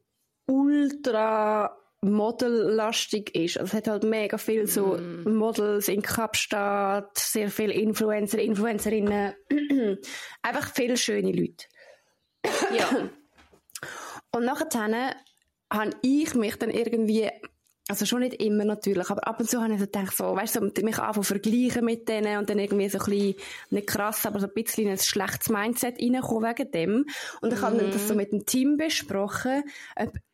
ultra 0.48 1.78
modellastig 2.02 3.36
ist. 3.36 3.58
Also 3.58 3.72
es 3.72 3.74
hat 3.78 3.88
halt 3.88 4.04
mega 4.04 4.38
viel 4.38 4.68
so 4.68 4.98
mm. 4.98 5.36
Models 5.36 5.88
in 5.88 6.02
Kapstadt, 6.02 7.18
sehr 7.18 7.50
viele 7.50 7.74
Influencer, 7.74 8.40
Influencerinnen, 8.40 9.34
einfach 10.42 10.74
viele 10.74 10.98
schöne 10.98 11.32
Leute. 11.32 11.66
Ja. 12.76 13.10
Und 14.32 14.46
nachher 14.46 15.16
habe 15.72 15.92
ich 16.02 16.34
mich 16.34 16.56
dann 16.56 16.72
irgendwie 16.72 17.30
also 17.92 18.06
schon 18.06 18.22
nicht 18.22 18.42
immer 18.42 18.66
natürlich, 18.66 19.10
aber 19.10 19.28
ab 19.28 19.40
und 19.40 19.50
zu 19.50 19.62
habe 19.62 19.74
ich 19.74 19.80
so 19.80 19.86
gedacht, 19.86 20.16
so, 20.16 20.36
weißt 20.36 20.56
du, 20.56 20.72
so, 20.76 20.86
mich 20.86 20.98
anfangen 20.98 21.24
vergleichen 21.24 21.86
mit 21.86 22.10
denen 22.10 22.40
und 22.40 22.50
dann 22.50 22.58
irgendwie 22.58 22.90
so 22.90 22.98
ein 22.98 23.06
bisschen, 23.06 23.36
nicht 23.70 23.88
krass, 23.88 24.26
aber 24.26 24.40
so 24.40 24.48
ein 24.48 24.54
bisschen 24.54 24.86
in 24.86 24.92
ein 24.92 24.98
schlechtes 24.98 25.50
Mindset 25.50 26.02
reinkommen 26.02 26.50
wegen 26.50 26.72
dem. 26.72 27.06
Und 27.42 27.54
ich 27.54 27.60
mhm. 27.60 27.66
habe 27.66 27.90
das 27.92 28.08
so 28.08 28.16
mit 28.16 28.32
dem 28.32 28.46
Team 28.46 28.78
besprochen, 28.78 29.64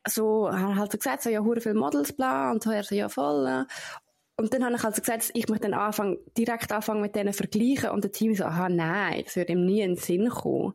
so, 0.08 0.50
habe 0.52 0.76
halt 0.76 0.92
so 0.92 0.98
gesagt, 0.98 1.24
so, 1.24 1.30
ja, 1.30 1.42
hure 1.42 1.60
viele 1.60 1.76
Models, 1.76 2.14
bla, 2.14 2.52
und 2.52 2.66
er 2.66 2.84
so, 2.84 2.96
ja, 2.96 3.10
voll. 3.10 3.66
Und 4.40 4.54
dann 4.54 4.64
habe 4.64 4.76
ich 4.76 4.84
also 4.84 5.02
gesagt, 5.02 5.24
dass 5.24 5.32
ich 5.34 5.50
mich 5.50 5.60
dann 5.60 5.74
anfangen, 5.74 6.20
direkt 6.38 6.72
anfangen 6.72 7.02
mit 7.02 7.16
denen 7.16 7.34
vergleichen 7.34 7.90
und 7.90 8.04
der 8.04 8.12
Team 8.12 8.36
so, 8.36 8.46
aha, 8.46 8.70
nein, 8.70 9.24
das 9.26 9.36
würde 9.36 9.54
ihm 9.54 9.66
nie 9.66 9.82
in 9.82 9.96
den 9.96 9.98
Sinn 9.98 10.30
kommen. 10.30 10.74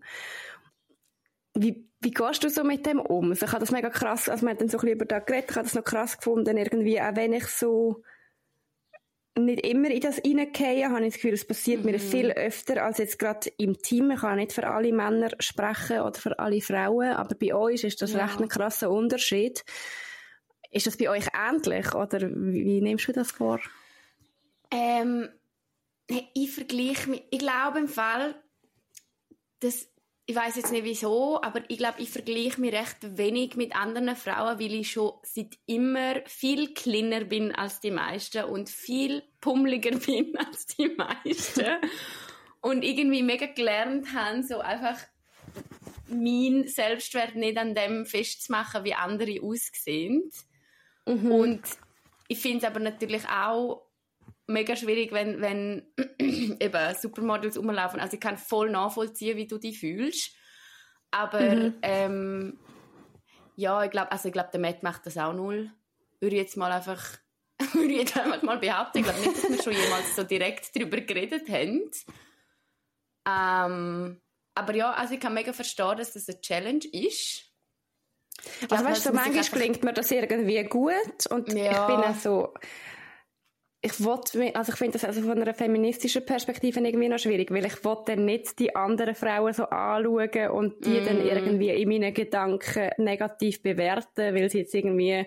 Wie, 1.55 1.89
wie 2.03 2.11
gehst 2.11 2.43
du 2.43 2.51
so 2.51 2.65
mit 2.65 2.85
dem 2.85 3.01
um? 3.01 3.31
Also 3.31 3.47
ich 3.47 3.53
habe 3.53 3.61
das 3.61 3.71
mega 3.71 3.89
krass, 3.89 4.29
als 4.29 4.43
wir 4.43 4.55
dann 4.55 4.69
so 4.69 4.79
ein 4.79 4.81
bisschen 4.81 4.97
über 4.97 5.05
das 5.05 5.25
geredet, 5.25 5.51
ich 5.51 5.57
habe 5.57 5.67
das 5.67 5.75
noch 5.75 5.85
krass 5.85 6.17
gefunden, 6.17 6.57
irgendwie, 6.57 7.01
auch 7.01 7.15
wenn 7.15 7.33
ich 7.33 7.47
so 7.47 8.03
nicht 9.39 9.65
immer 9.65 9.89
in 9.89 10.01
das 10.01 10.19
reingehe, 10.19 10.91
habe 10.91 11.07
ich 11.07 11.15
das 11.15 11.15
Gefühl, 11.15 11.33
es 11.33 11.47
passiert 11.47 11.85
mhm. 11.85 11.93
mir 11.93 11.99
viel 11.99 12.31
öfter 12.33 12.85
als 12.85 12.99
jetzt 12.99 13.19
gerade 13.19 13.51
im 13.57 13.79
Team. 13.79 14.11
Ich 14.11 14.21
kann 14.21 14.37
nicht 14.37 14.53
für 14.53 14.67
alle 14.67 14.93
Männer 14.93 15.31
sprechen 15.39 16.01
oder 16.01 16.19
für 16.19 16.39
alle 16.39 16.61
Frauen, 16.61 17.13
aber 17.13 17.35
bei 17.35 17.55
euch 17.55 17.85
ist 17.85 18.03
das 18.03 18.13
ja. 18.13 18.25
recht 18.25 18.41
ein 18.41 18.49
krasser 18.49 18.91
Unterschied. 18.91 19.65
Ist 20.71 20.87
das 20.87 20.97
bei 20.97 21.09
euch 21.09 21.27
ähnlich 21.35 21.95
oder 21.95 22.21
wie, 22.21 22.65
wie 22.65 22.81
nimmst 22.81 23.09
du 23.09 23.13
das 23.13 23.31
vor? 23.31 23.61
Ähm, 24.71 25.29
ich 26.35 26.53
vergleiche 26.53 27.11
mich, 27.11 27.25
ich 27.31 27.39
glaube 27.39 27.79
im 27.79 27.89
Fall, 27.89 28.35
dass 29.61 29.92
ich 30.25 30.37
weiß 30.37 30.57
jetzt 30.57 30.73
nicht 30.73 30.85
wieso, 30.85 31.43
aber 31.43 31.63
ich 31.69 31.79
glaube, 31.79 32.01
ich 32.01 32.11
vergleiche 32.11 32.61
mich 32.61 32.73
recht 32.73 33.19
wenig 33.19 33.57
mit 33.57 33.75
anderen 33.75 34.15
Frauen, 34.15 34.59
weil 34.61 34.75
ich 34.75 34.93
schon 34.93 35.13
seit 35.23 35.59
immer 35.67 36.23
viel 36.27 36.75
kleiner 36.75 37.25
bin 37.25 37.53
als 37.53 37.81
die 37.81 37.91
meisten 37.91 38.45
und 38.45 38.71
viel 38.71 39.23
pummeliger 39.41 39.91
bin 39.99 40.37
als 40.39 40.67
die 40.67 40.89
meisten. 40.89 41.67
und 42.61 42.85
irgendwie 42.85 43.23
mega 43.23 43.47
gelernt 43.47 44.13
habe, 44.15 44.45
so 44.45 44.61
einfach 44.61 44.99
mein 46.07 46.69
Selbstwert 46.69 47.35
nicht 47.35 47.59
an 47.59 47.75
dem 47.75 48.07
festzumachen, 48.07 48.85
wie 48.85 48.95
andere 48.95 49.41
aussehen. 49.43 50.31
Mhm. 51.07 51.33
Und 51.33 51.63
ich 52.29 52.39
finde 52.39 52.59
es 52.59 52.65
aber 52.65 52.81
natürlich 52.81 53.27
auch 53.29 53.83
mega 54.53 54.77
schwierig, 54.77 55.13
wenn, 55.13 55.41
wenn 55.41 55.87
eben 56.19 56.95
Supermodels 56.95 57.59
rumlaufen. 57.59 58.01
Also 58.01 58.15
ich 58.15 58.21
kann 58.21 58.39
voll 58.39 58.71
nachvollziehen, 58.71 59.37
wie 59.37 59.47
du 59.47 59.59
dich 59.59 59.81
fühlst. 59.81 60.33
Aber 61.11 61.41
mhm. 61.41 61.75
ähm, 61.83 62.59
ja, 63.57 63.85
ich 63.85 63.91
glaube, 63.91 64.13
also 64.13 64.29
ich 64.29 64.33
glaube, 64.33 64.51
der 64.53 64.61
Matt 64.61 64.83
macht 64.83 65.07
das 65.07 65.19
auch 65.19 65.33
null. 65.33 65.71
Würde 66.21 66.37
ich 66.37 66.43
jetzt 66.43 66.57
mal 66.57 66.73
einfach, 66.73 67.19
würde 67.73 67.93
ich 67.93 67.99
jetzt 68.01 68.17
einfach 68.17 68.43
mal 68.43 68.59
behaupten. 68.59 68.99
Ich 68.99 69.05
glaube 69.05 69.21
nicht, 69.21 69.37
dass 69.37 69.51
wir 69.51 69.63
schon 69.63 69.73
jemals 69.73 70.17
so 70.17 70.23
direkt 70.23 70.75
darüber 70.75 71.01
geredet 71.01 71.49
haben. 71.49 71.91
Ähm, 73.29 74.21
aber 74.55 74.75
ja, 74.75 74.93
also 74.93 75.15
ich 75.15 75.21
kann 75.21 75.35
mega 75.35 75.53
verstehen, 75.53 75.97
dass 75.97 76.13
das 76.13 76.29
eine 76.29 76.41
Challenge 76.41 76.85
ist. 76.93 77.53
Glaub, 78.61 78.73
also 78.73 78.85
weißt 78.85 79.07
du, 79.07 79.13
manchmal 79.13 79.45
klingt 79.45 79.85
mir 79.85 79.93
das 79.93 80.11
irgendwie 80.11 80.65
gut 80.65 81.27
und 81.31 81.53
ja. 81.53 81.83
ich 81.83 81.87
bin 81.87 82.05
auch 82.05 82.15
so, 82.15 82.55
ich 83.85 84.05
wollte, 84.05 84.55
also 84.55 84.73
ich 84.73 84.79
finde 84.79 84.93
das 84.93 85.05
also 85.05 85.23
von 85.23 85.43
einer 85.43 85.55
feministischen 85.55 86.25
Perspektive 86.25 86.79
irgendwie 86.79 87.09
noch 87.09 87.19
schwierig, 87.19 87.51
weil 87.51 87.67
ich 87.67 87.85
wollte 87.85 88.15
dann 88.15 88.25
nicht 88.25 88.61
die 88.61 88.77
anderen 88.77 89.17
Frauen 89.17 89.53
so 89.53 89.65
anschauen 89.65 90.51
und 90.53 90.87
die 90.87 91.01
mm. 91.01 91.05
dann 91.05 91.21
irgendwie 91.21 91.71
in 91.71 91.89
meinen 91.89 92.15
Gedanken 92.15 92.91
negativ 92.99 93.61
bewerten, 93.61 94.37
weil 94.37 94.49
sie 94.49 94.61
jetzt 94.61 94.75
irgendwie, 94.75 95.27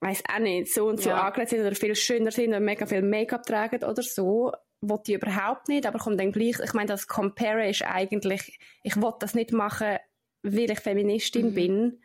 weiß 0.00 0.22
auch 0.30 0.40
nicht, 0.40 0.72
so 0.72 0.86
und 0.86 1.00
so 1.00 1.10
ja. 1.10 1.22
angelegt 1.22 1.48
sind 1.48 1.62
oder 1.62 1.74
viel 1.74 1.96
schöner 1.96 2.30
sind 2.30 2.52
und 2.52 2.62
mega 2.62 2.84
viel 2.84 3.00
Make-up 3.00 3.44
tragen 3.44 3.82
oder 3.84 4.02
so. 4.02 4.52
Wollte 4.82 5.12
ich 5.12 5.22
überhaupt 5.22 5.68
nicht, 5.68 5.86
aber 5.86 5.98
kommt 5.98 6.20
dann 6.20 6.32
gleich, 6.32 6.56
ich 6.62 6.74
meine, 6.74 6.88
das 6.88 7.06
Compare 7.06 7.70
ist 7.70 7.82
eigentlich, 7.86 8.58
ich 8.82 9.00
wollte 9.00 9.18
das 9.20 9.34
nicht 9.34 9.50
machen, 9.50 9.96
weil 10.42 10.70
ich 10.70 10.80
Feministin 10.80 11.52
mm. 11.52 11.54
bin. 11.54 12.02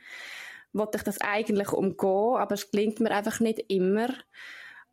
Wollte 0.72 0.98
ich 0.98 1.04
das 1.04 1.20
eigentlich 1.20 1.74
umgehen, 1.74 2.38
aber 2.38 2.54
es 2.54 2.72
gelingt 2.72 3.02
mir 3.02 3.12
einfach 3.12 3.42
nicht 3.42 3.66
immer. 3.68 4.08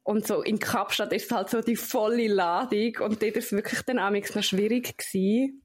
Und 0.05 0.27
so 0.27 0.43
in 0.43 0.59
Kapstadt 0.59 1.13
ist 1.13 1.27
es 1.27 1.33
halt 1.33 1.49
so 1.49 1.63
die 1.63 1.77
volle 1.77 2.29
Ladung 2.29 2.99
und 3.01 3.23
dort 3.23 3.37
ist 3.37 3.47
es 3.47 3.53
wirklich 3.53 3.81
dann 3.83 3.99
auch 3.99 4.11
noch 4.11 4.43
schwierig 4.43 4.97
gewesen. 4.99 5.63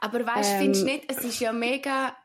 Aber 0.00 0.24
weißt, 0.24 0.52
ähm, 0.52 0.58
findest 0.58 0.82
du 0.82 0.86
nicht, 0.86 1.04
es 1.08 1.24
ist 1.24 1.40
ja 1.40 1.52
mega, 1.52 2.16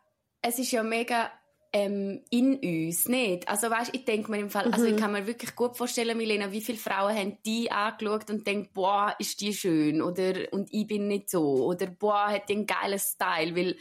es 0.42 0.60
ist 0.60 0.72
ja 0.72 0.84
mega 0.84 1.32
ähm, 1.74 2.24
in 2.30 2.56
uns, 2.60 3.08
nicht? 3.08 3.50
Also 3.50 3.70
weißt, 3.70 3.94
ich 3.94 4.06
denke 4.06 4.30
mir 4.30 4.40
im 4.40 4.52
Fall, 4.52 4.72
also 4.72 4.86
ich 4.86 4.94
mhm. 4.94 5.00
kann 5.00 5.12
mir 5.12 5.28
wirklich 5.28 5.56
gut 5.56 5.76
vorstellen, 5.76 6.18
Milena, 6.18 6.52
wie 6.52 6.62
viele 6.62 6.78
Frauen 6.78 7.16
haben 7.16 7.38
die 7.44 7.72
angeschaut 7.72 8.30
und 8.30 8.46
denken, 8.46 8.70
boah, 8.74 9.16
ist 9.20 9.42
die 9.42 9.54
schön 9.54 10.02
oder 10.02 10.54
und 10.54 10.70
ich 10.72 10.88
bin 10.88 11.08
nicht 11.08 11.30
so 11.30 11.66
oder 11.66 11.88
boah, 11.88 12.28
hat 12.28 12.50
die 12.50 12.54
einen 12.54 12.68
geilen 12.68 13.00
Style, 13.00 13.56
weil 13.56 13.76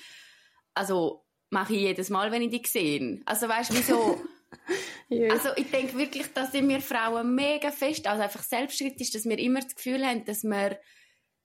also 0.74 1.24
mache 1.50 1.74
ich 1.74 1.80
jedes 1.80 2.10
Mal, 2.10 2.32
wenn 2.32 2.42
ich 2.42 2.50
die 2.50 2.66
sehe. 2.66 3.20
Also 3.26 3.48
weißt, 3.48 3.88
du, 3.88 4.16
also 5.30 5.50
ich 5.56 5.70
denke 5.70 5.96
wirklich, 5.96 6.32
dass 6.32 6.52
wir 6.52 6.80
Frauen 6.80 7.34
mega 7.34 7.70
fest, 7.70 8.06
also 8.06 8.22
einfach 8.22 8.42
selbstkritisch, 8.42 9.10
dass 9.10 9.24
wir 9.24 9.38
immer 9.38 9.60
das 9.60 9.74
Gefühl 9.74 10.04
haben, 10.06 10.24
dass 10.24 10.44
wir 10.44 10.78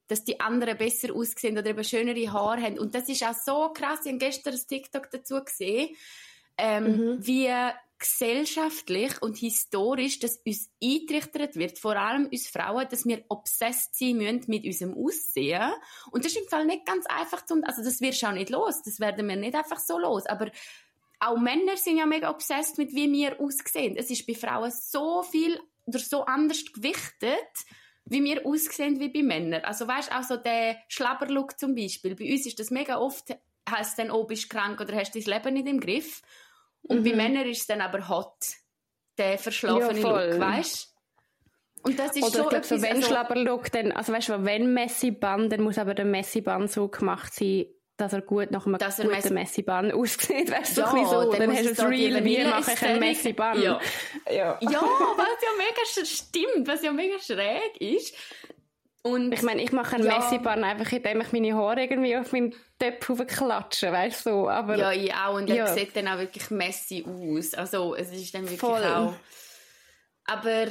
dass 0.10 0.24
die 0.24 0.40
anderen 0.40 0.76
besser 0.76 1.14
aussehen 1.14 1.56
oder 1.56 1.70
eben 1.70 1.84
schönere 1.84 2.34
Haare 2.34 2.64
haben. 2.64 2.80
Und 2.80 2.96
das 2.96 3.08
ist 3.10 3.24
auch 3.24 3.36
so 3.36 3.70
krass. 3.72 4.00
Ich 4.06 4.08
habe 4.08 4.18
gestern 4.18 4.56
ein 4.56 4.68
TikTok 4.68 5.12
dazu 5.12 5.40
gesehen, 5.44 5.96
ähm, 6.58 6.84
mhm. 6.84 7.18
wie 7.20 7.52
gesellschaftlich 8.00 9.22
und 9.22 9.38
historisch 9.38 10.20
dass 10.20 10.40
uns 10.46 10.70
eintrichtert 10.82 11.58
wird, 11.58 11.78
vor 11.78 11.98
allem 11.98 12.28
uns 12.28 12.48
Frauen, 12.48 12.88
dass 12.90 13.06
wir 13.06 13.24
obsessed 13.28 13.94
sein 13.94 14.18
müssen 14.18 14.46
mit 14.48 14.66
unserem 14.66 14.96
Aussehen. 14.96 15.72
Und 16.12 16.26
das 16.26 16.32
ist 16.32 16.42
im 16.42 16.48
Fall 16.48 16.66
nicht 16.66 16.86
ganz 16.86 17.06
einfach 17.08 17.46
zu, 17.46 17.62
also 17.64 17.84
das 17.84 18.02
wirst 18.02 18.24
du 18.24 18.28
auch 18.28 18.32
nicht 18.32 18.50
los. 18.50 18.82
Das 18.84 19.00
werden 19.00 19.28
wir 19.28 19.36
nicht 19.36 19.54
einfach 19.56 19.80
so 19.80 20.00
los. 20.00 20.26
Aber 20.26 20.50
auch 21.20 21.38
Männer 21.38 21.76
sind 21.76 21.98
ja 21.98 22.06
mega 22.06 22.30
obsessed 22.30 22.78
mit 22.78 22.94
wie 22.94 23.12
wir 23.12 23.40
aussehen. 23.40 23.96
Es 23.98 24.10
ist 24.10 24.26
bei 24.26 24.34
Frauen 24.34 24.72
so 24.72 25.24
viel 25.24 25.60
oder 25.86 26.00
so 26.00 26.26
anders 26.26 26.64
gewichtet, 26.72 27.54
wie 28.06 28.24
wir 28.24 28.46
aussehen 28.46 29.00
wie 29.00 29.10
bei 29.10 29.24
Männern. 29.24 29.64
Also 29.64 29.88
weißt 29.88 30.12
auch 30.14 30.24
so 30.24 30.38
der 30.38 30.78
Schlabberlook 30.88 31.60
zum 31.60 31.76
Beispiel. 31.76 32.16
Bei 32.16 32.32
uns 32.32 32.46
ist 32.46 32.60
das 32.60 32.72
mega 32.72 32.98
oft, 32.98 33.36
heißt 33.70 34.00
dann, 34.00 34.12
oh, 34.12 34.24
bist 34.24 34.46
du 34.46 34.58
krank 34.58 34.80
oder 34.80 34.96
hast 34.96 35.16
dein 35.16 35.24
Leben 35.24 35.54
nicht 35.54 35.68
im 35.68 35.80
Griff. 35.80 36.22
Und 36.84 37.02
mhm. 37.02 37.04
bei 37.04 37.16
Männern 37.16 37.48
ist 37.48 37.62
es 37.62 37.68
dann 37.68 37.82
aber 37.82 38.08
hot. 38.08 38.38
Der 39.18 39.38
verschlafene 39.38 40.00
ja, 40.00 40.28
Look, 40.28 40.40
weißt 40.40 40.90
und 41.82 41.98
das 41.98 42.16
ist 42.16 42.24
Oder 42.24 42.32
so 42.32 42.44
ich 42.44 42.50
glaube, 42.50 42.66
so 42.66 42.82
wenn 42.82 42.98
also, 42.98 43.08
Schlabberlook, 43.08 43.72
dann, 43.72 43.92
also 43.92 44.12
weißt 44.12 44.30
du, 44.30 44.44
wenn 44.44 44.74
Messi-Band, 44.74 45.52
dann 45.52 45.62
muss 45.62 45.78
aber 45.78 45.94
der 45.94 46.06
Messi-Band 46.06 46.72
so 46.72 46.88
gemacht 46.90 47.34
sein, 47.34 47.68
dass 48.00 48.14
er 48.14 48.22
gut 48.22 48.52
nach 48.52 48.66
einem 48.66 48.78
dass 48.78 48.98
guten 48.98 49.10
Messi 49.10 49.34
Messibahn 49.34 49.92
aussieht, 49.92 50.50
wärst 50.50 50.78
du 50.78 50.82
ja, 50.82 50.94
ein 50.94 51.06
so. 51.06 51.32
Dann, 51.32 51.40
dann 51.42 51.52
hast 51.52 51.66
du 51.66 51.76
das 51.76 51.86
Real, 51.86 52.24
wie 52.24 52.44
mache 52.44 52.72
ich 52.72 52.82
einen 52.82 53.00
Messibahn. 53.00 53.62
Ja. 53.62 53.80
ja. 54.28 54.58
ja, 54.62 54.82
was 54.82 55.42
ja 55.42 55.50
mega 55.58 56.06
stimmt, 56.06 56.68
was 56.68 56.82
ja 56.82 56.92
mega 56.94 57.20
schräg 57.20 57.80
ist. 57.80 58.16
Und 59.02 59.34
ich 59.34 59.42
meine, 59.44 59.62
ich 59.62 59.72
mache 59.72 59.96
einen 59.96 60.06
ja. 60.06 60.18
Messi-Bun 60.18 60.64
einfach, 60.64 60.92
indem 60.92 61.22
ich 61.22 61.32
meine 61.32 61.56
Haare 61.56 61.82
irgendwie 61.82 62.18
auf 62.18 62.32
meinen 62.32 62.54
Töpf 62.80 63.26
klatsche, 63.28 63.92
weißt 63.92 64.26
du, 64.26 64.30
so, 64.30 64.50
aber... 64.50 64.78
Ja, 64.78 64.92
ich 64.92 65.14
auch, 65.14 65.36
und 65.36 65.48
ja. 65.48 65.56
er 65.56 65.68
sieht 65.74 65.96
dann 65.96 66.08
auch 66.10 66.18
wirklich 66.18 66.50
messy 66.52 67.06
aus, 67.08 67.54
also 67.54 67.96
es 67.96 68.12
ist 68.12 68.34
dann 68.34 68.44
wirklich 68.44 68.60
Voll. 68.60 68.84
auch... 68.84 69.14
Aber, 70.26 70.68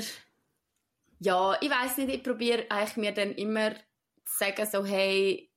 ja, 1.20 1.56
ich 1.60 1.70
weiß 1.70 1.96
nicht, 1.98 2.14
ich 2.14 2.22
probiere 2.22 2.66
eigentlich 2.68 2.96
mir 2.96 3.12
dann 3.12 3.32
immer 3.32 3.74
zu 4.24 4.38
sagen, 4.38 4.66
so, 4.70 4.84
hey, 4.84 5.47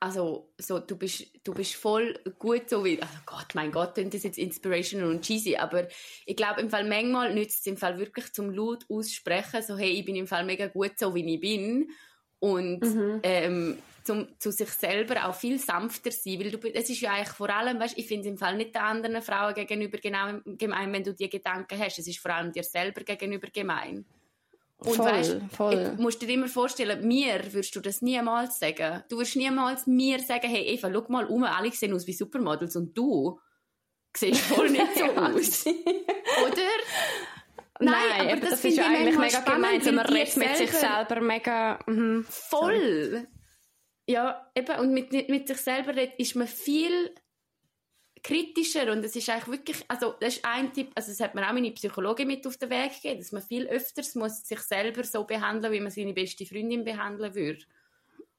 also, 0.00 0.52
so, 0.58 0.78
du 0.78 0.96
bist, 0.96 1.26
du 1.44 1.52
bist 1.52 1.74
voll 1.74 2.18
gut 2.38 2.70
so 2.70 2.84
wie, 2.84 3.00
also 3.00 3.14
Gott, 3.26 3.54
mein 3.54 3.70
Gott, 3.70 3.98
das 3.98 4.06
ist 4.06 4.24
jetzt 4.24 4.38
inspirational 4.38 5.10
und 5.10 5.20
cheesy, 5.20 5.56
aber 5.56 5.88
ich 6.24 6.36
glaube 6.36 6.62
im 6.62 6.70
Fall 6.70 6.88
manchmal 6.88 7.34
nützt 7.34 7.60
es 7.60 7.66
im 7.66 7.76
Fall 7.76 7.98
wirklich 7.98 8.32
zum 8.32 8.50
laut 8.50 8.86
aussprechen, 8.88 9.62
so, 9.62 9.76
hey, 9.76 9.90
ich 9.90 10.04
bin 10.06 10.16
im 10.16 10.26
Fall 10.26 10.44
mega 10.46 10.68
gut 10.68 10.98
so, 10.98 11.14
wie 11.14 11.34
ich 11.34 11.40
bin 11.40 11.90
und, 12.38 12.80
mhm. 12.80 13.20
ähm, 13.22 13.78
zum, 14.02 14.28
zu 14.38 14.50
sich 14.50 14.70
selber 14.70 15.28
auch 15.28 15.34
viel 15.34 15.58
sanfter 15.58 16.10
sein, 16.10 16.40
weil 16.40 16.50
du, 16.50 16.58
es 16.72 16.88
ist 16.88 17.00
ja 17.00 17.12
eigentlich 17.12 17.28
vor 17.28 17.50
allem, 17.50 17.78
weißt, 17.78 17.98
ich 17.98 18.06
finde 18.06 18.22
es 18.22 18.32
im 18.32 18.38
Fall 18.38 18.56
nicht 18.56 18.74
den 18.74 18.82
anderen 18.82 19.20
Frauen 19.20 19.54
gegenüber 19.54 19.98
genau 19.98 20.40
gemein, 20.44 20.92
wenn 20.92 21.04
du 21.04 21.14
die 21.14 21.28
Gedanken 21.28 21.78
hast, 21.78 21.98
es 21.98 22.06
ist 22.06 22.18
vor 22.18 22.32
allem 22.32 22.52
dir 22.52 22.64
selber 22.64 23.02
gegenüber 23.02 23.48
gemein. 23.52 24.06
Und 24.82 24.96
voll, 24.96 25.06
weißt, 25.06 25.36
voll. 25.54 25.94
Du 25.96 26.02
musst 26.02 26.22
dir 26.22 26.28
immer 26.30 26.48
vorstellen, 26.48 27.06
mir 27.06 27.40
würdest 27.52 27.76
du 27.76 27.80
das 27.80 28.00
niemals 28.00 28.58
sagen. 28.58 29.02
Du 29.10 29.16
würdest 29.16 29.36
niemals 29.36 29.86
mir 29.86 30.20
sagen, 30.20 30.48
hey 30.48 30.74
Eva, 30.74 30.90
schau 30.92 31.04
mal 31.08 31.26
um, 31.26 31.44
alle 31.44 31.70
sehen 31.70 31.92
aus 31.92 32.06
wie 32.06 32.14
Supermodels 32.14 32.76
und 32.76 32.96
du 32.96 33.38
siehst 34.16 34.40
voll 34.40 34.70
nicht 34.70 34.96
so 34.96 35.04
aus. 35.04 35.66
Oder? 36.46 36.70
Nein, 37.82 37.94
Nein 38.08 38.28
aber, 38.28 38.40
das, 38.40 38.50
das 38.50 38.60
finde 38.60 38.76
ich 38.76 38.82
eigentlich 38.82 39.18
mega 39.18 39.40
spannend, 39.40 39.82
gemein, 39.82 39.94
man 39.94 40.06
redet 40.06 40.36
mit 40.36 40.56
sich 40.56 40.72
selber 40.72 41.20
mega... 41.20 41.78
Mhm. 41.86 42.24
Voll! 42.28 43.26
Ja, 44.06 44.50
eben, 44.54 44.78
und 44.80 44.92
mit, 44.92 45.12
mit 45.12 45.46
sich 45.46 45.58
selber 45.58 45.94
redet, 45.94 46.18
ist 46.18 46.36
man 46.36 46.46
viel 46.46 47.14
kritischer 48.22 48.90
und 48.92 49.04
es 49.04 49.16
ist 49.16 49.28
eigentlich 49.28 49.48
wirklich, 49.48 49.84
also 49.88 50.14
das 50.20 50.36
ist 50.36 50.44
ein 50.44 50.72
Tipp, 50.72 50.90
also 50.94 51.10
das 51.10 51.20
hat 51.20 51.34
mir 51.34 51.46
auch 51.46 51.52
meine 51.52 51.70
Psychologin 51.72 52.26
mit 52.26 52.46
auf 52.46 52.56
den 52.56 52.70
Weg 52.70 52.94
gegeben, 52.94 53.20
dass 53.20 53.32
man 53.32 53.42
viel 53.42 53.66
öfters 53.66 54.14
muss 54.14 54.42
sich 54.46 54.60
selber 54.60 55.04
so 55.04 55.24
behandeln, 55.24 55.72
wie 55.72 55.80
man 55.80 55.90
seine 55.90 56.12
beste 56.12 56.46
Freundin 56.46 56.84
behandeln 56.84 57.34
würde. 57.34 57.64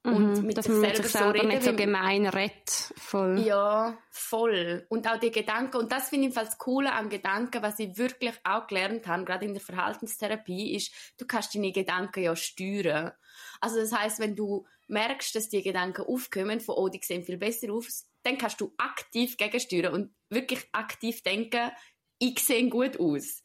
Und 0.04 0.38
mhm, 0.38 0.46
mit 0.46 0.58
dass 0.58 0.64
sich 0.64 0.74
man 0.74 0.82
selber, 0.82 1.02
sich 1.02 1.12
selber 1.12 1.26
so 1.26 1.32
reden, 1.32 1.48
nicht 1.48 1.62
so 1.62 1.76
gemein 1.76 2.26
redet. 2.26 2.92
Voll. 2.96 3.38
Ja, 3.38 3.96
voll. 4.10 4.84
Und 4.88 5.08
auch 5.08 5.18
die 5.18 5.30
Gedanken, 5.30 5.76
und 5.76 5.92
das 5.92 6.08
finde 6.08 6.28
ich 6.28 6.34
das 6.34 6.58
Coole 6.58 6.92
an 6.92 7.08
Gedanken, 7.08 7.62
was 7.62 7.78
ich 7.78 7.96
wirklich 7.96 8.34
auch 8.42 8.66
gelernt 8.66 9.06
habe, 9.06 9.24
gerade 9.24 9.44
in 9.44 9.54
der 9.54 9.62
Verhaltenstherapie, 9.62 10.74
ist, 10.74 10.92
du 11.18 11.26
kannst 11.26 11.54
deine 11.54 11.70
Gedanken 11.70 12.24
ja 12.24 12.34
steuern. 12.34 13.12
Also 13.60 13.78
das 13.78 13.92
heißt, 13.92 14.18
wenn 14.18 14.34
du 14.34 14.66
merkst, 14.88 15.36
dass 15.36 15.48
die 15.48 15.62
Gedanken 15.62 16.02
aufkommen, 16.02 16.58
von 16.58 16.74
oh, 16.76 16.88
die 16.88 17.00
sehen 17.00 17.22
viel 17.22 17.38
besser 17.38 17.72
aus, 17.72 18.08
dann 18.22 18.38
kannst 18.38 18.60
du 18.60 18.72
aktiv 18.78 19.36
gegensteuern 19.36 19.92
und 19.92 20.14
wirklich 20.30 20.68
aktiv 20.72 21.22
denken, 21.22 21.70
ich 22.18 22.38
sehe 22.38 22.68
gut 22.68 22.98
aus. 23.00 23.42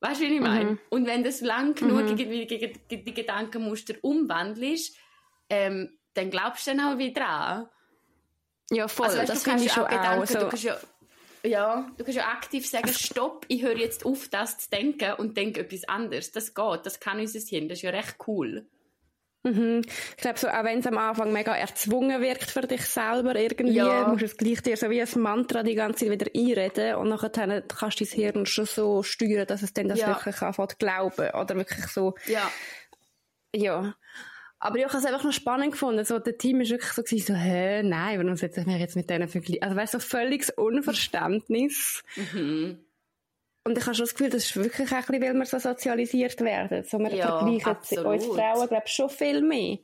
Weißt 0.00 0.20
du, 0.20 0.24
wie 0.26 0.34
ich 0.34 0.40
meine? 0.40 0.72
Mhm. 0.72 0.78
Und 0.90 1.06
wenn 1.06 1.22
du 1.22 1.30
das 1.30 1.40
lang 1.40 1.74
genug 1.74 2.10
mhm. 2.10 2.16
die, 2.16 2.46
die, 2.46 2.72
die, 2.90 3.04
die, 3.04 3.14
Gedankenmuster 3.14 3.94
umwandelst, 4.02 4.96
ähm, 5.48 5.98
dann 6.14 6.30
glaubst 6.30 6.66
du 6.66 6.72
dann 6.72 6.80
auch 6.80 6.98
wieder 6.98 7.20
dran. 7.20 7.68
Ja, 8.70 8.88
voll. 8.88 9.06
Also, 9.06 9.18
weißt, 9.18 9.30
das 9.30 9.42
finde 9.44 9.64
ich 9.64 9.72
schon 9.72 9.84
auch. 9.84 9.88
Gedanken, 9.88 10.26
so. 10.26 10.38
du 10.40 10.48
kannst 10.48 10.64
ja, 10.64 10.76
ja, 11.44 11.90
du 11.96 12.04
kannst 12.04 12.16
ja 12.16 12.28
aktiv 12.28 12.66
sagen, 12.66 12.88
stopp, 12.88 13.44
ich 13.48 13.62
höre 13.62 13.76
jetzt 13.76 14.06
auf, 14.06 14.28
das 14.28 14.58
zu 14.58 14.70
denken 14.70 15.14
und 15.14 15.36
denke 15.36 15.60
etwas 15.60 15.84
anderes. 15.84 16.32
Das 16.32 16.54
geht, 16.54 16.80
das 16.84 17.00
kann 17.00 17.20
unser 17.20 17.40
Hirn, 17.40 17.68
das 17.68 17.78
ist 17.78 17.82
ja 17.82 17.90
recht 17.90 18.16
cool. 18.26 18.66
Mhm. 19.44 19.82
Ich 19.86 20.16
glaube, 20.16 20.38
so, 20.38 20.48
auch 20.48 20.64
wenn 20.64 20.78
es 20.78 20.86
am 20.86 20.96
Anfang 20.96 21.32
mega 21.32 21.54
erzwungen 21.54 22.22
wirkt 22.22 22.50
für 22.50 22.62
dich 22.62 22.84
selber 22.86 23.36
irgendwie, 23.36 23.74
ja. 23.74 24.08
musst 24.08 24.22
du 24.22 24.26
es 24.26 24.36
gleich 24.38 24.62
dir 24.62 24.76
so 24.76 24.88
wie 24.88 25.02
ein 25.02 25.08
Mantra 25.20 25.62
die 25.62 25.74
ganze 25.74 26.06
Zeit 26.06 26.12
wieder 26.12 26.30
einreden 26.34 26.96
und 26.96 27.10
nachher 27.10 27.62
kannst 27.62 28.00
du 28.00 28.04
dein 28.04 28.14
Hirn 28.14 28.46
schon 28.46 28.64
so 28.64 29.02
steuern, 29.02 29.46
dass 29.46 29.62
es 29.62 29.74
dann 29.74 29.88
das 29.88 30.00
ja. 30.00 30.08
wirklich 30.08 30.40
anfängt 30.40 30.78
glauben 30.78 31.30
oder 31.30 31.56
wirklich 31.56 31.86
so. 31.88 32.14
Ja. 32.26 32.50
Ja. 33.54 33.94
Aber 34.58 34.78
ich 34.78 34.84
habe 34.86 34.96
es 34.96 35.04
einfach 35.04 35.24
noch 35.24 35.32
spannend 35.32 35.72
gefunden. 35.72 36.06
So, 36.06 36.18
der 36.18 36.38
Team 36.38 36.62
ist 36.62 36.70
wirklich 36.70 36.92
so 36.92 37.02
gewesen, 37.02 37.26
so, 37.26 37.34
hä, 37.34 37.82
nein, 37.82 38.18
warum 38.18 38.36
setze 38.36 38.60
ich 38.60 38.66
mich 38.66 38.78
jetzt 38.78 38.96
mit 38.96 39.10
denen 39.10 39.28
vergleichen? 39.28 39.62
Also, 39.62 39.76
weißt 39.76 39.94
du, 39.94 40.00
so 40.00 40.06
völliges 40.06 40.48
Unverständnis. 40.48 42.02
Mhm. 42.16 42.78
Und 43.64 43.78
ich 43.78 43.84
habe 43.84 43.94
schon 43.94 44.04
das 44.04 44.14
Gefühl, 44.14 44.30
das 44.30 44.44
ist 44.44 44.56
wirklich 44.56 44.92
ein 44.92 44.98
bisschen, 45.00 45.22
weil 45.22 45.34
wir 45.34 45.46
so 45.46 45.58
sozialisiert 45.58 46.40
werden. 46.42 46.84
So, 46.84 46.98
wir 46.98 47.14
ja, 47.14 47.38
vergleichen 47.38 48.06
uns 48.06 48.26
Frauen, 48.26 48.68
glaube 48.68 48.82
ich, 48.84 48.92
schon 48.92 49.08
viel 49.08 49.40
mehr. 49.40 49.78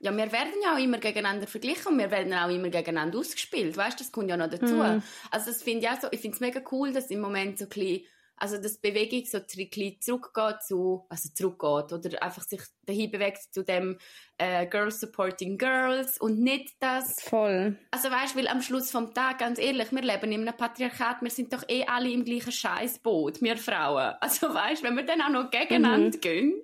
Ja, 0.00 0.14
wir 0.14 0.30
werden 0.30 0.52
ja 0.62 0.74
auch 0.74 0.78
immer 0.78 0.98
gegeneinander 0.98 1.46
verglichen 1.46 1.92
und 1.92 1.98
wir 1.98 2.10
werden 2.10 2.34
auch 2.34 2.50
immer 2.50 2.68
gegeneinander 2.68 3.18
ausgespielt. 3.18 3.76
Weißt 3.76 3.98
du, 3.98 4.04
das 4.04 4.12
kommt 4.12 4.28
ja 4.28 4.36
noch 4.36 4.50
dazu. 4.50 4.74
Mm. 4.74 5.02
Also, 5.30 5.46
das 5.46 5.62
finde 5.62 5.86
ich 5.86 5.90
auch 5.90 6.00
so, 6.00 6.08
ich 6.10 6.20
finde 6.20 6.34
es 6.34 6.40
mega 6.40 6.60
cool, 6.72 6.92
dass 6.92 7.10
im 7.10 7.20
Moment 7.20 7.58
so 7.58 7.64
ein 7.64 7.68
bisschen 7.68 8.04
also 8.36 8.58
dass 8.58 8.80
die 8.80 8.90
Bewegung 8.90 9.24
so 9.24 9.38
ein 9.38 10.00
zurückgeht 10.00 10.62
zu, 10.62 11.06
also 11.08 11.28
zurückgeht 11.32 11.92
oder 11.92 12.22
einfach 12.22 12.42
sich 12.42 12.60
dahin 12.84 13.10
bewegt 13.10 13.42
zu 13.52 13.64
dem 13.64 13.98
äh, 14.38 14.66
Girls 14.66 15.00
Supporting 15.00 15.56
Girls 15.56 16.20
und 16.20 16.40
nicht 16.40 16.74
das... 16.80 17.20
Voll. 17.22 17.76
Also 17.90 18.10
weißt, 18.10 18.34
du, 18.34 18.38
weil 18.38 18.48
am 18.48 18.60
Schluss 18.60 18.90
vom 18.90 19.14
Tag, 19.14 19.38
ganz 19.38 19.58
ehrlich, 19.58 19.90
wir 19.90 20.02
leben 20.02 20.32
in 20.32 20.42
einem 20.42 20.56
Patriarchat, 20.56 21.22
wir 21.22 21.30
sind 21.30 21.52
doch 21.52 21.64
eh 21.68 21.84
alle 21.86 22.10
im 22.10 22.24
gleichen 22.24 22.52
Scheißboot, 22.52 23.42
wir 23.42 23.56
Frauen. 23.56 24.14
Also 24.26 24.52
weißt, 24.52 24.82
wenn 24.82 24.96
wir 24.96 25.04
dann 25.04 25.22
auch 25.22 25.28
noch 25.28 25.50
gegeneinander 25.50 26.16
mhm. 26.16 26.20
gehen, 26.20 26.62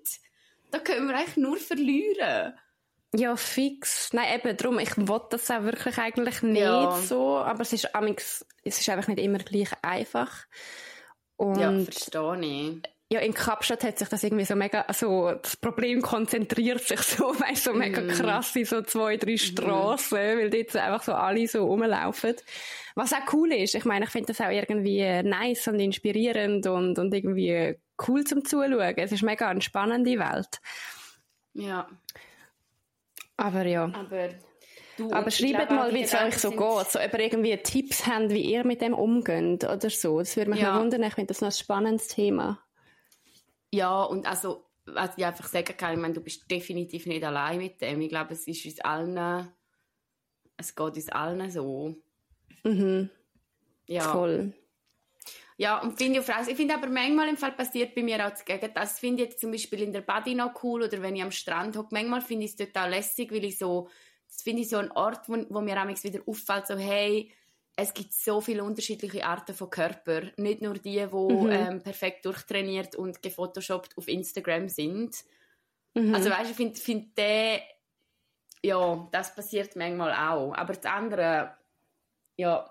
dann 0.70 0.82
können 0.82 1.06
wir 1.08 1.16
eigentlich 1.16 1.36
nur 1.36 1.56
verlieren. 1.56 2.54
Ja, 3.14 3.36
fix. 3.36 4.12
Nein, 4.12 4.34
eben 4.34 4.56
darum, 4.56 4.78
ich 4.78 4.90
wollte 4.96 5.26
das 5.30 5.50
auch 5.50 5.62
wirklich 5.62 5.98
eigentlich 5.98 6.42
nicht 6.42 6.62
ja. 6.62 6.98
so, 7.02 7.38
aber 7.38 7.60
es 7.60 7.72
ist, 7.72 7.90
es 8.64 8.80
ist 8.80 8.88
einfach 8.88 9.08
nicht 9.08 9.20
immer 9.20 9.38
gleich 9.38 9.70
einfach. 9.82 10.46
Und 11.36 11.58
ja, 11.58 11.72
verstehe 11.84 12.40
ich. 12.40 12.82
Ja, 13.12 13.20
in 13.20 13.34
Kapstadt 13.34 13.84
hat 13.84 13.98
sich 13.98 14.08
das 14.08 14.24
irgendwie 14.24 14.46
so 14.46 14.56
mega, 14.56 14.82
also 14.82 15.32
das 15.32 15.54
Problem 15.58 16.00
konzentriert 16.00 16.82
sich 16.82 17.00
so, 17.02 17.24
weißt 17.38 17.64
so 17.64 17.74
mega 17.74 18.00
mm. 18.00 18.08
krass 18.08 18.56
in 18.56 18.64
so 18.64 18.80
zwei, 18.80 19.18
drei 19.18 19.32
mhm. 19.32 19.36
Straßen, 19.36 20.18
mm. 20.18 20.38
weil 20.38 20.48
dort 20.48 20.76
einfach 20.76 21.02
so 21.02 21.12
alle 21.12 21.46
so 21.46 21.66
rumlaufen. 21.66 22.36
Was 22.94 23.12
auch 23.12 23.32
cool 23.34 23.52
ist. 23.52 23.74
Ich 23.74 23.84
meine, 23.84 24.06
ich 24.06 24.10
finde 24.10 24.28
das 24.28 24.40
auch 24.40 24.50
irgendwie 24.50 25.22
nice 25.22 25.68
und 25.68 25.78
inspirierend 25.78 26.66
und, 26.66 26.98
und 26.98 27.12
irgendwie 27.12 27.76
cool 28.08 28.24
zum 28.24 28.46
Zuschauen. 28.46 28.96
Es 28.96 29.12
ist 29.12 29.22
mega 29.22 29.48
eine 29.48 29.60
spannende 29.60 30.18
Welt. 30.18 30.60
Ja. 31.52 31.86
Aber 33.36 33.66
ja. 33.66 33.84
Aber 33.84 34.30
Du, 35.08 35.14
Aber 35.14 35.30
schreibt 35.30 35.70
mal, 35.70 35.92
wie 35.92 36.02
es 36.02 36.14
euch 36.14 36.38
so 36.38 36.50
geht. 36.50 36.90
So, 36.90 37.00
ob 37.00 37.12
ihr 37.14 37.20
irgendwie 37.20 37.56
Tipps 37.56 38.06
habt, 38.06 38.30
wie 38.30 38.52
ihr 38.52 38.64
mit 38.64 38.80
dem 38.80 38.94
umgeht 38.94 39.64
oder 39.64 39.90
so. 39.90 40.18
Das 40.18 40.36
würde 40.36 40.50
mich 40.50 40.60
ja. 40.60 40.78
wundern. 40.78 41.02
Ich 41.02 41.14
finde 41.14 41.28
das 41.28 41.40
noch 41.40 41.48
ein 41.48 41.52
spannendes 41.52 42.08
Thema. 42.08 42.62
Ja, 43.72 44.02
und 44.02 44.26
also, 44.26 44.66
was 44.86 45.16
ich 45.16 45.24
einfach 45.24 45.46
sagen 45.46 45.76
kann, 45.76 45.94
ich 45.94 46.00
meine, 46.00 46.14
du 46.14 46.20
bist 46.20 46.50
definitiv 46.50 47.06
nicht 47.06 47.24
allein 47.24 47.58
mit 47.58 47.80
dem. 47.80 48.00
Ich 48.00 48.08
glaube, 48.08 48.34
es 48.34 48.46
ist 48.46 48.64
uns 48.64 48.80
allen, 48.80 49.48
es 50.56 50.74
geht 50.74 50.96
uns 50.96 51.08
allen 51.08 51.50
so. 51.50 51.96
Mhm. 52.64 53.10
Ja. 53.86 54.12
Voll. 54.12 54.52
Ja, 55.56 55.80
und 55.80 55.96
finde 55.96 56.20
ich 56.20 56.28
auch 56.28 56.46
Ich 56.46 56.56
finde 56.56 56.74
aber 56.74 56.88
manchmal 56.88 57.28
im 57.28 57.36
Fall 57.36 57.52
passiert 57.52 57.94
bei 57.94 58.02
mir 58.02 58.16
auch 58.26 58.30
das 58.30 58.44
Gegenteil. 58.44 58.72
Das 58.74 58.98
finde 58.98 59.22
ich 59.22 59.30
jetzt 59.30 59.40
zum 59.40 59.52
Beispiel 59.52 59.82
in 59.82 59.92
der 59.92 60.00
Body 60.00 60.34
noch 60.34 60.62
cool 60.62 60.82
oder 60.82 61.02
wenn 61.02 61.14
ich 61.14 61.22
am 61.22 61.30
Strand 61.30 61.76
hocke. 61.76 61.88
Manchmal 61.92 62.20
finde 62.20 62.46
ich 62.46 62.52
es 62.52 62.56
total 62.56 62.90
lässig, 62.90 63.30
weil 63.30 63.44
ich 63.44 63.58
so 63.58 63.88
das 64.32 64.42
finde 64.42 64.62
ich 64.62 64.70
so 64.70 64.78
ein 64.78 64.90
Ort, 64.92 65.28
wo, 65.28 65.36
wo 65.50 65.60
mir 65.60 65.76
wieder 65.76 66.20
auffällt, 66.26 66.66
so 66.66 66.76
hey, 66.76 67.30
es 67.76 67.92
gibt 67.92 68.14
so 68.14 68.40
viele 68.40 68.64
unterschiedliche 68.64 69.24
Arten 69.24 69.54
von 69.54 69.68
Körper. 69.68 70.22
Nicht 70.36 70.62
nur 70.62 70.74
die, 70.74 70.96
die 70.96 71.06
mhm. 71.06 71.50
ähm, 71.50 71.82
perfekt 71.82 72.24
durchtrainiert 72.24 72.96
und 72.96 73.22
gefotoshoppt 73.22 73.96
auf 73.96 74.08
Instagram 74.08 74.68
sind. 74.68 75.16
Mhm. 75.94 76.14
Also 76.14 76.30
weißt 76.30 76.46
du, 76.46 76.50
ich 76.50 76.56
finde 76.56 76.80
find 76.80 77.18
der, 77.18 77.60
ja, 78.62 79.08
das 79.12 79.34
passiert 79.34 79.76
manchmal 79.76 80.12
auch. 80.12 80.54
Aber 80.54 80.72
das 80.72 80.84
andere, 80.84 81.54
ja, 82.36 82.70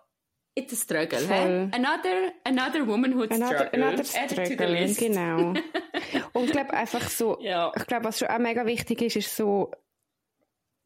it's 0.56 0.74
a 0.74 0.76
struggle. 0.76 1.28
Hey? 1.28 1.70
Another, 1.72 2.34
another 2.44 2.88
womanhood 2.88 3.32
another, 3.32 3.58
struggle. 3.58 3.84
Another 3.84 4.04
struggle, 4.04 4.94
genau. 4.96 5.50
und 6.34 6.44
ich 6.46 6.52
glaube 6.52 6.74
einfach 6.74 7.08
so, 7.08 7.40
ja. 7.40 7.72
ich 7.76 7.86
glaube, 7.86 8.06
was 8.06 8.18
schon 8.18 8.30
auch 8.30 8.40
mega 8.40 8.66
wichtig 8.66 9.02
ist, 9.04 9.16
ist 9.16 9.36
so, 9.36 9.72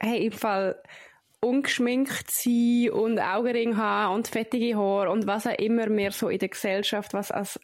hey, 0.01 0.25
im 0.25 0.31
Fall 0.31 0.81
ungeschminkt 1.41 2.31
sein 2.31 2.89
und 2.91 3.19
Augenring 3.19 3.77
haben 3.77 4.15
und 4.15 4.27
fettige 4.27 4.75
Haare 4.75 5.11
und 5.11 5.27
was 5.27 5.45
auch 5.47 5.57
immer 5.57 5.89
mehr 5.89 6.11
so 6.11 6.29
in 6.29 6.39
der 6.39 6.49
Gesellschaft, 6.49 7.13
was 7.13 7.31
als 7.31 7.59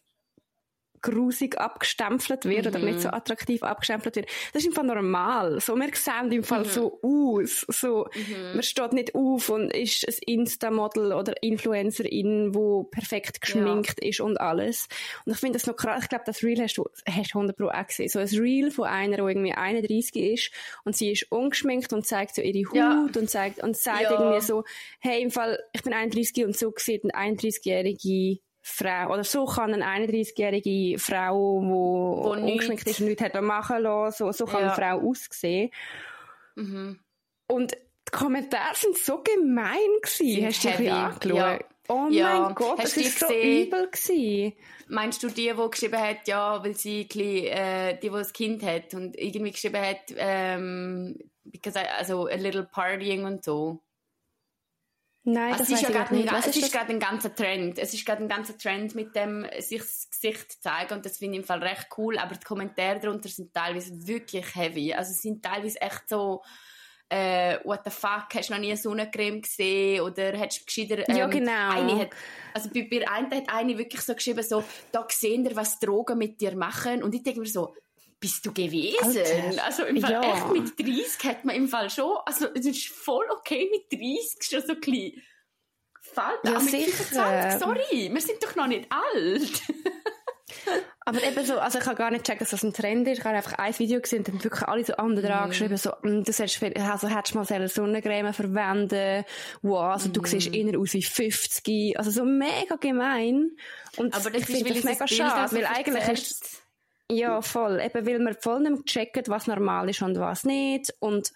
grusig 1.01 1.59
abgestempelt 1.59 2.45
wird 2.45 2.65
mhm. 2.65 2.71
oder 2.71 2.79
nicht 2.79 3.01
so 3.01 3.07
mhm. 3.07 3.13
attraktiv 3.15 3.63
abgestempelt 3.63 4.15
wird. 4.15 4.27
Das 4.53 4.61
ist 4.61 4.67
im 4.67 4.73
Fall 4.73 4.85
normal. 4.85 5.59
So, 5.59 5.75
wir 5.75 5.89
sehen 5.93 6.31
im 6.31 6.43
Fall 6.43 6.63
mhm. 6.63 6.69
so 6.69 6.99
aus. 7.01 7.65
So, 7.67 8.07
mhm. 8.13 8.53
man 8.53 8.63
steht 8.63 8.93
nicht 8.93 9.15
auf 9.15 9.49
und 9.49 9.73
ist 9.73 10.07
ein 10.07 10.15
Insta-Model 10.25 11.13
oder 11.13 11.41
Influencerin, 11.41 12.53
wo 12.53 12.83
perfekt 12.83 13.41
geschminkt 13.41 14.01
ja. 14.01 14.09
ist 14.09 14.19
und 14.21 14.39
alles. 14.39 14.87
Und 15.25 15.33
ich 15.33 15.39
finde 15.39 15.57
das 15.57 15.67
noch 15.67 15.75
krass. 15.75 16.03
Ich 16.03 16.09
glaube, 16.09 16.23
das 16.25 16.43
Reel 16.43 16.61
hast 16.61 16.75
du, 16.77 16.85
hast 17.07 17.33
du 17.33 17.39
100 17.39 17.57
Pro 17.57 17.69
auch 17.69 17.87
gesehen. 17.87 18.09
So 18.09 18.19
ein 18.19 18.27
Reel 18.27 18.71
von 18.71 18.85
einer, 18.85 19.17
die 19.17 19.23
irgendwie 19.23 19.53
31 19.53 20.15
ist 20.15 20.51
und 20.83 20.95
sie 20.95 21.11
ist 21.11 21.31
ungeschminkt 21.31 21.93
und 21.93 22.05
zeigt 22.05 22.35
so 22.35 22.41
ihre 22.41 22.67
Haut 22.69 22.75
ja. 22.75 23.21
und 23.21 23.29
zeigt, 23.29 23.63
und 23.63 23.75
sagt 23.77 24.03
ja. 24.03 24.11
irgendwie 24.11 24.41
so, 24.41 24.63
hey, 24.99 25.21
im 25.21 25.31
Fall, 25.31 25.59
ich 25.73 25.83
bin 25.83 25.93
31 25.93 26.45
und 26.45 26.57
so 26.57 26.73
sieht 26.77 27.03
eine 27.03 27.35
31-jährige 27.35 28.39
Frau, 28.61 29.11
oder 29.11 29.23
so 29.23 29.45
kann 29.45 29.73
eine 29.73 30.07
31-jährige 30.07 30.99
Frau, 30.99 31.61
wo, 31.63 32.23
wo 32.23 32.31
ungeschminkt 32.31 32.87
ist 32.87 32.99
und 32.99 33.07
nichts 33.07 33.23
hat 33.23 33.39
machen 33.41 33.81
lassen, 33.81 34.17
so, 34.17 34.31
so 34.31 34.45
kann 34.45 34.61
ja. 34.61 34.73
eine 34.73 34.75
Frau 34.75 35.09
aussehen. 35.09 35.71
Mhm. 36.55 36.99
Und 37.47 37.71
die 37.73 38.11
Kommentare 38.11 38.75
sind 38.75 38.97
so 38.97 39.23
gemein 39.23 39.77
gewesen. 40.01 40.45
Hast 40.45 40.63
du 40.63 40.69
dich 40.69 40.91
angeschaut? 40.91 41.35
Ja. 41.35 41.59
Oh 41.87 42.07
ja. 42.09 42.39
mein 42.39 42.55
Gott, 42.55 42.79
Hast 42.79 42.95
das 42.95 43.21
war 43.21 43.29
so 43.29 43.35
übel 43.35 43.89
gewesen. 43.89 44.53
Meinst 44.87 45.23
du 45.23 45.27
die, 45.27 45.51
die 45.51 45.69
geschrieben 45.69 45.99
hat, 45.99 46.27
ja, 46.27 46.63
weil 46.63 46.75
sie 46.75 47.01
äh, 47.01 47.97
die, 47.97 48.09
die 48.09 48.15
ein 48.15 48.33
Kind 48.33 48.63
hat 48.63 48.93
und 48.93 49.17
irgendwie 49.17 49.51
geschrieben 49.51 49.81
hat, 49.81 50.13
ähm, 50.15 51.17
because 51.43 51.77
I, 51.77 51.85
also 51.97 52.27
a 52.27 52.35
little 52.35 52.63
partying 52.63 53.25
und 53.25 53.43
so? 53.43 53.81
Nein, 55.23 55.53
das 55.55 55.69
ist 55.69 55.83
ja 55.83 55.89
gerade 55.89 56.15
ein, 56.15 56.27
es 56.27 56.57
ist 56.57 56.73
gerade 56.73 56.91
ein 56.91 56.99
ganzer 56.99 57.33
Trend. 57.33 57.77
Es 57.77 57.93
ist 57.93 58.05
gerade 58.05 58.23
ein 58.23 58.27
ganzer 58.27 58.57
Trend 58.57 58.95
mit 58.95 59.15
dem 59.15 59.45
sich 59.59 59.79
das 59.79 60.09
Gesicht 60.09 60.63
zeigen 60.63 60.93
und 60.95 61.05
das 61.05 61.17
finde 61.17 61.35
ich 61.35 61.41
im 61.41 61.47
Fall 61.47 61.61
recht 61.61 61.89
cool. 61.97 62.17
Aber 62.17 62.33
die 62.33 62.43
Kommentare 62.43 62.99
darunter 62.99 63.29
sind 63.29 63.53
teilweise 63.53 64.07
wirklich 64.07 64.55
heavy. 64.55 64.93
Also 64.93 65.13
sind 65.13 65.43
teilweise 65.43 65.79
echt 65.79 66.09
so 66.09 66.41
äh, 67.11 67.59
what 67.65 67.81
the 67.83 67.91
fuck, 67.91 68.33
hast 68.33 68.49
du 68.49 68.53
noch 68.53 68.59
nie 68.61 68.69
eine 68.69 68.77
Sonnencreme 68.77 69.41
gesehen 69.41 70.01
oder 70.01 70.31
hättest 70.37 70.61
du 70.61 70.65
gescheiter... 70.65 71.09
Ähm, 71.09 71.17
ja, 71.17 71.27
genau. 71.27 71.69
Eine 71.71 71.99
hat, 71.99 72.09
also 72.53 72.69
bei, 72.73 72.87
bei 72.89 73.05
einer 73.07 73.35
hat 73.35 73.49
eine 73.53 73.77
wirklich 73.77 74.01
so 74.01 74.15
geschrieben, 74.15 74.41
so, 74.43 74.63
da 74.93 75.05
sehen 75.09 75.43
wir, 75.43 75.55
was 75.57 75.77
Drogen 75.79 76.17
mit 76.17 76.39
dir 76.39 76.55
machen. 76.55 77.03
Und 77.03 77.13
ich 77.13 77.21
denke 77.21 77.41
mir 77.41 77.47
so, 77.47 77.75
bist 78.21 78.45
du 78.45 78.53
gewesen? 78.53 78.95
Alter. 79.01 79.65
Also 79.65 79.83
im 79.83 79.99
Fall 79.99 80.11
ja. 80.11 80.21
echt 80.21 80.51
mit 80.51 80.79
30 80.79 81.23
hat 81.25 81.43
man 81.43 81.55
im 81.55 81.67
Fall 81.67 81.89
schon, 81.89 82.17
also 82.25 82.47
es 82.53 82.65
ist 82.65 82.87
voll 82.87 83.25
okay 83.31 83.69
mit 83.69 83.91
30 83.91 84.37
schon 84.41 84.61
so 84.65 84.75
klein. 84.79 85.13
Fällt 86.01 86.39
ja, 86.43 86.59
mit 86.59 86.69
sicher. 86.69 87.03
25, 87.03 87.59
sorry, 87.59 88.13
wir 88.13 88.21
sind 88.21 88.43
doch 88.43 88.55
noch 88.55 88.67
nicht 88.67 88.87
alt. 88.89 89.61
Aber 91.05 91.23
eben 91.23 91.45
so, 91.45 91.57
also 91.57 91.79
ich 91.79 91.85
habe 91.85 91.95
gar 91.95 92.11
nicht 92.11 92.23
gecheckt, 92.23 92.41
dass 92.41 92.51
das 92.51 92.63
ein 92.63 92.73
Trend 92.73 93.07
ist. 93.07 93.19
Ich 93.19 93.25
habe 93.25 93.35
einfach 93.35 93.53
ein 93.53 93.77
Video 93.79 93.99
gesehen 93.99 94.19
und 94.19 94.27
dann 94.27 94.43
wirklich 94.43 94.67
alle 94.67 94.83
so 94.83 94.93
andere 94.93 95.47
mm. 95.47 95.49
geschrieben, 95.49 95.77
so, 95.77 95.91
mm, 96.03 96.23
du 96.23 96.31
solltest, 96.31 96.61
also 96.77 97.07
hättest 97.07 97.35
mal 97.35 97.45
eine 97.49 97.67
Sonnencreme 97.67 98.33
verwenden. 98.33 99.25
Wow, 99.61 99.93
also 99.93 100.09
mm. 100.09 100.13
du 100.13 100.25
siehst 100.25 100.53
eher 100.53 100.77
aus 100.79 100.93
wie 100.93 101.01
50. 101.01 101.97
Also 101.97 102.11
so 102.11 102.25
mega 102.25 102.75
gemein. 102.75 103.51
Und 103.97 104.13
Aber 104.13 104.29
das 104.29 104.41
ich 104.41 104.45
finde 104.45 104.73
das 104.73 104.83
mega 104.83 105.07
schade, 105.07 105.55
weil 105.55 105.65
eigentlich 105.65 106.07
ist, 106.07 106.61
ja, 107.11 107.41
voll. 107.41 107.81
Eben, 107.81 108.05
weil 108.05 108.19
man 108.19 108.35
voll 108.35 108.61
nicht 108.61 108.85
checkt, 108.85 109.29
was 109.29 109.47
normal 109.47 109.89
ist 109.89 110.01
und 110.01 110.17
was 110.19 110.43
nicht. 110.43 110.93
Und 110.99 111.31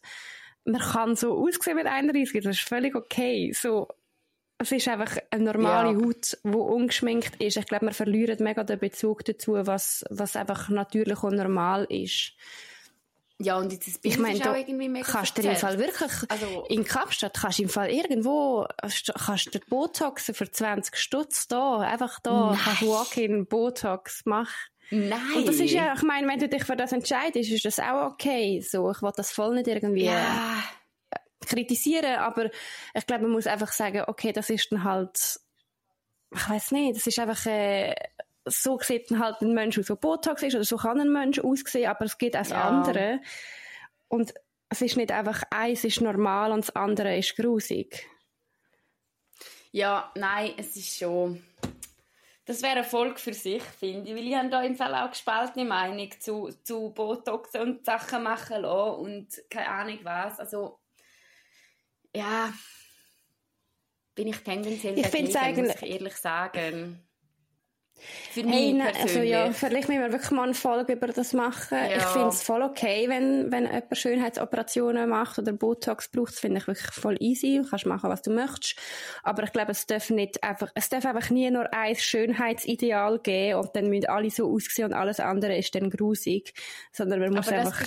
man 0.65 0.81
kann 0.81 1.15
so 1.15 1.37
aussehen 1.37 1.75
mit 1.75 1.87
31, 1.87 2.43
das 2.43 2.57
ist 2.57 2.67
völlig 2.67 2.95
okay. 2.95 3.53
So, 3.53 3.87
es 4.57 4.71
ist 4.71 4.87
einfach 4.87 5.17
eine 5.31 5.43
normale 5.43 5.91
ja. 5.91 6.05
Haut, 6.05 6.37
die 6.43 6.49
ungeschminkt 6.49 7.41
ist. 7.41 7.57
Ich 7.57 7.65
glaube, 7.65 7.85
man 7.85 7.93
verliert 7.93 8.39
mega 8.39 8.63
den 8.63 8.79
Bezug 8.79 9.25
dazu, 9.25 9.53
was, 9.53 10.03
was 10.09 10.35
einfach 10.35 10.69
natürlich 10.69 11.21
und 11.23 11.35
normal 11.35 11.85
ist. 11.89 12.33
Ja, 13.37 13.57
und 13.57 13.73
jetzt 13.73 13.85
das 13.85 13.97
Bild 13.97 14.13
ich 14.13 14.19
mein, 14.19 14.35
ist 14.35 14.47
auch 14.47 14.55
irgendwie 14.55 14.87
mega 14.87 15.05
kannst 15.05 15.37
du 15.37 15.41
im 15.41 15.57
Fall 15.57 15.77
wirklich, 15.77 16.11
also, 16.29 16.65
in 16.69 16.85
Kapstadt 16.85 17.37
kannst 17.37 17.59
du 17.59 17.63
im 17.63 17.69
Fall 17.69 17.89
irgendwo, 17.89 18.65
kannst 18.81 19.53
du 19.53 19.59
Botox 19.67 20.31
für 20.33 20.49
20 20.49 20.95
Stutz 20.95 21.49
da, 21.49 21.79
einfach 21.79 22.21
da, 22.21 22.51
Nein. 22.51 22.59
kannst 22.63 22.81
Walk-in 22.83 23.45
Botox 23.45 24.25
machen. 24.25 24.55
Nein. 24.91 25.19
Und 25.35 25.47
das 25.47 25.59
ist 25.59 25.71
ja, 25.71 25.93
ich 25.93 26.03
meine, 26.03 26.27
wenn 26.27 26.39
du 26.39 26.47
dich 26.47 26.63
für 26.63 26.75
das 26.75 26.91
entscheidest, 26.91 27.51
ist 27.51 27.65
das 27.65 27.79
auch 27.79 28.11
okay. 28.11 28.61
So, 28.61 28.91
ich 28.91 29.01
will 29.01 29.11
das 29.15 29.31
voll 29.31 29.55
nicht 29.55 29.67
irgendwie 29.67 30.05
ja. 30.05 30.63
kritisieren, 31.45 32.17
aber 32.17 32.49
ich 32.93 33.05
glaube, 33.07 33.23
man 33.23 33.31
muss 33.31 33.47
einfach 33.47 33.71
sagen, 33.71 34.03
okay, 34.07 34.31
das 34.31 34.49
ist 34.49 34.71
dann 34.71 34.83
halt, 34.83 35.39
ich 36.33 36.49
weiß 36.49 36.71
nicht, 36.71 36.97
das 36.97 37.07
ist 37.07 37.19
einfach, 37.19 37.45
äh, 37.47 37.95
so 38.45 38.79
sieht 38.79 39.09
dann 39.09 39.19
halt 39.19 39.41
ein 39.41 39.53
Mensch 39.53 39.79
aus, 39.79 39.87
der 39.87 39.95
Botox 39.95 40.43
ist, 40.43 40.55
oder 40.55 40.63
so 40.63 40.77
kann 40.77 40.99
ein 40.99 41.11
Mensch 41.11 41.39
aussehen, 41.39 41.89
aber 41.89 42.05
es 42.05 42.17
geht 42.17 42.37
auch 42.37 42.45
ja. 42.45 42.67
andere. 42.67 43.21
Und 44.07 44.33
es 44.69 44.81
ist 44.81 44.97
nicht 44.97 45.11
einfach, 45.11 45.43
eins 45.49 45.83
ist 45.83 46.01
normal 46.01 46.51
und 46.51 46.61
das 46.61 46.75
andere 46.75 47.17
ist 47.17 47.35
grusig. 47.35 48.07
Ja, 49.71 50.11
nein, 50.15 50.53
es 50.57 50.75
ist 50.75 50.97
schon 50.97 51.43
das 52.45 52.61
wäre 52.61 52.73
eine 52.73 52.83
Folge 52.83 53.19
für 53.19 53.33
sich, 53.33 53.63
finde 53.63 54.09
ich. 54.09 54.15
Weil 54.15 54.27
ich 54.27 54.35
habe 54.35 54.49
da 54.49 54.61
im 54.61 54.75
Fall 54.75 54.93
auch 54.95 55.09
gespaltene 55.09 55.65
Meinung 55.65 56.09
zu, 56.19 56.49
zu 56.63 56.91
Botox 56.91 57.55
und 57.55 57.85
Sachen 57.85 58.23
machen 58.23 58.61
lassen 58.61 58.99
und 58.99 59.27
keine 59.49 59.69
Ahnung 59.69 59.99
was. 60.03 60.39
Also, 60.39 60.79
ja, 62.15 62.53
bin 64.13 64.27
ich 64.27 64.37
tendenziell 64.37 64.97
ich 64.97 65.09
dagegen, 65.09 65.65
muss 65.65 65.81
ich 65.81 65.89
ehrlich 65.89 66.15
sagen. 66.15 67.04
Für 68.31 68.41
hey, 68.41 68.73
mich 68.73 68.83
persönlich. 68.83 69.01
Also 69.03 69.19
ja, 69.21 69.51
vielleicht 69.51 69.87
müssen 69.87 70.01
wir 70.01 70.11
wirklich 70.11 70.31
mal 70.31 70.43
eine 70.43 70.53
Folge 70.53 70.93
über 70.93 71.07
das 71.07 71.33
machen. 71.33 71.77
Ja. 71.77 71.97
Ich 71.97 72.03
finde 72.03 72.27
es 72.27 72.43
voll 72.43 72.61
okay, 72.61 73.07
wenn, 73.09 73.51
wenn 73.51 73.65
jemand 73.65 73.97
Schönheitsoperationen 73.97 75.09
macht 75.09 75.39
oder 75.39 75.53
Botox 75.53 76.09
braucht. 76.09 76.33
Das 76.33 76.39
finde 76.39 76.59
ich 76.59 76.67
wirklich 76.67 76.91
voll 76.91 77.15
easy. 77.19 77.61
Du 77.63 77.69
kannst 77.69 77.85
machen, 77.85 78.09
was 78.09 78.21
du 78.21 78.31
möchtest. 78.31 78.75
Aber 79.23 79.43
ich 79.43 79.51
glaube, 79.53 79.71
es 79.71 79.87
darf 79.87 80.09
nicht 80.09 80.43
einfach, 80.43 80.71
es 80.75 80.89
darf 80.89 81.05
einfach 81.05 81.29
nie 81.29 81.49
nur 81.49 81.73
ein 81.73 81.95
Schönheitsideal 81.95 83.19
geben 83.19 83.59
und 83.59 83.75
dann 83.75 83.89
müssen 83.89 84.07
alle 84.07 84.29
so 84.29 84.53
aussehen 84.53 84.85
und 84.85 84.93
alles 84.93 85.19
andere 85.19 85.57
ist 85.57 85.73
dann 85.73 85.89
grusig. 85.89 86.53
Sondern 86.91 87.21
man 87.21 87.33
muss 87.33 87.47
einfach... 87.49 87.81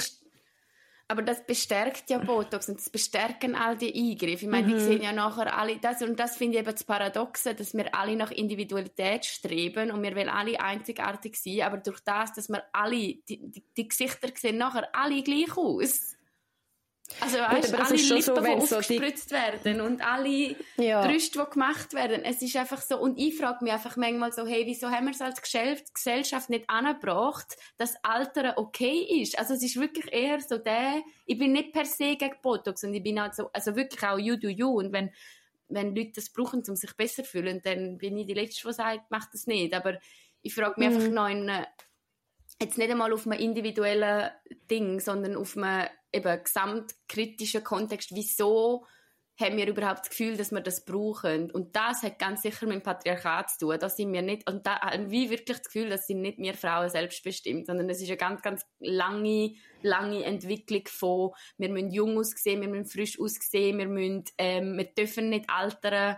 Aber 1.10 1.22
das 1.22 1.44
bestärkt 1.46 2.10
ja 2.10 2.18
Botox 2.18 2.68
und 2.68 2.78
das 2.78 2.90
bestärken 2.90 3.54
all 3.54 3.78
die 3.78 3.94
Eingriffe. 3.94 4.44
Ich 4.44 4.50
meine, 4.50 4.66
mhm. 4.66 4.72
die 4.74 4.80
sehen 4.80 5.02
ja 5.02 5.12
nachher 5.12 5.56
alle 5.56 5.78
das 5.78 6.02
und 6.02 6.20
das 6.20 6.36
finde 6.36 6.58
ich 6.58 6.62
eben 6.62 6.72
das 6.72 6.84
Paradoxe, 6.84 7.54
dass 7.54 7.72
wir 7.72 7.94
alle 7.94 8.14
nach 8.14 8.30
Individualität 8.30 9.24
streben 9.24 9.90
und 9.90 10.02
wir 10.02 10.14
wollen 10.14 10.28
alle 10.28 10.60
einzigartig 10.60 11.36
sein, 11.36 11.62
aber 11.62 11.78
durch 11.78 12.00
das, 12.00 12.34
dass 12.34 12.50
wir 12.50 12.62
alle, 12.74 12.96
die, 12.96 13.22
die, 13.26 13.64
die 13.74 13.88
Gesichter 13.88 14.28
sehen 14.34 14.58
nachher 14.58 14.94
alle 14.94 15.22
gleich 15.22 15.56
aus. 15.56 16.17
Also 17.20 17.38
weißt, 17.38 17.72
Gut, 17.72 17.80
alle 17.80 17.96
Lippen, 17.96 18.22
so, 18.22 18.34
die 18.34 18.48
aufgespritzt 18.50 19.30
so 19.30 19.34
werden 19.34 19.80
und 19.80 20.02
alle 20.02 20.56
ja. 20.76 21.06
Brüste, 21.06 21.38
die 21.38 21.50
gemacht 21.50 21.94
werden. 21.94 22.22
Es 22.24 22.42
ist 22.42 22.54
einfach 22.56 22.80
so, 22.80 22.98
und 22.98 23.18
ich 23.18 23.36
frage 23.36 23.64
mich 23.64 23.72
einfach 23.72 23.96
manchmal 23.96 24.32
so, 24.32 24.46
hey, 24.46 24.66
wieso 24.66 24.90
haben 24.90 25.06
wir 25.06 25.12
es 25.12 25.20
als 25.20 25.40
Gesellschaft 25.40 26.50
nicht 26.50 26.68
angebracht, 26.68 27.56
dass 27.76 28.02
Alteren 28.04 28.52
okay 28.56 29.22
ist? 29.22 29.38
Also 29.38 29.54
es 29.54 29.62
ist 29.62 29.80
wirklich 29.80 30.12
eher 30.12 30.40
so 30.40 30.58
der, 30.58 31.02
ich 31.26 31.38
bin 31.38 31.52
nicht 31.52 31.72
per 31.72 31.86
se 31.86 32.16
gegen 32.16 32.36
Botox 32.42 32.84
und 32.84 32.94
ich 32.94 33.02
bin 33.02 33.20
halt 33.20 33.34
so, 33.34 33.50
also 33.52 33.74
wirklich 33.74 34.02
auch 34.02 34.18
you 34.18 34.36
do 34.36 34.48
you 34.48 34.68
und 34.68 34.92
wenn, 34.92 35.10
wenn 35.68 35.94
Leute 35.94 36.12
das 36.16 36.30
brauchen, 36.30 36.62
um 36.68 36.76
sich 36.76 36.94
besser 36.94 37.24
zu 37.24 37.30
fühlen, 37.30 37.60
dann 37.64 37.98
bin 37.98 38.16
ich 38.18 38.26
die 38.26 38.34
Letzte, 38.34 38.68
die 38.68 38.74
sagt, 38.74 39.10
mach 39.10 39.30
das 39.30 39.46
nicht. 39.46 39.74
Aber 39.74 39.98
ich 40.42 40.54
frage 40.54 40.78
mich 40.78 40.90
mhm. 40.90 40.96
einfach 40.96 41.10
noch 41.10 41.28
in, 41.28 41.50
jetzt 42.60 42.78
nicht 42.78 42.90
einmal 42.90 43.12
auf 43.12 43.26
einem 43.26 43.38
individuellen 43.38 44.30
Ding, 44.70 45.00
sondern 45.00 45.36
auf 45.36 45.56
einem 45.56 45.88
eben 46.12 46.42
gesamtkritischen 46.42 47.64
Kontext, 47.64 48.14
wieso 48.14 48.86
haben 49.40 49.56
wir 49.56 49.68
überhaupt 49.68 50.00
das 50.00 50.10
Gefühl, 50.10 50.36
dass 50.36 50.50
wir 50.50 50.60
das 50.60 50.84
brauchen? 50.84 51.50
Und 51.50 51.76
das 51.76 52.02
hat 52.02 52.18
ganz 52.18 52.42
sicher 52.42 52.66
mit 52.66 52.76
dem 52.76 52.82
Patriarchat 52.82 53.50
zu 53.50 53.58
tun. 53.66 53.78
Da 53.78 53.88
sind 53.88 54.12
wir 54.12 54.22
nicht, 54.22 54.50
und 54.50 54.66
da 54.66 54.80
haben 54.80 55.10
wir 55.10 55.30
wirklich 55.30 55.58
das 55.58 55.66
Gefühl, 55.66 55.90
dass 55.90 56.06
sind 56.06 56.22
nicht 56.22 56.38
wir 56.38 56.54
Frauen 56.54 56.90
selbstbestimmt, 56.90 57.66
sondern 57.66 57.88
es 57.88 58.00
ist 58.00 58.08
eine 58.08 58.16
ganz, 58.16 58.42
ganz 58.42 58.66
lange, 58.80 59.54
lange 59.82 60.24
Entwicklung 60.24 60.82
von, 60.88 61.30
wir 61.56 61.68
müssen 61.68 61.92
jung 61.92 62.18
aussehen, 62.18 62.60
wir 62.60 62.68
müssen 62.68 62.86
frisch 62.86 63.20
aussehen, 63.20 63.78
wir 63.78 63.86
müssen, 63.86 64.24
ähm, 64.38 64.76
wir 64.76 64.86
dürfen 64.86 65.28
nicht 65.28 65.48
altern, 65.48 66.16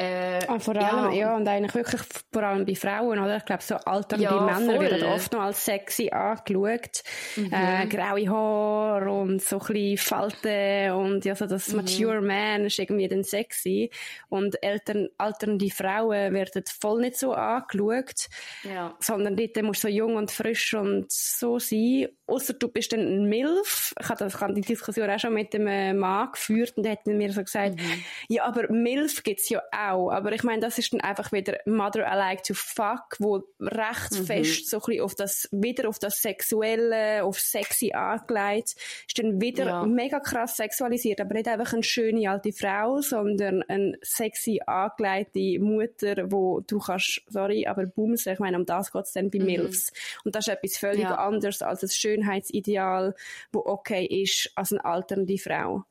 äh, 0.00 0.38
ah, 0.46 0.60
vor 0.60 0.76
allem, 0.76 1.12
ja. 1.12 1.26
ja. 1.26 1.36
und 1.36 1.48
eigentlich 1.48 1.74
wirklich 1.74 2.00
vor 2.32 2.42
allem 2.44 2.64
bei 2.64 2.76
Frauen, 2.76 3.18
oder? 3.18 3.38
Ich 3.38 3.44
glaube, 3.44 3.64
so 3.64 3.74
alternde 3.74 4.24
ja, 4.24 4.40
Männer 4.40 4.76
voll. 4.76 4.80
werden 4.80 5.02
oft 5.08 5.32
noch 5.32 5.40
als 5.40 5.64
sexy 5.64 6.10
angeschaut. 6.10 7.02
Mhm. 7.34 7.52
Äh, 7.52 7.86
graue 7.88 8.30
Haare 8.30 9.10
und 9.10 9.42
so 9.42 9.58
ein 9.58 9.66
bisschen 9.66 9.98
Falten 9.98 10.92
und 10.92 11.24
ja, 11.24 11.34
so 11.34 11.46
das 11.46 11.68
mhm. 11.68 11.78
Mature 11.78 12.20
Man 12.20 12.66
ist 12.66 12.78
irgendwie 12.78 13.08
dann 13.08 13.24
sexy. 13.24 13.90
Und 14.28 14.62
Eltern, 14.62 15.08
alternde 15.18 15.68
Frauen 15.70 16.32
werden 16.32 16.62
voll 16.80 17.00
nicht 17.00 17.18
so 17.18 17.32
angeschaut, 17.32 18.28
ja. 18.62 18.94
sondern 19.00 19.36
dort 19.36 19.60
musst 19.62 19.82
du 19.82 19.88
so 19.88 19.92
jung 19.92 20.14
und 20.14 20.30
frisch 20.30 20.74
und 20.74 21.10
so 21.10 21.58
sein. 21.58 22.06
Außer 22.28 22.52
du 22.52 22.68
bist 22.68 22.92
dann 22.92 23.00
ein 23.00 23.28
Milf. 23.28 23.94
Ich 24.00 24.08
habe, 24.08 24.18
das, 24.18 24.34
ich 24.36 24.40
habe 24.40 24.54
die 24.54 24.60
Diskussion 24.60 25.10
auch 25.10 25.18
schon 25.18 25.34
mit 25.34 25.52
dem 25.54 25.64
Mann 25.98 26.30
geführt 26.30 26.74
und 26.76 26.84
der 26.84 26.92
hat 26.92 27.06
mir 27.06 27.32
so 27.32 27.42
gesagt, 27.42 27.76
mhm. 27.76 28.04
ja, 28.28 28.44
aber 28.44 28.70
Milf 28.70 29.24
gibt's 29.24 29.48
ja 29.48 29.60
auch 29.72 29.87
Frau. 29.88 30.10
Aber 30.10 30.32
ich 30.32 30.42
meine, 30.42 30.60
das 30.60 30.78
ist 30.78 30.92
dann 30.92 31.00
einfach 31.00 31.32
wieder 31.32 31.58
Mother 31.66 32.00
I 32.06 32.16
Like 32.16 32.42
to 32.44 32.54
Fuck, 32.54 33.16
wo 33.18 33.42
recht 33.60 34.12
Mhm. 34.12 34.24
fest 34.26 34.68
so 34.70 34.78
ein 34.78 34.82
bisschen 34.86 35.02
auf 35.02 35.14
das, 35.14 35.48
wieder 35.52 35.88
auf 35.88 35.98
das 35.98 36.20
Sexuelle, 36.22 37.24
auf 37.24 37.38
sexy 37.40 37.92
angelegt. 37.92 38.74
Ist 39.06 39.18
dann 39.18 39.40
wieder 39.40 39.66
Ja. 39.66 39.86
mega 39.86 40.20
krass 40.20 40.56
sexualisiert, 40.56 41.20
aber 41.20 41.34
nicht 41.34 41.48
einfach 41.48 41.72
eine 41.72 41.82
schöne 41.82 42.28
alte 42.30 42.52
Frau, 42.52 43.00
sondern 43.00 43.62
eine 43.64 43.98
sexy 44.02 44.60
angelegte 44.66 45.58
Mutter, 45.60 46.30
wo 46.30 46.60
du 46.60 46.78
kannst, 46.78 47.22
sorry, 47.28 47.66
aber 47.66 47.86
bumsen, 47.86 48.32
ich 48.32 48.38
meine, 48.38 48.56
um 48.56 48.66
das 48.66 48.92
geht's 48.92 49.12
dann 49.12 49.30
bei 49.30 49.38
Milfs. 49.38 49.92
Und 50.24 50.34
das 50.34 50.46
ist 50.46 50.52
etwas 50.54 50.76
völlig 50.78 51.04
Mhm. 51.04 51.10
Ja. 51.10 51.14
anderes 51.16 51.62
als 51.62 51.80
das 51.80 51.94
Schönheitsideal, 51.96 53.14
wo 53.52 53.60
okay 53.64 54.04
ist 54.04 54.50
als 54.54 54.72
eine 54.72 54.84
alternde 54.84 55.38
Frau. 55.38 55.84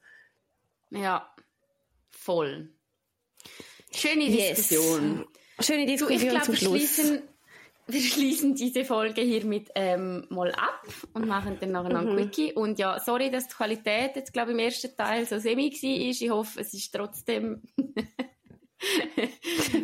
Ja, 0.89 1.29
voll. 2.11 2.69
Schöne 3.93 4.25
Yes. 4.25 4.67
Diskussion. 4.67 5.25
Schöne 5.59 5.85
Du, 5.85 5.91
ich 5.91 5.99
Diskussion 5.99 6.29
glaube, 6.29 6.47
wir 6.47 6.55
schließen, 6.57 7.21
wir 7.87 8.01
schließen 8.01 8.55
diese 8.55 8.85
Folge 8.85 9.21
hiermit 9.21 9.69
ähm, 9.75 10.25
mal 10.29 10.51
ab 10.51 10.81
und 11.13 11.27
machen 11.27 11.57
dann 11.59 11.71
nachher 11.71 11.93
noch 11.93 12.01
Mhm. 12.03 12.09
ein 12.09 12.15
Quickie. 12.17 12.53
Und 12.53 12.77
ja, 12.79 12.99
sorry, 12.99 13.31
dass 13.31 13.47
die 13.47 13.55
Qualität 13.55 14.15
jetzt, 14.15 14.33
glaube 14.33 14.51
ich, 14.51 14.57
im 14.57 14.63
ersten 14.63 14.95
Teil 14.95 15.25
so 15.25 15.39
semi 15.39 15.71
war. 15.71 15.83
Ich 15.83 16.29
hoffe, 16.29 16.61
es 16.61 16.73
ist 16.73 16.93
trotzdem... 16.93 17.61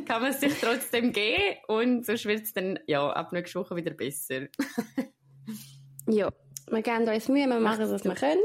kann 0.06 0.22
man 0.22 0.32
es 0.32 0.40
sich 0.40 0.54
trotzdem 0.62 1.12
geben 1.12 1.58
und 1.68 2.06
sonst 2.06 2.26
wird 2.26 2.44
es 2.44 2.54
dann 2.54 2.78
ja, 2.86 3.10
ab 3.10 3.34
nächster 3.34 3.62
Woche 3.62 3.76
wieder 3.76 3.92
besser. 3.92 4.48
Ja, 6.06 6.30
wir 6.70 6.82
geben 6.82 7.08
uns 7.08 7.30
Mühe, 7.30 7.48
wir 7.48 7.60
machen, 7.62 7.90
was 7.90 8.04
wir 8.04 8.14
können. 8.14 8.42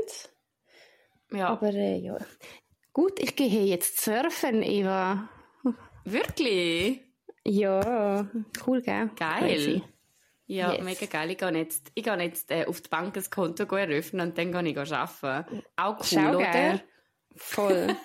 Ja, 1.33 1.49
Aber 1.49 1.71
äh, 1.75 1.99
ja. 1.99 2.17
Gut, 2.93 3.19
ich 3.21 3.35
gehe 3.35 3.65
jetzt 3.65 4.01
surfen, 4.01 4.63
Eva. 4.63 5.29
Wirklich? 6.05 7.01
Ja, 7.45 8.27
cool, 8.67 8.83
gell? 8.83 9.11
Geil. 9.17 9.39
Crazy. 9.41 9.83
Ja, 10.47 10.73
Yes. 10.73 10.83
mega 10.85 11.07
geil. 11.07 11.31
Ich 11.31 11.39
gehe 11.39 11.51
jetzt, 11.53 11.93
ich 11.95 12.03
gehe 12.05 12.17
jetzt 12.23 12.51
äh, 12.51 12.65
auf 12.67 12.81
die 12.81 12.89
Bank 12.89 13.17
ein 13.17 13.25
Konto 13.31 13.65
eröffnen 13.77 14.29
und 14.29 14.39
dann 14.39 14.51
gehe 14.53 14.73
ich 14.85 14.93
arbeiten. 14.95 15.63
Auch 15.77 15.99
cool, 15.99 16.05
Schau, 16.05 16.29
oder? 16.37 16.51
geil. 16.51 16.83
Voll. 17.37 17.87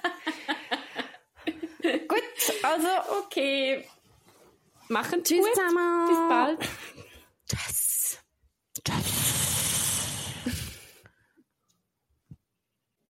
Gut, 2.08 2.24
also 2.64 2.88
Okay. 3.26 3.84
Machen 4.90 5.24
tschüss 5.24 5.40
gut. 5.40 5.54
zusammen. 5.56 6.08
Bis 6.08 6.18
bald. 6.30 6.60